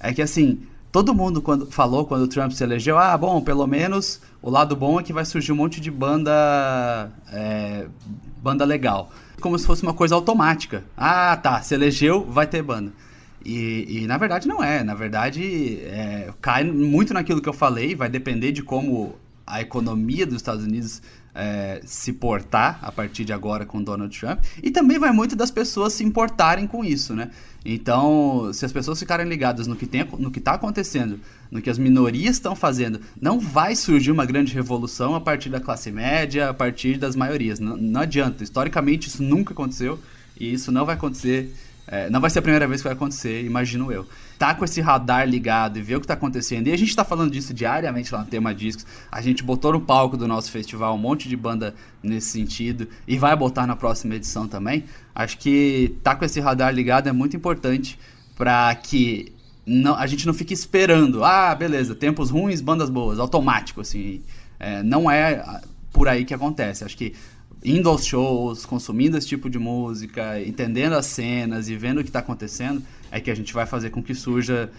é 0.00 0.12
que 0.12 0.20
assim, 0.20 0.60
todo 0.96 1.14
mundo 1.14 1.42
quando 1.42 1.66
falou 1.66 2.06
quando 2.06 2.22
o 2.22 2.26
Trump 2.26 2.52
se 2.52 2.64
elegeu, 2.64 2.96
ah, 2.96 3.14
bom, 3.18 3.42
pelo 3.42 3.66
menos 3.66 4.18
o 4.40 4.48
lado 4.48 4.74
bom 4.74 4.98
é 4.98 5.02
que 5.02 5.12
vai 5.12 5.26
surgir 5.26 5.52
um 5.52 5.54
monte 5.54 5.78
de 5.78 5.90
banda 5.90 7.12
é, 7.30 7.86
banda 8.42 8.64
legal. 8.64 9.10
Como 9.38 9.58
se 9.58 9.66
fosse 9.66 9.82
uma 9.82 9.92
coisa 9.92 10.14
automática. 10.14 10.82
Ah, 10.96 11.36
tá, 11.36 11.60
se 11.60 11.74
elegeu, 11.74 12.24
vai 12.24 12.46
ter 12.46 12.62
banda. 12.62 12.94
E, 13.44 14.04
e 14.04 14.06
na 14.06 14.16
verdade 14.16 14.48
não 14.48 14.64
é. 14.64 14.82
Na 14.82 14.94
verdade, 14.94 15.80
é, 15.82 16.32
cai 16.40 16.64
muito 16.64 17.12
naquilo 17.12 17.42
que 17.42 17.48
eu 17.48 17.52
falei, 17.52 17.94
vai 17.94 18.08
depender 18.08 18.50
de 18.50 18.62
como 18.62 19.16
a 19.46 19.60
economia 19.60 20.24
dos 20.24 20.36
Estados 20.36 20.64
Unidos 20.64 21.02
é, 21.36 21.82
se 21.84 22.14
portar 22.14 22.78
a 22.82 22.90
partir 22.90 23.24
de 23.24 23.32
agora 23.32 23.66
com 23.66 23.82
Donald 23.82 24.18
Trump. 24.18 24.42
E 24.62 24.70
também 24.70 24.98
vai 24.98 25.12
muito 25.12 25.36
das 25.36 25.50
pessoas 25.50 25.92
se 25.92 26.02
importarem 26.02 26.66
com 26.66 26.84
isso, 26.84 27.14
né? 27.14 27.30
Então, 27.64 28.50
se 28.52 28.64
as 28.64 28.72
pessoas 28.72 28.98
ficarem 28.98 29.28
ligadas 29.28 29.66
no 29.66 29.76
que 29.76 29.84
está 30.38 30.52
acontecendo, 30.54 31.20
no 31.50 31.60
que 31.60 31.68
as 31.68 31.78
minorias 31.78 32.36
estão 32.36 32.54
fazendo, 32.54 33.00
não 33.20 33.38
vai 33.40 33.74
surgir 33.74 34.12
uma 34.12 34.24
grande 34.24 34.54
revolução 34.54 35.14
a 35.14 35.20
partir 35.20 35.50
da 35.50 35.60
classe 35.60 35.90
média, 35.90 36.48
a 36.48 36.54
partir 36.54 36.96
das 36.96 37.14
maiorias. 37.14 37.58
Não, 37.58 37.76
não 37.76 38.00
adianta. 38.00 38.42
Historicamente, 38.42 39.08
isso 39.08 39.22
nunca 39.22 39.52
aconteceu 39.52 39.98
e 40.38 40.52
isso 40.52 40.70
não 40.70 40.86
vai 40.86 40.94
acontecer. 40.94 41.54
É, 41.88 42.08
não 42.08 42.20
vai 42.20 42.30
ser 42.30 42.38
a 42.38 42.42
primeira 42.42 42.66
vez 42.66 42.80
que 42.80 42.88
vai 42.88 42.94
acontecer, 42.94 43.44
imagino 43.44 43.92
eu 43.92 44.06
tá 44.38 44.54
com 44.54 44.64
esse 44.64 44.80
radar 44.80 45.28
ligado 45.28 45.78
e 45.78 45.82
ver 45.82 45.96
o 45.96 46.00
que 46.00 46.06
tá 46.06 46.14
acontecendo. 46.14 46.68
E 46.68 46.72
a 46.72 46.76
gente 46.76 46.94
tá 46.94 47.04
falando 47.04 47.30
disso 47.30 47.54
diariamente 47.54 48.12
lá 48.12 48.20
no 48.20 48.26
Tema 48.26 48.54
Discos. 48.54 48.86
A 49.10 49.20
gente 49.20 49.42
botou 49.42 49.72
no 49.72 49.80
palco 49.80 50.16
do 50.16 50.28
nosso 50.28 50.50
festival 50.50 50.94
um 50.94 50.98
monte 50.98 51.28
de 51.28 51.36
banda 51.36 51.74
nesse 52.02 52.30
sentido 52.30 52.88
e 53.06 53.18
vai 53.18 53.34
botar 53.34 53.66
na 53.66 53.76
próxima 53.76 54.14
edição 54.14 54.46
também. 54.46 54.84
Acho 55.14 55.38
que 55.38 55.96
tá 56.02 56.14
com 56.14 56.24
esse 56.24 56.40
radar 56.40 56.72
ligado 56.72 57.08
é 57.08 57.12
muito 57.12 57.36
importante 57.36 57.98
para 58.36 58.74
que 58.74 59.32
não, 59.64 59.94
a 59.96 60.06
gente 60.06 60.26
não 60.26 60.34
fique 60.34 60.54
esperando. 60.54 61.24
Ah, 61.24 61.54
beleza, 61.54 61.94
tempos 61.94 62.30
ruins, 62.30 62.60
bandas 62.60 62.90
boas, 62.90 63.18
automático, 63.18 63.80
assim. 63.80 64.22
É, 64.60 64.82
não 64.82 65.10
é 65.10 65.60
por 65.92 66.08
aí 66.08 66.24
que 66.24 66.34
acontece. 66.34 66.84
Acho 66.84 66.96
que 66.96 67.14
indo 67.64 67.88
aos 67.88 68.04
shows, 68.04 68.64
consumindo 68.64 69.16
esse 69.16 69.26
tipo 69.26 69.50
de 69.50 69.58
música, 69.58 70.40
entendendo 70.40 70.92
as 70.92 71.06
cenas 71.06 71.68
e 71.68 71.76
vendo 71.76 71.98
o 71.98 72.02
que 72.02 72.10
está 72.10 72.20
acontecendo, 72.20 72.80
é 73.16 73.20
que 73.20 73.30
a 73.30 73.34
gente 73.34 73.52
vai 73.52 73.64
fazer 73.64 73.90
com 73.90 74.02
que 74.02 74.14
surja. 74.14 74.70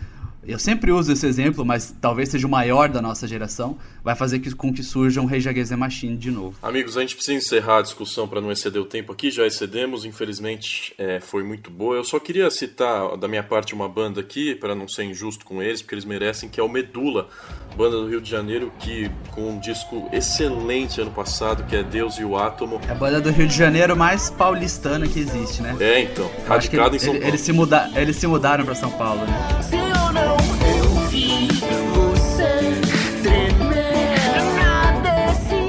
Eu 0.46 0.58
sempre 0.58 0.92
uso 0.92 1.12
esse 1.12 1.26
exemplo, 1.28 1.66
mas 1.66 1.94
talvez 2.00 2.30
seja 2.30 2.48
o 2.48 2.50
maior 2.50 2.88
da 2.88 3.02
nossa 3.02 3.28
geração. 3.28 3.78
Vai 4.02 4.16
fazer 4.16 4.40
que, 4.40 4.54
com 4.56 4.74
que 4.74 4.82
surja 4.82 5.20
um 5.20 5.28
the 5.28 5.76
Machine 5.76 6.16
de 6.16 6.32
novo. 6.32 6.58
Amigos, 6.62 6.98
a 6.98 7.02
gente 7.02 7.16
precisa 7.16 7.38
encerrar 7.38 7.80
a 7.80 7.82
discussão 7.82 8.28
para 8.28 8.40
não 8.40 8.50
exceder 8.50 8.82
o 8.82 8.86
tempo 8.86 9.12
aqui. 9.12 9.30
Já 9.30 9.46
excedemos, 9.46 10.06
infelizmente 10.06 10.94
é, 10.98 11.20
foi 11.20 11.44
muito 11.44 11.70
boa. 11.70 11.98
Eu 11.98 12.04
só 12.04 12.18
queria 12.18 12.50
citar 12.50 13.18
da 13.18 13.28
minha 13.28 13.44
parte 13.44 13.74
uma 13.74 13.90
banda 13.90 14.22
aqui, 14.22 14.56
para 14.56 14.74
não 14.74 14.88
ser 14.88 15.04
injusto 15.04 15.44
com 15.44 15.62
eles, 15.62 15.82
porque 15.82 15.96
eles 15.96 16.06
merecem, 16.06 16.48
que 16.48 16.60
é 16.60 16.64
o 16.64 16.70
Medula, 16.70 17.28
banda 17.76 17.98
do 17.98 18.08
Rio 18.08 18.22
de 18.22 18.30
Janeiro, 18.30 18.72
que 18.80 19.12
com 19.32 19.52
um 19.52 19.60
disco 19.60 20.08
excelente 20.14 21.02
ano 21.02 21.12
passado, 21.12 21.66
que 21.66 21.76
é 21.76 21.84
Deus 21.84 22.18
e 22.18 22.24
o 22.24 22.38
Átomo. 22.38 22.80
É 22.88 22.92
a 22.92 22.96
banda 22.96 23.20
do 23.20 23.30
Rio 23.32 23.48
de 23.48 23.56
Janeiro 23.56 23.98
mais 23.98 24.30
paulistana 24.30 25.08
que 25.08 25.20
existe, 25.20 25.62
né? 25.62 25.76
É, 25.80 26.02
então. 26.04 26.32
Radicada 26.48 26.96
em 26.96 27.00
São 27.00 27.10
ele, 27.10 27.20
Paulo. 27.20 27.32
Eles 27.32 27.42
se, 27.42 27.52
muda, 27.52 27.92
eles 27.96 28.16
se 28.16 28.28
mudaram 28.28 28.64
para 28.64 28.76
São 28.76 28.92
Paulo, 28.92 29.26
né? 29.26 29.77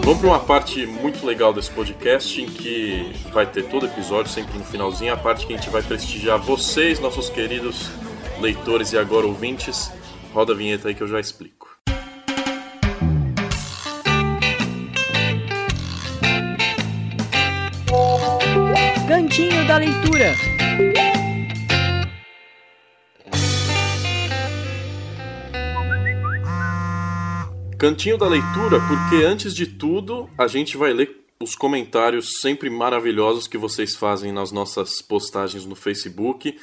Vamos 0.08 0.22
para 0.22 0.30
uma 0.30 0.40
parte 0.40 0.86
muito 0.86 1.26
legal 1.26 1.52
desse 1.52 1.70
podcast 1.70 2.40
em 2.40 2.46
que 2.46 3.12
vai 3.30 3.44
ter 3.44 3.64
todo 3.64 3.84
episódio, 3.84 4.32
sempre 4.32 4.56
no 4.56 4.64
finalzinho, 4.64 5.12
a 5.12 5.18
parte 5.18 5.46
que 5.46 5.52
a 5.52 5.56
gente 5.58 5.68
vai 5.68 5.82
prestigiar 5.82 6.38
vocês, 6.38 6.98
nossos 6.98 7.28
queridos 7.28 7.90
leitores 8.40 8.94
e 8.94 8.96
agora 8.96 9.26
ouvintes. 9.26 9.92
Roda 10.32 10.54
a 10.54 10.56
vinheta 10.56 10.88
aí 10.88 10.94
que 10.94 11.02
eu 11.02 11.08
já 11.08 11.20
explico. 11.20 11.68
Cantinho 19.06 19.66
da 19.66 19.76
Leitura. 19.76 20.57
Cantinho 27.78 28.18
da 28.18 28.26
leitura, 28.26 28.80
porque 28.88 29.24
antes 29.24 29.54
de 29.54 29.64
tudo 29.64 30.28
a 30.36 30.48
gente 30.48 30.76
vai 30.76 30.92
ler 30.92 31.24
os 31.38 31.54
comentários 31.54 32.40
sempre 32.40 32.68
maravilhosos 32.68 33.46
que 33.46 33.56
vocês 33.56 33.94
fazem 33.94 34.32
nas 34.32 34.50
nossas 34.50 35.00
postagens 35.00 35.64
no 35.64 35.76
Facebook. 35.76 36.58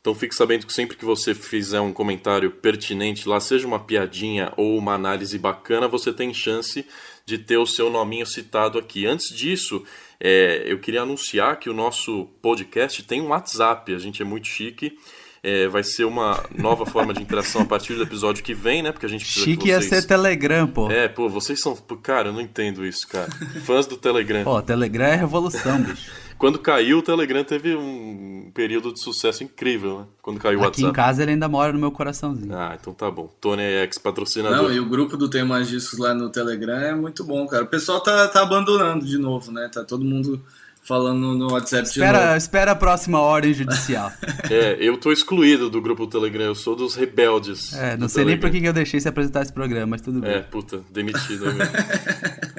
Então 0.00 0.14
fique 0.14 0.32
sabendo 0.32 0.64
que 0.64 0.72
sempre 0.72 0.96
que 0.96 1.04
você 1.04 1.34
fizer 1.34 1.80
um 1.80 1.92
comentário 1.92 2.52
pertinente 2.52 3.28
lá, 3.28 3.40
seja 3.40 3.66
uma 3.66 3.80
piadinha 3.80 4.52
ou 4.56 4.78
uma 4.78 4.94
análise 4.94 5.36
bacana, 5.40 5.88
você 5.88 6.12
tem 6.12 6.32
chance 6.32 6.86
de 7.26 7.36
ter 7.36 7.56
o 7.56 7.66
seu 7.66 7.90
nominho 7.90 8.24
citado 8.24 8.78
aqui. 8.78 9.06
Antes 9.06 9.34
disso, 9.34 9.84
é, 10.20 10.62
eu 10.66 10.78
queria 10.78 11.02
anunciar 11.02 11.58
que 11.58 11.68
o 11.68 11.74
nosso 11.74 12.26
podcast 12.40 13.02
tem 13.02 13.20
um 13.20 13.30
WhatsApp. 13.30 13.92
A 13.92 13.98
gente 13.98 14.22
é 14.22 14.24
muito 14.24 14.46
chique 14.46 14.96
é, 15.42 15.68
vai 15.68 15.82
ser 15.82 16.04
uma 16.04 16.42
nova 16.56 16.84
forma 16.84 17.14
de 17.14 17.22
interação 17.22 17.62
a 17.62 17.64
partir 17.64 17.94
do 17.94 18.02
episódio 18.02 18.44
que 18.44 18.52
vem, 18.52 18.82
né? 18.82 18.92
Porque 18.92 19.06
a 19.06 19.08
gente 19.08 19.24
precisa 19.24 19.44
Chique 19.44 19.64
que 19.64 19.68
vocês... 19.70 19.90
ia 19.90 20.00
ser 20.00 20.06
Telegram, 20.06 20.66
pô. 20.66 20.90
É, 20.90 21.08
pô, 21.08 21.28
vocês 21.28 21.60
são. 21.60 21.74
Cara, 22.02 22.28
eu 22.28 22.32
não 22.32 22.40
entendo 22.40 22.84
isso, 22.84 23.08
cara. 23.08 23.30
Fãs 23.64 23.86
do 23.86 23.96
Telegram. 23.96 24.44
Pô, 24.44 24.60
Telegram 24.60 25.06
é 25.06 25.16
revolução, 25.16 25.80
bicho. 25.82 26.10
Quando 26.40 26.58
caiu, 26.58 27.00
o 27.00 27.02
Telegram 27.02 27.44
teve 27.44 27.76
um 27.76 28.50
período 28.54 28.94
de 28.94 29.00
sucesso 29.00 29.44
incrível, 29.44 29.98
né? 29.98 30.06
Quando 30.22 30.40
caiu 30.40 30.58
o 30.58 30.62
WhatsApp. 30.62 30.82
Aqui 30.82 30.90
em 30.90 30.92
casa 30.92 31.22
ele 31.22 31.32
ainda 31.32 31.46
mora 31.50 31.70
no 31.70 31.78
meu 31.78 31.92
coraçãozinho. 31.92 32.56
Ah, 32.56 32.78
então 32.80 32.94
tá 32.94 33.10
bom. 33.10 33.30
Tony 33.38 33.62
é 33.62 33.84
ex-patrocinador. 33.84 34.56
Não, 34.56 34.72
e 34.72 34.80
o 34.80 34.88
grupo 34.88 35.18
do 35.18 35.28
Tem 35.28 35.44
Mais 35.44 35.68
Discos 35.68 35.98
lá 35.98 36.14
no 36.14 36.30
Telegram 36.30 36.78
é 36.78 36.94
muito 36.94 37.24
bom, 37.24 37.46
cara. 37.46 37.64
O 37.64 37.66
pessoal 37.66 38.00
tá, 38.00 38.26
tá 38.26 38.40
abandonando 38.40 39.04
de 39.04 39.18
novo, 39.18 39.52
né? 39.52 39.68
Tá 39.70 39.84
todo 39.84 40.02
mundo 40.02 40.42
falando 40.82 41.34
no 41.34 41.52
WhatsApp 41.52 41.86
espera, 41.86 42.36
Espera 42.36 42.72
a 42.72 42.74
próxima 42.74 43.20
ordem 43.20 43.52
judicial. 43.52 44.10
é, 44.50 44.76
eu 44.80 44.96
tô 44.96 45.12
excluído 45.12 45.70
do 45.70 45.80
grupo 45.80 46.06
do 46.06 46.12
Telegram, 46.12 46.44
eu 46.44 46.54
sou 46.54 46.74
dos 46.74 46.94
rebeldes. 46.94 47.72
É, 47.74 47.96
não 47.96 48.08
sei 48.08 48.24
Telegram. 48.24 48.26
nem 48.26 48.38
por 48.38 48.50
que 48.50 48.66
eu 48.66 48.72
deixei 48.72 49.00
você 49.00 49.08
apresentar 49.08 49.42
esse 49.42 49.52
programa, 49.52 49.86
mas 49.86 50.00
tudo 50.00 50.20
bem. 50.20 50.30
É, 50.30 50.40
puta, 50.40 50.82
demitido. 50.90 51.46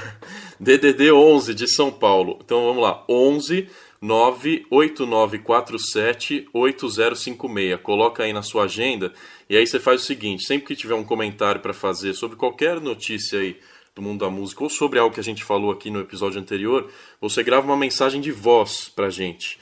DDD 0.59 1.11
11 1.11 1.53
de 1.53 1.67
São 1.67 1.91
Paulo. 1.91 2.39
Então 2.43 2.65
vamos 2.65 2.81
lá. 2.81 3.03
11 3.09 3.67
98947 4.01 6.47
8056. 6.53 7.81
Coloca 7.81 8.23
aí 8.23 8.31
na 8.31 8.41
sua 8.41 8.63
agenda 8.63 9.11
e 9.49 9.57
aí 9.57 9.67
você 9.67 9.79
faz 9.79 10.01
o 10.01 10.05
seguinte: 10.05 10.45
sempre 10.45 10.67
que 10.67 10.75
tiver 10.75 10.95
um 10.95 11.03
comentário 11.03 11.61
para 11.61 11.73
fazer 11.73 12.13
sobre 12.13 12.37
qualquer 12.37 12.79
notícia 12.79 13.39
aí 13.39 13.59
do 13.95 14.01
mundo 14.01 14.19
da 14.19 14.29
música 14.29 14.63
ou 14.63 14.69
sobre 14.69 14.99
algo 14.99 15.13
que 15.13 15.19
a 15.19 15.23
gente 15.23 15.43
falou 15.43 15.71
aqui 15.71 15.89
no 15.89 15.99
episódio 15.99 16.39
anterior, 16.39 16.89
você 17.19 17.43
grava 17.43 17.65
uma 17.65 17.75
mensagem 17.75 18.21
de 18.21 18.31
voz 18.31 18.87
pra 18.87 19.09
gente 19.09 19.59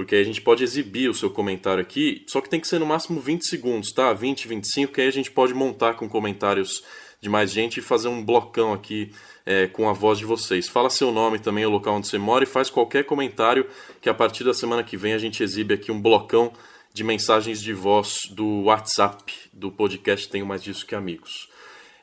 porque 0.00 0.14
aí 0.14 0.22
a 0.22 0.24
gente 0.24 0.40
pode 0.40 0.64
exibir 0.64 1.10
o 1.10 1.14
seu 1.14 1.28
comentário 1.28 1.82
aqui, 1.82 2.24
só 2.26 2.40
que 2.40 2.48
tem 2.48 2.58
que 2.58 2.66
ser 2.66 2.78
no 2.80 2.86
máximo 2.86 3.20
20 3.20 3.46
segundos, 3.46 3.92
tá? 3.92 4.14
20, 4.14 4.48
25, 4.48 4.94
que 4.94 5.00
aí 5.02 5.06
a 5.06 5.12
gente 5.12 5.30
pode 5.30 5.52
montar 5.52 5.92
com 5.92 6.08
comentários 6.08 6.82
de 7.20 7.28
mais 7.28 7.52
gente 7.52 7.80
e 7.80 7.82
fazer 7.82 8.08
um 8.08 8.24
blocão 8.24 8.72
aqui 8.72 9.12
é, 9.44 9.66
com 9.66 9.90
a 9.90 9.92
voz 9.92 10.18
de 10.18 10.24
vocês. 10.24 10.70
Fala 10.70 10.88
seu 10.88 11.12
nome 11.12 11.38
também, 11.38 11.66
o 11.66 11.70
local 11.70 11.96
onde 11.96 12.08
você 12.08 12.16
mora 12.16 12.44
e 12.44 12.46
faz 12.46 12.70
qualquer 12.70 13.04
comentário 13.04 13.66
que 14.00 14.08
a 14.08 14.14
partir 14.14 14.42
da 14.42 14.54
semana 14.54 14.82
que 14.82 14.96
vem 14.96 15.12
a 15.12 15.18
gente 15.18 15.42
exibe 15.42 15.74
aqui 15.74 15.92
um 15.92 16.00
blocão 16.00 16.50
de 16.94 17.04
mensagens 17.04 17.60
de 17.60 17.74
voz 17.74 18.20
do 18.30 18.62
WhatsApp 18.62 19.30
do 19.52 19.70
podcast 19.70 20.30
Tenho 20.30 20.46
Mais 20.46 20.62
Disso 20.62 20.86
Que 20.86 20.94
Amigos. 20.94 21.50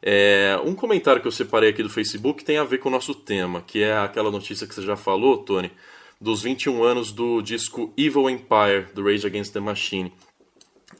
É, 0.03 0.55
um 0.63 0.75
comentário 0.75 1.19
que 1.19 1.27
eu 1.27 1.31
separei 1.31 1.71
aqui 1.71 1.81
do 1.81 1.89
Facebook 1.89 2.45
tem 2.45 2.59
a 2.59 2.63
ver 2.63 2.77
com 2.77 2.89
o 2.89 2.91
nosso 2.91 3.15
tema, 3.15 3.63
que 3.65 3.81
é 3.81 3.97
aquela 3.97 4.29
notícia 4.29 4.67
que 4.67 4.75
você 4.75 4.83
já 4.83 4.95
falou, 4.95 5.39
Tony, 5.39 5.71
dos 6.19 6.41
21 6.41 6.83
anos 6.83 7.11
do 7.11 7.41
disco 7.41 7.93
Evil 7.97 8.29
Empire, 8.29 8.87
do 8.93 9.03
Rage 9.03 9.25
Against 9.25 9.53
the 9.53 9.59
Machine. 9.59 10.11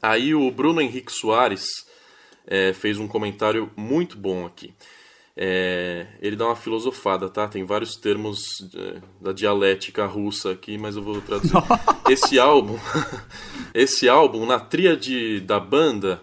Aí 0.00 0.34
o 0.34 0.50
Bruno 0.50 0.80
Henrique 0.80 1.12
Soares 1.12 1.86
é, 2.46 2.72
fez 2.72 2.98
um 2.98 3.08
comentário 3.08 3.70
muito 3.76 4.16
bom 4.16 4.46
aqui. 4.46 4.72
É, 5.40 6.06
ele 6.20 6.34
dá 6.34 6.46
uma 6.46 6.56
filosofada, 6.56 7.28
tá? 7.28 7.46
Tem 7.46 7.64
vários 7.64 7.94
termos 7.94 8.40
é, 8.74 9.00
da 9.20 9.32
dialética 9.32 10.04
russa 10.04 10.50
aqui, 10.50 10.76
mas 10.76 10.96
eu 10.96 11.02
vou 11.02 11.20
traduzir. 11.20 11.54
esse 12.10 12.38
álbum, 12.38 12.76
esse 13.72 14.08
álbum 14.08 14.44
na 14.44 14.58
tríade 14.58 15.40
da 15.40 15.60
banda 15.60 16.20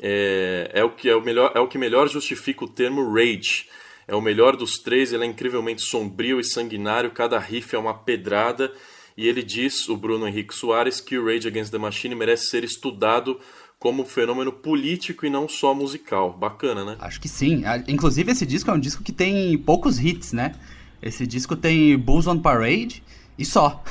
é, 0.00 0.70
é, 0.72 0.84
o 0.84 0.90
que 0.90 1.08
é 1.08 1.14
o 1.14 1.20
melhor, 1.20 1.52
é 1.54 1.60
o 1.60 1.68
que 1.68 1.76
melhor 1.76 2.08
justifica 2.08 2.64
o 2.64 2.68
termo 2.68 3.12
rage. 3.12 3.68
É 4.06 4.14
o 4.14 4.20
melhor 4.20 4.56
dos 4.56 4.78
três, 4.78 5.12
ele 5.12 5.24
é 5.24 5.26
incrivelmente 5.26 5.82
sombrio 5.82 6.38
e 6.38 6.44
sanguinário, 6.44 7.10
cada 7.10 7.38
riff 7.38 7.74
é 7.74 7.78
uma 7.78 7.94
pedrada. 7.94 8.72
E 9.16 9.28
ele 9.28 9.42
diz, 9.42 9.88
o 9.88 9.96
Bruno 9.96 10.26
Henrique 10.26 10.54
Soares, 10.54 11.00
que 11.00 11.16
o 11.16 11.24
Rage 11.24 11.46
Against 11.46 11.70
the 11.70 11.78
Machine 11.78 12.14
merece 12.14 12.46
ser 12.46 12.64
estudado 12.64 13.38
como 13.78 14.04
fenômeno 14.04 14.50
político 14.50 15.26
e 15.26 15.30
não 15.30 15.48
só 15.48 15.74
musical. 15.74 16.32
Bacana, 16.32 16.84
né? 16.84 16.96
Acho 16.98 17.20
que 17.20 17.28
sim. 17.28 17.62
Inclusive, 17.86 18.32
esse 18.32 18.46
disco 18.46 18.70
é 18.70 18.74
um 18.74 18.80
disco 18.80 19.02
que 19.02 19.12
tem 19.12 19.56
poucos 19.58 20.00
hits, 20.00 20.32
né? 20.32 20.54
Esse 21.02 21.26
disco 21.26 21.54
tem 21.54 21.96
Bulls 21.98 22.26
on 22.26 22.38
Parade 22.38 23.02
e 23.38 23.44
só. 23.44 23.84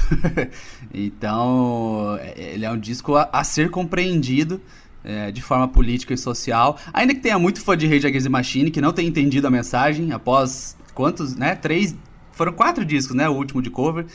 então, 0.93 2.17
é, 2.19 2.53
ele 2.53 2.65
é 2.65 2.71
um 2.71 2.79
disco 2.79 3.15
a, 3.15 3.29
a 3.31 3.43
ser 3.43 3.69
compreendido 3.69 4.59
é, 5.03 5.31
de 5.31 5.41
forma 5.41 5.67
política 5.67 6.13
e 6.13 6.17
social. 6.17 6.77
Ainda 6.93 7.13
que 7.13 7.19
tenha 7.19 7.37
muito 7.37 7.61
fã 7.61 7.75
de 7.75 7.87
Rage 7.87 8.07
Against 8.07 8.25
the 8.25 8.29
Machine 8.29 8.71
que 8.71 8.81
não 8.81 8.93
tenha 8.93 9.07
entendido 9.07 9.47
a 9.47 9.51
mensagem 9.51 10.11
após 10.11 10.77
quantos, 10.93 11.35
né? 11.35 11.55
Três. 11.55 11.95
Foram 12.31 12.53
quatro 12.53 12.83
discos, 12.85 13.15
né? 13.15 13.27
O 13.29 13.33
último 13.33 13.61
de 13.61 13.69
cover. 13.69 14.05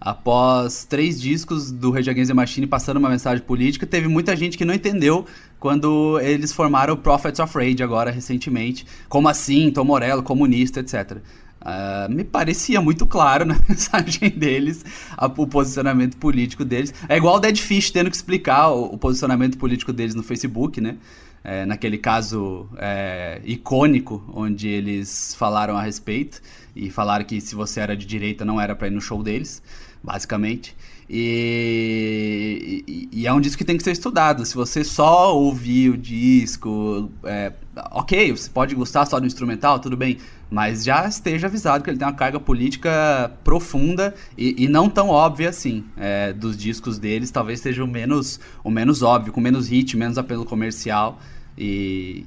Após 0.00 0.84
três 0.84 1.20
discos 1.20 1.72
do 1.72 1.90
Rage 1.90 2.08
Against 2.08 2.28
the 2.28 2.34
Machine 2.34 2.66
passando 2.68 2.98
uma 2.98 3.08
mensagem 3.08 3.44
política, 3.44 3.84
teve 3.84 4.06
muita 4.06 4.36
gente 4.36 4.56
que 4.56 4.64
não 4.64 4.72
entendeu 4.72 5.26
quando 5.58 6.20
eles 6.20 6.52
formaram 6.52 6.94
o 6.94 6.96
Prophets 6.96 7.40
of 7.40 7.52
Rage 7.58 7.82
agora 7.82 8.10
recentemente. 8.10 8.86
Como 9.08 9.28
assim? 9.28 9.72
Tom 9.72 9.84
Morello, 9.84 10.22
comunista, 10.22 10.80
etc. 10.80 11.18
Uh, 11.60 12.12
me 12.12 12.22
parecia 12.22 12.80
muito 12.80 13.04
claro 13.04 13.44
na 13.44 13.58
mensagem 13.68 14.30
deles 14.30 14.84
a, 15.16 15.26
o 15.26 15.46
posicionamento 15.46 16.16
político 16.16 16.64
deles. 16.64 16.94
É 17.08 17.16
igual 17.16 17.36
o 17.36 17.40
Dead 17.40 17.56
Fish 17.56 17.90
tendo 17.90 18.10
que 18.10 18.16
explicar 18.16 18.68
o, 18.68 18.94
o 18.94 18.98
posicionamento 18.98 19.58
político 19.58 19.92
deles 19.92 20.14
no 20.14 20.22
Facebook, 20.22 20.80
né? 20.80 20.96
É, 21.42 21.64
naquele 21.64 21.98
caso 21.98 22.68
é, 22.76 23.40
icônico 23.44 24.22
onde 24.34 24.68
eles 24.68 25.34
falaram 25.36 25.76
a 25.76 25.82
respeito 25.82 26.42
e 26.74 26.90
falaram 26.90 27.24
que 27.24 27.40
se 27.40 27.54
você 27.54 27.80
era 27.80 27.96
de 27.96 28.04
direita 28.04 28.44
não 28.44 28.60
era 28.60 28.74
para 28.74 28.88
ir 28.88 28.90
no 28.90 29.00
show 29.00 29.22
deles, 29.22 29.62
basicamente. 30.02 30.76
E, 31.10 32.84
e, 32.86 33.08
e, 33.20 33.26
é 33.26 33.32
um 33.32 33.40
disco 33.40 33.56
que 33.56 33.64
tem 33.64 33.78
que 33.78 33.82
ser 33.82 33.92
estudado. 33.92 34.44
Se 34.44 34.54
você 34.54 34.84
só 34.84 35.34
ouvir 35.34 35.90
o 35.90 35.96
disco, 35.96 37.10
é, 37.24 37.52
ok, 37.92 38.32
você 38.32 38.50
pode 38.50 38.74
gostar 38.74 39.06
só 39.06 39.18
do 39.18 39.26
instrumental, 39.26 39.78
tudo 39.78 39.96
bem, 39.96 40.18
mas 40.50 40.84
já 40.84 41.08
esteja 41.08 41.46
avisado 41.46 41.82
que 41.82 41.88
ele 41.88 41.98
tem 41.98 42.06
uma 42.06 42.12
carga 42.12 42.38
política 42.38 43.32
profunda 43.42 44.14
e, 44.36 44.64
e 44.64 44.68
não 44.68 44.90
tão 44.90 45.08
óbvia 45.08 45.48
assim. 45.48 45.84
É, 45.96 46.34
dos 46.34 46.58
discos 46.58 46.98
deles, 46.98 47.30
talvez 47.30 47.60
seja 47.60 47.82
o 47.82 47.86
menos, 47.86 48.38
o 48.62 48.70
menos 48.70 49.02
óbvio, 49.02 49.32
com 49.32 49.40
menos 49.40 49.68
hit, 49.68 49.96
menos 49.96 50.18
apelo 50.18 50.44
comercial. 50.44 51.18
E, 51.56 52.26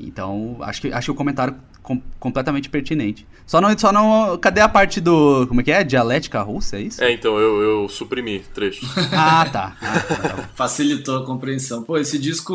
então, 0.00 0.56
acho 0.62 0.80
que, 0.80 0.92
acho 0.92 1.06
que 1.06 1.10
o 1.10 1.14
comentário 1.14 1.54
com, 1.82 2.00
completamente 2.18 2.68
pertinente. 2.68 3.26
Só 3.46 3.60
não, 3.60 3.76
só 3.76 3.92
não. 3.92 4.38
Cadê 4.38 4.60
a 4.60 4.68
parte 4.68 5.00
do. 5.00 5.46
Como 5.46 5.60
é 5.60 5.64
que 5.64 5.72
é? 5.72 5.84
Dialética 5.84 6.40
russa, 6.42 6.76
é 6.76 6.82
isso? 6.82 7.02
É, 7.02 7.12
então, 7.12 7.38
eu, 7.38 7.60
eu 7.60 7.88
suprimi 7.88 8.40
trechos. 8.54 8.88
ah, 9.12 9.46
tá. 9.50 9.76
Ah, 9.80 10.00
tá, 10.00 10.16
tá 10.16 10.48
Facilitou 10.54 11.18
a 11.18 11.26
compreensão. 11.26 11.82
Pô, 11.82 11.98
esse 11.98 12.18
disco. 12.18 12.54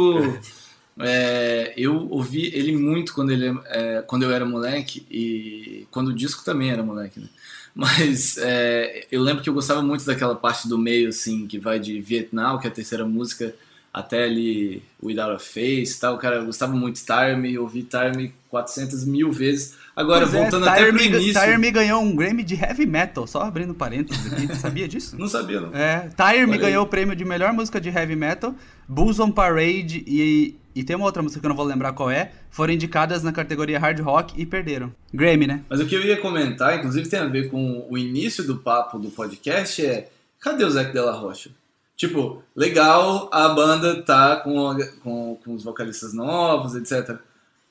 É, 1.00 1.74
eu 1.78 2.10
ouvi 2.10 2.48
ele 2.56 2.76
muito 2.76 3.14
quando, 3.14 3.30
ele, 3.30 3.56
é, 3.68 4.04
quando 4.08 4.24
eu 4.24 4.32
era 4.32 4.44
moleque 4.44 5.06
e 5.12 5.86
quando 5.92 6.08
o 6.08 6.14
disco 6.14 6.44
também 6.44 6.72
era 6.72 6.82
moleque, 6.82 7.20
né? 7.20 7.28
Mas 7.76 8.40
é, 8.40 9.06
eu 9.12 9.22
lembro 9.22 9.44
que 9.44 9.50
eu 9.50 9.54
gostava 9.54 9.84
muito 9.84 10.04
daquela 10.04 10.36
parte 10.36 10.68
do 10.68 10.80
meio, 10.80 11.10
assim, 11.10 11.46
que 11.46 11.60
vai 11.60 11.80
de 11.80 12.02
Vietnã, 12.02 12.58
que 12.58 12.66
é 12.66 12.72
a 12.72 12.74
terceira 12.74 13.06
música, 13.06 13.54
até 13.98 14.24
ali 14.24 14.84
Without 15.02 15.36
a 15.36 15.40
Face 15.40 16.00
tal. 16.00 16.18
Cara, 16.18 16.38
eu 16.38 16.46
gostava 16.46 16.74
muito 16.74 16.96
de 16.96 17.06
Tire 17.06 17.36
Me, 17.36 17.58
ouvi 17.58 17.84
Tire 17.84 18.16
Me 18.16 18.34
400 18.50 19.06
mil 19.06 19.32
vezes. 19.32 19.76
Agora, 19.96 20.26
pois 20.26 20.36
é, 20.36 20.42
voltando 20.42 20.66
é, 20.68 20.70
até 20.70 20.86
pro 20.86 21.02
início... 21.02 21.34
Tire 21.34 21.58
Me 21.58 21.72
ganhou 21.72 22.02
um 22.02 22.16
Grammy 22.16 22.44
de 22.44 22.54
Heavy 22.54 22.86
Metal, 22.86 23.26
só 23.26 23.42
abrindo 23.42 23.74
parênteses 23.74 24.32
aqui. 24.32 24.56
sabia 24.56 24.88
disso? 24.88 25.18
não 25.18 25.28
sabia, 25.28 25.60
não. 25.60 25.76
É, 25.76 26.10
Tire 26.10 26.58
ganhou 26.58 26.84
o 26.84 26.88
prêmio 26.88 27.16
de 27.16 27.26
melhor 27.26 27.52
música 27.54 27.82
de 27.82 27.90
Heavy 27.90 28.16
Metal, 28.16 28.54
Bulls 28.88 29.20
on 29.20 29.32
Parade 29.32 30.04
e, 30.06 30.56
e 30.76 30.84
tem 30.84 30.96
uma 30.96 31.06
outra 31.06 31.24
música 31.24 31.40
que 31.40 31.46
eu 31.46 31.50
não 31.50 31.56
vou 31.56 31.66
lembrar 31.66 31.94
qual 31.94 32.12
é, 32.12 32.32
foram 32.52 32.74
indicadas 32.74 33.24
na 33.24 33.32
categoria 33.32 33.80
Hard 33.80 34.00
Rock 34.00 34.40
e 34.40 34.46
perderam. 34.46 34.94
Grammy, 35.12 35.48
né? 35.48 35.62
Mas 35.68 35.80
o 35.80 35.88
que 35.88 35.96
eu 35.96 36.04
ia 36.04 36.18
comentar, 36.18 36.78
inclusive 36.78 37.10
tem 37.10 37.20
a 37.20 37.26
ver 37.26 37.50
com 37.50 37.88
o 37.90 37.98
início 37.98 38.44
do 38.44 38.58
papo 38.58 39.00
do 39.00 39.10
podcast, 39.10 39.84
é... 39.84 40.10
Cadê 40.40 40.64
o 40.64 40.70
Zac 40.70 40.94
Della 40.94 41.14
Rocha? 41.14 41.50
Tipo, 41.98 42.44
legal, 42.56 43.28
a 43.34 43.50
banda 43.50 44.04
tá 44.04 44.36
com, 44.36 44.78
com, 45.02 45.40
com 45.44 45.54
os 45.56 45.64
vocalistas 45.64 46.14
novos, 46.14 46.76
etc. 46.76 47.18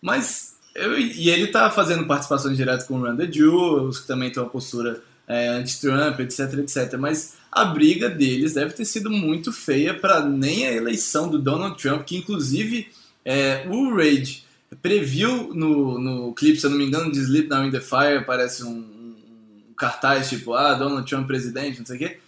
Mas, 0.03 0.57
eu, 0.75 0.99
e 0.99 1.31
ele 1.31 1.47
tá 1.47 1.71
fazendo 1.71 2.05
participações 2.09 2.57
diretas 2.57 2.85
com 2.89 2.95
o 2.95 3.07
Run 3.07 3.17
Jewels, 3.33 4.01
que 4.01 4.07
também 4.09 4.33
tem 4.33 4.43
uma 4.43 4.49
postura 4.49 5.01
é, 5.29 5.47
anti-Trump, 5.47 6.19
etc, 6.19 6.55
etc. 6.55 6.95
Mas 6.99 7.37
a 7.53 7.67
briga 7.67 8.11
deles 8.11 8.53
deve 8.53 8.73
ter 8.73 8.85
sido 8.85 9.09
muito 9.11 9.53
feia 9.53 9.95
para 9.95 10.21
nem 10.21 10.67
a 10.67 10.73
eleição 10.73 11.29
do 11.29 11.39
Donald 11.39 11.81
Trump, 11.81 12.03
que 12.03 12.17
inclusive 12.17 12.89
é, 13.25 13.65
o 13.69 13.95
Rage 13.95 14.43
previu 14.83 15.55
no, 15.55 16.01
no 16.01 16.35
clipe, 16.35 16.59
se 16.59 16.67
eu 16.67 16.71
não 16.71 16.79
me 16.79 16.85
engano, 16.85 17.13
de 17.13 17.21
Sleep 17.21 17.49
Now 17.49 17.65
in 17.65 17.71
the 17.71 17.81
Fire, 17.81 18.25
parece 18.27 18.65
um, 18.65 18.71
um 18.71 19.75
cartaz 19.77 20.29
tipo, 20.29 20.53
ah, 20.53 20.75
Donald 20.75 21.09
Trump 21.09 21.29
presidente, 21.29 21.79
não 21.79 21.87
sei 21.87 21.95
o 21.95 21.99
quê 22.01 22.19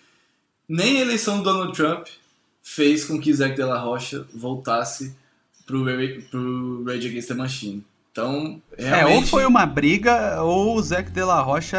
nem 0.69 0.99
a 0.99 1.01
eleição 1.01 1.39
do 1.39 1.45
Donald 1.45 1.73
Trump 1.73 2.07
fez 2.63 3.05
com 3.05 3.19
que 3.19 3.33
Zac 3.33 3.57
Della 3.57 3.79
Rocha 3.79 4.27
voltasse 4.35 5.15
pro, 5.67 5.85
pro 6.31 6.85
Rage 6.85 7.09
Against 7.09 7.29
the 7.29 7.35
Machine. 7.35 7.85
Então, 8.13 8.61
realmente... 8.77 9.13
É, 9.13 9.17
ou 9.17 9.23
foi 9.23 9.47
uma 9.47 9.65
briga, 9.65 10.43
ou 10.43 10.77
o 10.77 10.83
Zac 10.83 11.11
Della 11.11 11.41
Rocha... 11.41 11.79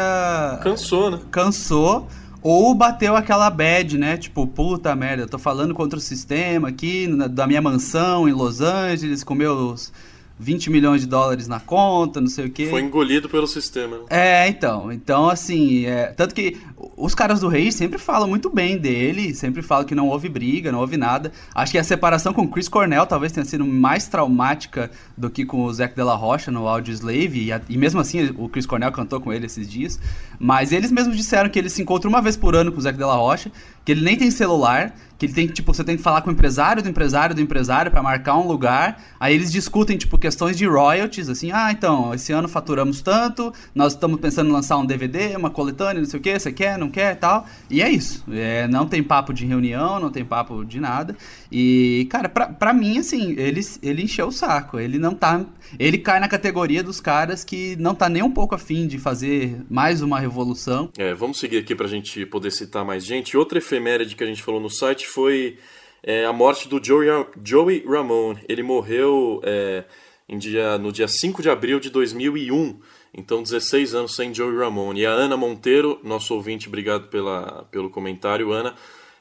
Cansou, 0.62 1.10
né? 1.10 1.20
Cansou, 1.30 2.08
ou 2.42 2.74
bateu 2.74 3.14
aquela 3.14 3.50
bad, 3.50 3.98
né? 3.98 4.16
Tipo, 4.16 4.46
puta 4.46 4.96
merda, 4.96 5.26
tô 5.26 5.38
falando 5.38 5.74
contra 5.74 5.98
o 5.98 6.02
sistema 6.02 6.68
aqui, 6.68 7.06
na, 7.06 7.26
da 7.26 7.46
minha 7.46 7.60
mansão 7.60 8.28
em 8.28 8.32
Los 8.32 8.60
Angeles, 8.60 9.22
com 9.22 9.34
meus 9.34 9.92
20 10.40 10.70
milhões 10.70 11.02
de 11.02 11.06
dólares 11.06 11.46
na 11.46 11.60
conta, 11.60 12.18
não 12.18 12.28
sei 12.28 12.46
o 12.46 12.50
quê. 12.50 12.68
Foi 12.70 12.80
engolido 12.80 13.28
pelo 13.28 13.46
sistema. 13.46 13.98
É, 14.08 14.48
então. 14.48 14.90
Então, 14.90 15.28
assim, 15.28 15.84
é, 15.84 16.06
tanto 16.06 16.34
que 16.34 16.56
os 16.96 17.14
caras 17.14 17.40
do 17.40 17.48
Rei 17.48 17.70
sempre 17.70 17.98
falam 17.98 18.26
muito 18.26 18.48
bem 18.48 18.78
dele, 18.78 19.34
sempre 19.34 19.60
falam 19.60 19.84
que 19.84 19.94
não 19.94 20.08
houve 20.08 20.30
briga, 20.30 20.72
não 20.72 20.80
houve 20.80 20.96
nada. 20.96 21.30
Acho 21.54 21.72
que 21.72 21.78
a 21.78 21.84
separação 21.84 22.32
com 22.32 22.42
o 22.42 22.48
Chris 22.48 22.68
Cornell 22.68 23.04
talvez 23.04 23.32
tenha 23.32 23.44
sido 23.44 23.66
mais 23.66 24.08
traumática 24.08 24.90
do 25.14 25.28
que 25.28 25.44
com 25.44 25.62
o 25.62 25.72
Zac 25.72 25.94
Della 25.94 26.14
Rocha 26.14 26.50
no 26.50 26.66
Audio 26.66 26.94
Slave, 26.94 27.44
e, 27.44 27.52
a, 27.52 27.60
e 27.68 27.76
mesmo 27.76 28.00
assim 28.00 28.34
o 28.38 28.48
Chris 28.48 28.64
Cornell 28.64 28.92
cantou 28.92 29.20
com 29.20 29.30
ele 29.30 29.44
esses 29.44 29.68
dias. 29.68 30.00
Mas 30.38 30.72
eles 30.72 30.90
mesmos 30.90 31.18
disseram 31.18 31.50
que 31.50 31.58
ele 31.58 31.68
se 31.68 31.82
encontra 31.82 32.08
uma 32.08 32.22
vez 32.22 32.34
por 32.34 32.56
ano 32.56 32.72
com 32.72 32.78
o 32.78 32.80
Zac 32.80 32.96
Della 32.96 33.16
Rocha, 33.16 33.52
que 33.90 33.92
ele 33.92 34.02
nem 34.02 34.16
tem 34.16 34.30
celular, 34.30 34.94
que 35.18 35.26
ele 35.26 35.32
tem 35.34 35.46
tipo, 35.48 35.74
você 35.74 35.82
tem 35.82 35.96
que 35.96 36.02
falar 36.02 36.22
com 36.22 36.30
o 36.30 36.32
empresário 36.32 36.80
do 36.82 36.88
empresário 36.88 37.34
do 37.34 37.42
empresário 37.42 37.90
para 37.90 38.00
marcar 38.02 38.38
um 38.38 38.46
lugar. 38.46 39.02
Aí 39.18 39.34
eles 39.34 39.50
discutem 39.50 39.98
tipo 39.98 40.16
questões 40.16 40.56
de 40.56 40.64
royalties, 40.64 41.28
assim: 41.28 41.50
"Ah, 41.52 41.72
então, 41.72 42.14
esse 42.14 42.32
ano 42.32 42.48
faturamos 42.48 43.02
tanto, 43.02 43.52
nós 43.74 43.92
estamos 43.92 44.18
pensando 44.20 44.48
em 44.48 44.52
lançar 44.52 44.78
um 44.78 44.86
DVD, 44.86 45.36
uma 45.36 45.50
coletânea, 45.50 46.00
não 46.00 46.08
sei 46.08 46.20
o 46.20 46.22
que, 46.22 46.38
você 46.38 46.52
quer, 46.52 46.78
não 46.78 46.88
quer, 46.88 47.16
tal". 47.16 47.44
E 47.68 47.82
é 47.82 47.90
isso. 47.90 48.24
É, 48.30 48.66
não 48.68 48.86
tem 48.86 49.02
papo 49.02 49.34
de 49.34 49.44
reunião, 49.44 49.98
não 49.98 50.10
tem 50.10 50.24
papo 50.24 50.64
de 50.64 50.78
nada. 50.78 51.16
E, 51.50 52.06
cara, 52.08 52.28
pra, 52.28 52.46
pra 52.46 52.72
mim 52.72 52.96
assim, 52.98 53.34
ele 53.36 53.60
ele 53.82 54.04
encheu 54.04 54.28
o 54.28 54.32
saco. 54.32 54.78
Ele 54.78 54.98
não 54.98 55.14
tá, 55.14 55.44
ele 55.78 55.98
cai 55.98 56.18
na 56.20 56.28
categoria 56.28 56.82
dos 56.82 57.00
caras 57.00 57.44
que 57.44 57.76
não 57.76 57.94
tá 57.94 58.08
nem 58.08 58.22
um 58.22 58.30
pouco 58.30 58.54
afim 58.54 58.86
de 58.86 58.98
fazer 58.98 59.60
mais 59.68 60.00
uma 60.00 60.18
revolução. 60.18 60.88
É, 60.96 61.12
vamos 61.12 61.38
seguir 61.38 61.58
aqui 61.58 61.74
pra 61.74 61.88
gente 61.88 62.24
poder 62.24 62.52
citar 62.52 62.86
mais 62.86 63.04
gente. 63.04 63.36
Outra 63.36 63.58
efeméride 63.58 63.79
que 64.16 64.24
a 64.24 64.26
gente 64.26 64.42
falou 64.42 64.60
no 64.60 64.70
site 64.70 65.06
foi 65.06 65.58
é, 66.02 66.24
a 66.24 66.32
morte 66.32 66.68
do 66.68 66.82
Joey, 66.82 67.08
Joey 67.44 67.84
Ramone. 67.86 68.40
Ele 68.48 68.62
morreu 68.62 69.40
é, 69.44 69.84
em 70.28 70.38
dia, 70.38 70.78
no 70.78 70.92
dia 70.92 71.08
5 71.08 71.42
de 71.42 71.50
abril 71.50 71.80
de 71.80 71.90
2001, 71.90 72.78
então 73.12 73.42
16 73.42 73.94
anos 73.94 74.14
sem 74.14 74.32
Joey 74.32 74.56
Ramone. 74.56 75.00
E 75.00 75.06
a 75.06 75.10
Ana 75.10 75.36
Monteiro, 75.36 76.00
nosso 76.02 76.34
ouvinte, 76.34 76.68
obrigado 76.68 77.08
pela, 77.08 77.64
pelo 77.70 77.90
comentário, 77.90 78.52
Ana, 78.52 78.74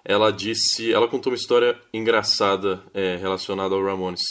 ela 0.06 0.32
disse, 0.32 0.94
ela 0.94 1.08
contou 1.08 1.32
uma 1.32 1.38
história 1.38 1.78
engraçada 1.94 2.82
é, 2.94 3.18
relacionada 3.18 3.76
ao 3.76 3.84
Ramones. 3.84 4.22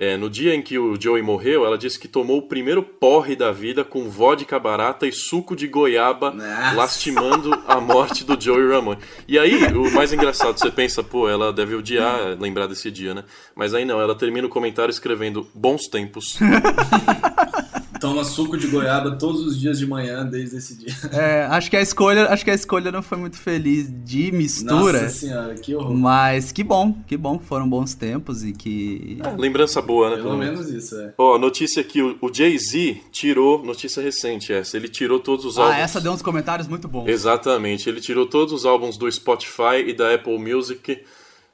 É, 0.00 0.16
no 0.16 0.30
dia 0.30 0.54
em 0.54 0.62
que 0.62 0.78
o 0.78 0.94
Joey 0.98 1.22
morreu, 1.22 1.66
ela 1.66 1.76
disse 1.76 1.98
que 1.98 2.06
tomou 2.06 2.38
o 2.38 2.42
primeiro 2.42 2.84
porre 2.84 3.34
da 3.34 3.50
vida 3.50 3.82
com 3.82 4.08
vodka 4.08 4.56
barata 4.56 5.08
e 5.08 5.12
suco 5.12 5.56
de 5.56 5.66
goiaba, 5.66 6.30
Nossa. 6.30 6.76
lastimando 6.76 7.52
a 7.66 7.80
morte 7.80 8.24
do 8.24 8.40
Joey 8.40 8.68
Ramone. 8.68 9.00
E 9.26 9.36
aí, 9.36 9.56
o 9.74 9.90
mais 9.90 10.12
engraçado, 10.12 10.56
você 10.56 10.70
pensa, 10.70 11.02
pô, 11.02 11.28
ela 11.28 11.52
deve 11.52 11.74
odiar 11.74 12.36
lembrar 12.38 12.68
desse 12.68 12.92
dia, 12.92 13.12
né? 13.12 13.24
Mas 13.56 13.74
aí 13.74 13.84
não, 13.84 14.00
ela 14.00 14.14
termina 14.14 14.46
o 14.46 14.50
comentário 14.50 14.92
escrevendo 14.92 15.48
bons 15.52 15.88
tempos. 15.88 16.38
Toma 18.00 18.22
suco 18.24 18.56
de 18.56 18.66
goiaba 18.68 19.12
todos 19.12 19.44
os 19.44 19.58
dias 19.58 19.78
de 19.78 19.86
manhã 19.86 20.24
desde 20.24 20.56
esse 20.56 20.76
dia. 20.76 20.94
É, 21.12 21.46
acho 21.46 21.68
que 21.70 21.76
a 21.76 21.80
escolha, 21.80 22.28
acho 22.28 22.44
que 22.44 22.50
a 22.50 22.54
escolha 22.54 22.92
não 22.92 23.02
foi 23.02 23.18
muito 23.18 23.36
feliz 23.38 23.88
de 24.04 24.30
mistura. 24.32 25.02
Nossa 25.02 25.08
senhora, 25.08 25.54
que 25.54 25.74
horror. 25.74 25.94
Mas 25.94 26.52
que 26.52 26.62
bom, 26.62 26.96
que 27.06 27.16
bom 27.16 27.38
que 27.38 27.44
foram 27.44 27.68
bons 27.68 27.94
tempos 27.94 28.44
e 28.44 28.52
que. 28.52 29.18
Ah, 29.22 29.30
lembrança 29.36 29.82
boa, 29.82 30.10
né? 30.10 30.16
Pelo 30.16 30.36
menos 30.36 30.68
isso, 30.70 30.94
é. 30.96 31.12
Ó, 31.18 31.38
notícia 31.38 31.80
aqui, 31.80 32.00
o, 32.02 32.18
Jay-Z 32.32 33.00
tirou, 33.10 33.64
notícia 33.64 34.02
recente 34.02 34.52
essa, 34.52 34.76
ele 34.76 34.88
tirou 34.88 35.18
todos 35.18 35.44
os 35.44 35.58
Ah, 35.58 35.62
álbuns. 35.64 35.78
essa 35.78 36.00
deu 36.00 36.12
uns 36.12 36.22
comentários 36.22 36.68
muito 36.68 36.86
bons. 36.86 37.08
Exatamente, 37.08 37.88
ele 37.88 38.00
tirou 38.00 38.26
todos 38.26 38.52
os 38.52 38.64
álbuns 38.66 38.96
do 38.96 39.10
Spotify 39.10 39.84
e 39.86 39.92
da 39.92 40.14
Apple 40.14 40.38
Music, 40.38 40.98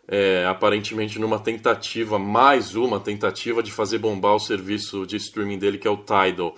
é, 0.09 0.45
aparentemente 0.47 1.19
numa 1.19 1.39
tentativa, 1.39 2.19
mais 2.19 2.75
uma 2.75 3.01
tentativa 3.01 3.63
de 3.63 3.73
fazer 3.73 3.99
bombar 3.99 4.35
o 4.35 4.39
serviço 4.41 5.07
de 5.07 5.17
streaming 5.17 5.59
dele, 5.59 5.79
que 5.79 5.89
é 5.89 5.91
o 5.91 5.97
Tidal. 5.97 6.55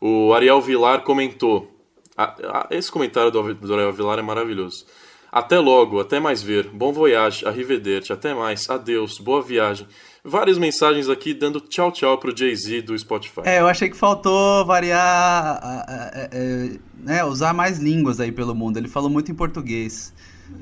O 0.00 0.32
Ariel 0.32 0.60
Vilar 0.60 1.02
comentou, 1.02 1.70
a- 2.16 2.34
a- 2.44 2.66
esse 2.70 2.90
comentário 2.90 3.30
do, 3.30 3.54
do 3.54 3.74
Ariel 3.74 3.92
Vilar 3.92 4.18
é 4.18 4.22
maravilhoso. 4.22 4.84
Até 5.30 5.58
logo, 5.58 6.00
até 6.00 6.18
mais 6.18 6.42
ver, 6.42 6.68
bom 6.70 6.90
voyage, 6.92 7.46
arrivederci, 7.46 8.12
até 8.12 8.32
mais, 8.34 8.68
adeus, 8.70 9.18
boa 9.18 9.42
viagem. 9.42 9.86
Várias 10.24 10.56
mensagens 10.58 11.08
aqui 11.08 11.32
dando 11.34 11.60
tchau 11.60 11.92
tchau 11.92 12.16
pro 12.18 12.36
Jay-Z 12.36 12.82
do 12.82 12.98
Spotify. 12.98 13.42
É, 13.44 13.60
eu 13.60 13.66
achei 13.68 13.88
que 13.90 13.96
faltou 13.96 14.64
variar, 14.64 15.60
a- 15.62 16.28
é, 16.32 16.70
né, 16.98 17.24
usar 17.24 17.52
mais 17.52 17.78
línguas 17.78 18.20
aí 18.20 18.32
pelo 18.32 18.54
mundo. 18.54 18.78
Ele 18.78 18.88
falou 18.88 19.08
muito 19.10 19.30
em 19.30 19.34
português. 19.34 20.12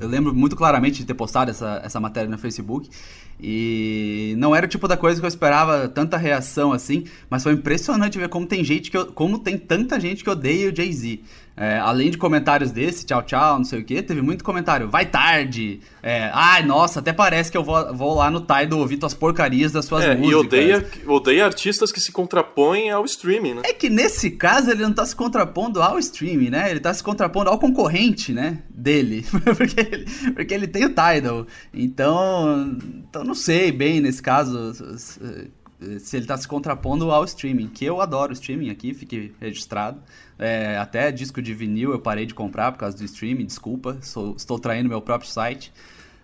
Eu 0.01 0.09
lembro 0.09 0.34
muito 0.34 0.55
claramente 0.57 0.99
de 0.99 1.05
ter 1.07 1.14
postado 1.14 1.51
essa, 1.51 1.80
essa 1.84 1.99
matéria 2.01 2.28
no 2.28 2.37
Facebook. 2.39 2.89
E 3.41 4.34
não 4.39 4.57
era 4.57 4.66
o 4.66 4.68
tipo 4.68 4.89
da 4.89 4.97
coisa 4.97 5.20
que 5.20 5.24
eu 5.26 5.28
esperava 5.28 5.89
tanta 5.89 6.16
reação 6.16 6.72
assim, 6.72 7.05
mas 7.28 7.43
foi 7.43 7.53
impressionante 7.53 8.18
ver 8.18 8.28
como 8.28 8.47
tem 8.47 8.64
gente 8.64 8.91
que 8.91 8.97
eu- 8.97 9.07
como 9.07 9.39
tem 9.39 9.59
tanta 9.59 10.01
gente 10.01 10.24
que 10.24 10.30
odeia 10.30 10.70
o 10.70 10.74
Jay-Z. 10.76 11.20
É, 11.57 11.78
além 11.78 12.11
de 12.11 12.18
comentários 12.18 12.70
desse, 12.70 13.07
tchau, 13.07 13.22
tchau, 13.22 13.57
não 13.57 13.64
sei 13.64 13.80
o 13.80 13.84
que, 13.84 14.02
teve 14.02 14.20
muito 14.20 14.44
comentário, 14.44 14.90
vai 14.90 15.07
tarde, 15.07 15.80
é, 16.02 16.30
ai, 16.34 16.62
nossa, 16.66 17.00
até 17.00 17.14
parece 17.14 17.50
que 17.50 17.57
eu 17.57 17.64
vou, 17.64 17.94
vou 17.94 18.14
lá 18.16 18.30
no 18.30 18.40
Tidal 18.40 18.78
ouvir 18.78 18.98
tuas 18.98 19.14
porcarias 19.14 19.72
das 19.72 19.86
suas 19.86 20.04
É, 20.04 20.14
músicas. 20.14 20.30
e 20.30 20.34
odeia, 20.34 20.86
odeia 21.07 21.44
artistas 21.46 21.90
que 21.90 21.98
se 21.98 22.12
contrapõem 22.12 22.90
ao 22.90 23.07
streaming, 23.07 23.54
né? 23.54 23.62
É 23.64 23.72
que 23.72 23.88
nesse 23.88 24.32
caso 24.32 24.70
ele 24.70 24.82
não 24.82 24.92
tá 24.92 25.07
se 25.07 25.16
contrapondo 25.16 25.80
ao 25.80 25.98
streaming, 25.98 26.50
né? 26.50 26.70
Ele 26.70 26.80
tá 26.80 26.92
se 26.92 27.02
contrapondo 27.02 27.48
ao 27.48 27.59
concorrente, 27.59 28.32
né? 28.34 28.59
Dele. 28.68 29.24
porque, 29.57 29.80
ele, 29.80 30.04
porque 30.34 30.52
ele 30.52 30.66
tem 30.66 30.84
o 30.84 30.88
Tidal. 30.90 31.46
Então, 31.72 32.76
então 33.09 33.24
não 33.24 33.34
sei 33.34 33.72
bem 33.72 34.00
nesse 34.02 34.22
caso 34.22 34.74
se 36.01 36.16
ele 36.16 36.27
tá 36.27 36.37
se 36.37 36.47
contrapondo 36.49 37.11
ao 37.11 37.24
streaming. 37.24 37.68
Que 37.68 37.85
eu 37.85 38.01
adoro 38.01 38.33
streaming 38.33 38.70
aqui, 38.70 38.95
fique 38.95 39.33
registrado. 39.41 40.01
É, 40.39 40.77
até 40.79 41.11
disco 41.12 41.41
de 41.43 41.55
vinil 41.55 41.93
eu 41.93 41.99
parei 41.99 42.27
de 42.27 42.35
comprar 42.35 42.72
por 42.72 42.79
causa 42.79 42.97
do 42.97 43.05
streaming, 43.05 43.47
desculpa. 43.47 43.99
sou- 44.03 44.35
estou 44.37 44.59
traindo 44.59 44.89
meu 44.89 45.01
próprio 45.01 45.31
site. 45.31 45.72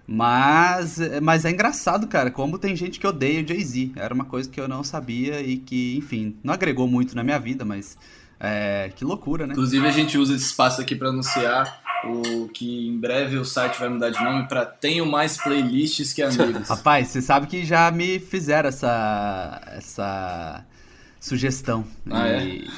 Mas, 0.06 0.98
mas 1.22 1.44
é 1.44 1.50
engraçado, 1.50 2.06
cara, 2.08 2.30
como 2.30 2.58
tem 2.58 2.74
gente 2.76 2.98
que 2.98 3.06
odeia 3.06 3.42
o 3.42 3.46
Jay-Z. 3.48 3.92
Era 3.96 4.12
uma 4.12 4.24
coisa 4.24 4.48
que 4.48 4.60
eu 4.60 4.66
não 4.68 4.82
sabia 4.82 5.40
e 5.40 5.56
que, 5.56 5.96
enfim, 5.96 6.36
não 6.42 6.52
agregou 6.52 6.88
muito 6.88 7.14
na 7.14 7.22
minha 7.22 7.38
vida, 7.38 7.64
mas 7.64 7.96
é, 8.40 8.90
que 8.96 9.04
loucura, 9.04 9.46
né? 9.46 9.52
Inclusive, 9.52 9.86
a 9.86 9.92
gente 9.92 10.18
usa 10.18 10.34
esse 10.34 10.46
espaço 10.46 10.80
aqui 10.80 10.96
para 10.96 11.08
anunciar 11.08 11.81
o 12.04 12.48
que 12.48 12.88
em 12.88 12.98
breve 12.98 13.36
o 13.36 13.44
site 13.44 13.78
vai 13.78 13.88
mudar 13.88 14.10
de 14.10 14.22
nome 14.22 14.48
para 14.48 14.64
Tenho 14.66 15.06
Mais 15.06 15.36
Playlists 15.36 16.12
que 16.12 16.22
Amigos. 16.22 16.66
Rapaz, 16.70 17.08
você 17.08 17.22
sabe 17.22 17.46
que 17.46 17.64
já 17.64 17.90
me 17.90 18.18
fizeram 18.18 18.68
essa, 18.68 19.60
essa 19.68 20.64
sugestão. 21.20 21.84
Ah, 22.10 22.28
é? 22.28 22.44
e, 22.44 22.70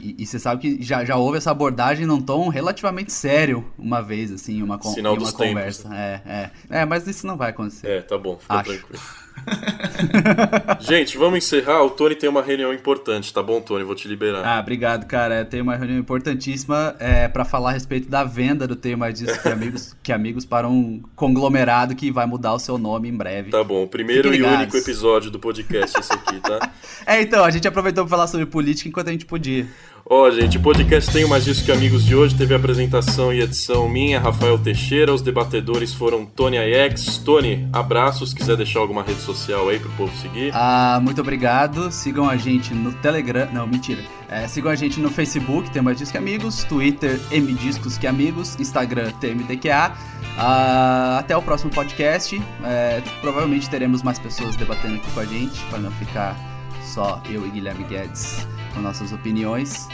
e, 0.00 0.16
e 0.18 0.26
você 0.26 0.38
sabe 0.38 0.62
que 0.62 0.82
já, 0.82 1.04
já 1.04 1.16
houve 1.16 1.36
essa 1.36 1.50
abordagem 1.50 2.06
num 2.06 2.20
tom 2.20 2.48
relativamente 2.48 3.12
sério 3.12 3.70
uma 3.78 4.00
vez, 4.00 4.32
assim, 4.32 4.62
uma, 4.62 4.78
con 4.78 4.92
Sinal 4.92 5.14
em 5.14 5.18
uma 5.18 5.24
dos 5.24 5.32
tempos. 5.34 5.48
conversa. 5.48 5.94
É, 5.94 6.20
é. 6.24 6.50
é, 6.80 6.84
mas 6.84 7.06
isso 7.06 7.26
não 7.26 7.36
vai 7.36 7.50
acontecer. 7.50 7.86
É, 7.86 8.00
tá 8.00 8.16
bom, 8.16 8.38
fica 8.38 8.54
Acho. 8.54 8.70
tranquilo. 8.70 9.02
Gente, 10.80 11.16
vamos 11.16 11.38
encerrar. 11.38 11.82
O 11.82 11.90
Tony 11.90 12.14
tem 12.14 12.28
uma 12.28 12.42
reunião 12.42 12.72
importante, 12.72 13.32
tá 13.32 13.42
bom, 13.42 13.60
Tony? 13.60 13.84
Vou 13.84 13.94
te 13.94 14.08
liberar. 14.08 14.42
Ah, 14.44 14.60
obrigado, 14.60 15.06
cara. 15.06 15.40
Eu 15.40 15.44
tenho 15.44 15.62
uma 15.62 15.76
reunião 15.76 15.98
importantíssima 15.98 16.94
é, 16.98 17.28
para 17.28 17.44
falar 17.44 17.70
a 17.70 17.72
respeito 17.72 18.08
da 18.08 18.24
venda 18.24 18.66
do 18.66 18.76
Tenho 18.76 18.98
Mais 18.98 19.18
Disso 19.18 19.40
que 19.40 19.48
Amigos, 19.48 19.96
que 20.02 20.12
amigos 20.12 20.44
para 20.44 20.68
um 20.68 21.02
conglomerado 21.14 21.94
que 21.94 22.10
vai 22.10 22.26
mudar 22.26 22.54
o 22.54 22.58
seu 22.58 22.78
nome 22.78 23.08
em 23.08 23.16
breve. 23.16 23.50
Tá 23.50 23.62
bom, 23.62 23.86
primeiro 23.86 24.34
e 24.34 24.42
único 24.42 24.76
episódio 24.76 25.30
do 25.30 25.38
podcast 25.38 25.98
esse 25.98 26.12
aqui, 26.12 26.40
tá? 26.40 26.70
É, 27.06 27.20
então, 27.20 27.44
a 27.44 27.50
gente 27.50 27.68
aproveitou 27.68 28.04
para 28.04 28.10
falar 28.10 28.26
sobre 28.26 28.46
política 28.46 28.88
enquanto 28.88 29.08
a 29.08 29.12
gente 29.12 29.26
podia. 29.26 29.66
Ó, 30.06 30.30
gente, 30.30 30.58
o 30.58 30.60
podcast 30.60 31.10
Tenho 31.10 31.26
Mais 31.26 31.46
Disso 31.46 31.64
Que 31.64 31.72
Amigos 31.72 32.04
de 32.04 32.14
hoje 32.14 32.34
teve 32.34 32.54
apresentação 32.54 33.32
e 33.32 33.40
edição 33.40 33.88
minha, 33.88 34.20
Rafael 34.20 34.58
Teixeira. 34.58 35.14
Os 35.14 35.22
debatedores 35.22 35.94
foram 35.94 36.26
Tony 36.26 36.58
Aiex. 36.58 37.16
Tony, 37.16 37.66
abraços. 37.72 38.28
Se 38.28 38.36
quiser 38.36 38.54
deixar 38.54 38.80
alguma 38.80 39.02
rede 39.02 39.22
social 39.22 39.66
aí 39.66 39.78
pro 39.80 39.88
povo 39.92 40.14
seguir. 40.18 40.50
Ah, 40.52 41.00
muito 41.02 41.22
obrigado. 41.22 41.90
Sigam 41.90 42.28
a 42.28 42.36
gente 42.36 42.74
no 42.74 42.92
Telegram. 42.92 43.48
Não, 43.50 43.66
mentira. 43.66 44.02
É, 44.28 44.46
sigam 44.46 44.70
a 44.70 44.74
gente 44.74 45.00
no 45.00 45.08
Facebook, 45.08 45.70
Tem 45.70 45.80
Mais 45.80 45.96
Discos 45.96 46.12
que 46.12 46.18
Amigos. 46.18 46.64
Twitter, 46.64 47.18
MDiscos 47.32 47.96
que 47.96 48.06
Amigos. 48.06 48.60
Instagram, 48.60 49.10
TMDQA. 49.12 49.94
Ah, 50.36 51.16
até 51.18 51.34
o 51.34 51.40
próximo 51.40 51.70
podcast. 51.70 52.42
É, 52.62 53.02
provavelmente 53.22 53.70
teremos 53.70 54.02
mais 54.02 54.18
pessoas 54.18 54.54
debatendo 54.54 54.96
aqui 54.96 55.10
com 55.12 55.20
a 55.20 55.24
gente, 55.24 55.58
para 55.70 55.78
não 55.78 55.90
ficar 55.92 56.36
só 56.82 57.22
eu 57.30 57.46
e 57.46 57.50
Guilherme 57.50 57.84
Guedes 57.84 58.46
com 58.74 58.80
nossas 58.80 59.12
opiniões. 59.12 59.88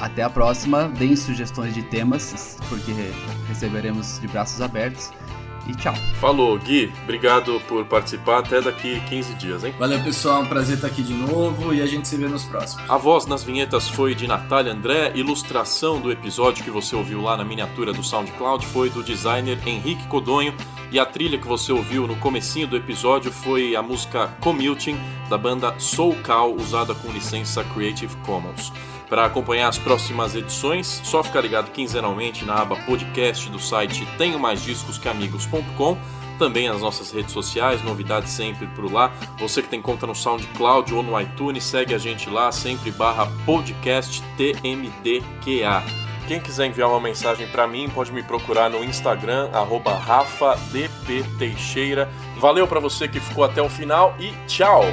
Até 0.00 0.22
a 0.22 0.30
próxima. 0.30 0.88
Deem 0.88 1.14
sugestões 1.14 1.74
de 1.74 1.82
temas, 1.82 2.56
porque 2.68 2.92
receberemos 3.46 4.18
de 4.20 4.28
braços 4.28 4.60
abertos. 4.60 5.10
E 5.66 5.74
tchau. 5.74 5.94
Falou, 6.20 6.58
Gui. 6.58 6.92
Obrigado 7.04 7.60
por 7.68 7.84
participar. 7.84 8.38
Até 8.38 8.60
daqui 8.60 9.00
15 9.08 9.34
dias, 9.34 9.64
hein? 9.64 9.74
Valeu, 9.78 10.02
pessoal. 10.02 10.42
Um 10.42 10.46
prazer 10.46 10.76
estar 10.76 10.88
aqui 10.88 11.02
de 11.02 11.14
novo 11.14 11.72
e 11.72 11.80
a 11.80 11.86
gente 11.86 12.08
se 12.08 12.16
vê 12.16 12.26
nos 12.26 12.44
próximos. 12.44 12.88
A 12.90 12.96
voz 12.96 13.26
nas 13.26 13.44
vinhetas 13.44 13.88
foi 13.88 14.14
de 14.14 14.26
Natália 14.26 14.72
André, 14.72 15.12
ilustração 15.14 16.00
do 16.00 16.10
episódio 16.10 16.64
que 16.64 16.70
você 16.70 16.96
ouviu 16.96 17.22
lá 17.22 17.36
na 17.36 17.44
miniatura 17.44 17.92
do 17.92 18.02
SoundCloud 18.02 18.66
foi 18.66 18.90
do 18.90 19.02
designer 19.02 19.58
Henrique 19.66 20.06
Codonho 20.08 20.54
e 20.90 20.98
a 20.98 21.06
trilha 21.06 21.38
que 21.38 21.46
você 21.46 21.72
ouviu 21.72 22.06
no 22.06 22.16
comecinho 22.16 22.66
do 22.66 22.76
episódio 22.76 23.32
foi 23.32 23.74
a 23.74 23.82
música 23.82 24.28
Commuting 24.40 24.98
da 25.28 25.38
banda 25.38 25.74
Soul 25.78 26.16
Cow 26.22 26.54
usada 26.54 26.94
com 26.94 27.10
licença 27.10 27.64
Creative 27.64 28.14
Commons. 28.18 28.72
Para 29.08 29.26
acompanhar 29.26 29.68
as 29.68 29.78
próximas 29.78 30.34
edições, 30.34 31.00
só 31.04 31.22
ficar 31.22 31.42
ligado 31.42 31.70
quinzenalmente 31.70 32.44
na 32.44 32.54
aba 32.54 32.76
podcast 32.76 33.48
do 33.50 33.58
site 33.58 34.06
tenho 34.16 34.38
mais 34.38 34.62
discos 34.62 34.98
que 34.98 35.08
amigos.com 35.08 35.96
também 36.38 36.68
nas 36.68 36.80
nossas 36.80 37.12
redes 37.12 37.32
sociais, 37.32 37.84
novidades 37.84 38.32
sempre 38.32 38.66
por 38.68 38.90
lá. 38.90 39.12
Você 39.38 39.62
que 39.62 39.68
tem 39.68 39.80
conta 39.80 40.08
no 40.08 40.14
SoundCloud 40.14 40.92
ou 40.92 41.02
no 41.02 41.20
iTunes, 41.20 41.62
segue 41.62 41.94
a 41.94 41.98
gente 41.98 42.28
lá, 42.28 42.50
sempre 42.50 42.90
barra 42.90 43.30
podcast 43.46 44.20
TMDQA. 44.36 45.84
Quem 46.26 46.40
quiser 46.40 46.66
enviar 46.66 46.88
uma 46.88 47.00
mensagem 47.00 47.46
para 47.48 47.66
mim, 47.66 47.88
pode 47.88 48.12
me 48.12 48.22
procurar 48.22 48.70
no 48.70 48.82
Instagram, 48.82 49.50
arroba 49.52 49.92
RafaDPTeixeira. 49.94 52.08
Valeu 52.38 52.66
para 52.66 52.80
você 52.80 53.06
que 53.06 53.20
ficou 53.20 53.44
até 53.44 53.60
o 53.60 53.68
final 53.68 54.16
e 54.18 54.32
tchau! 54.46 54.84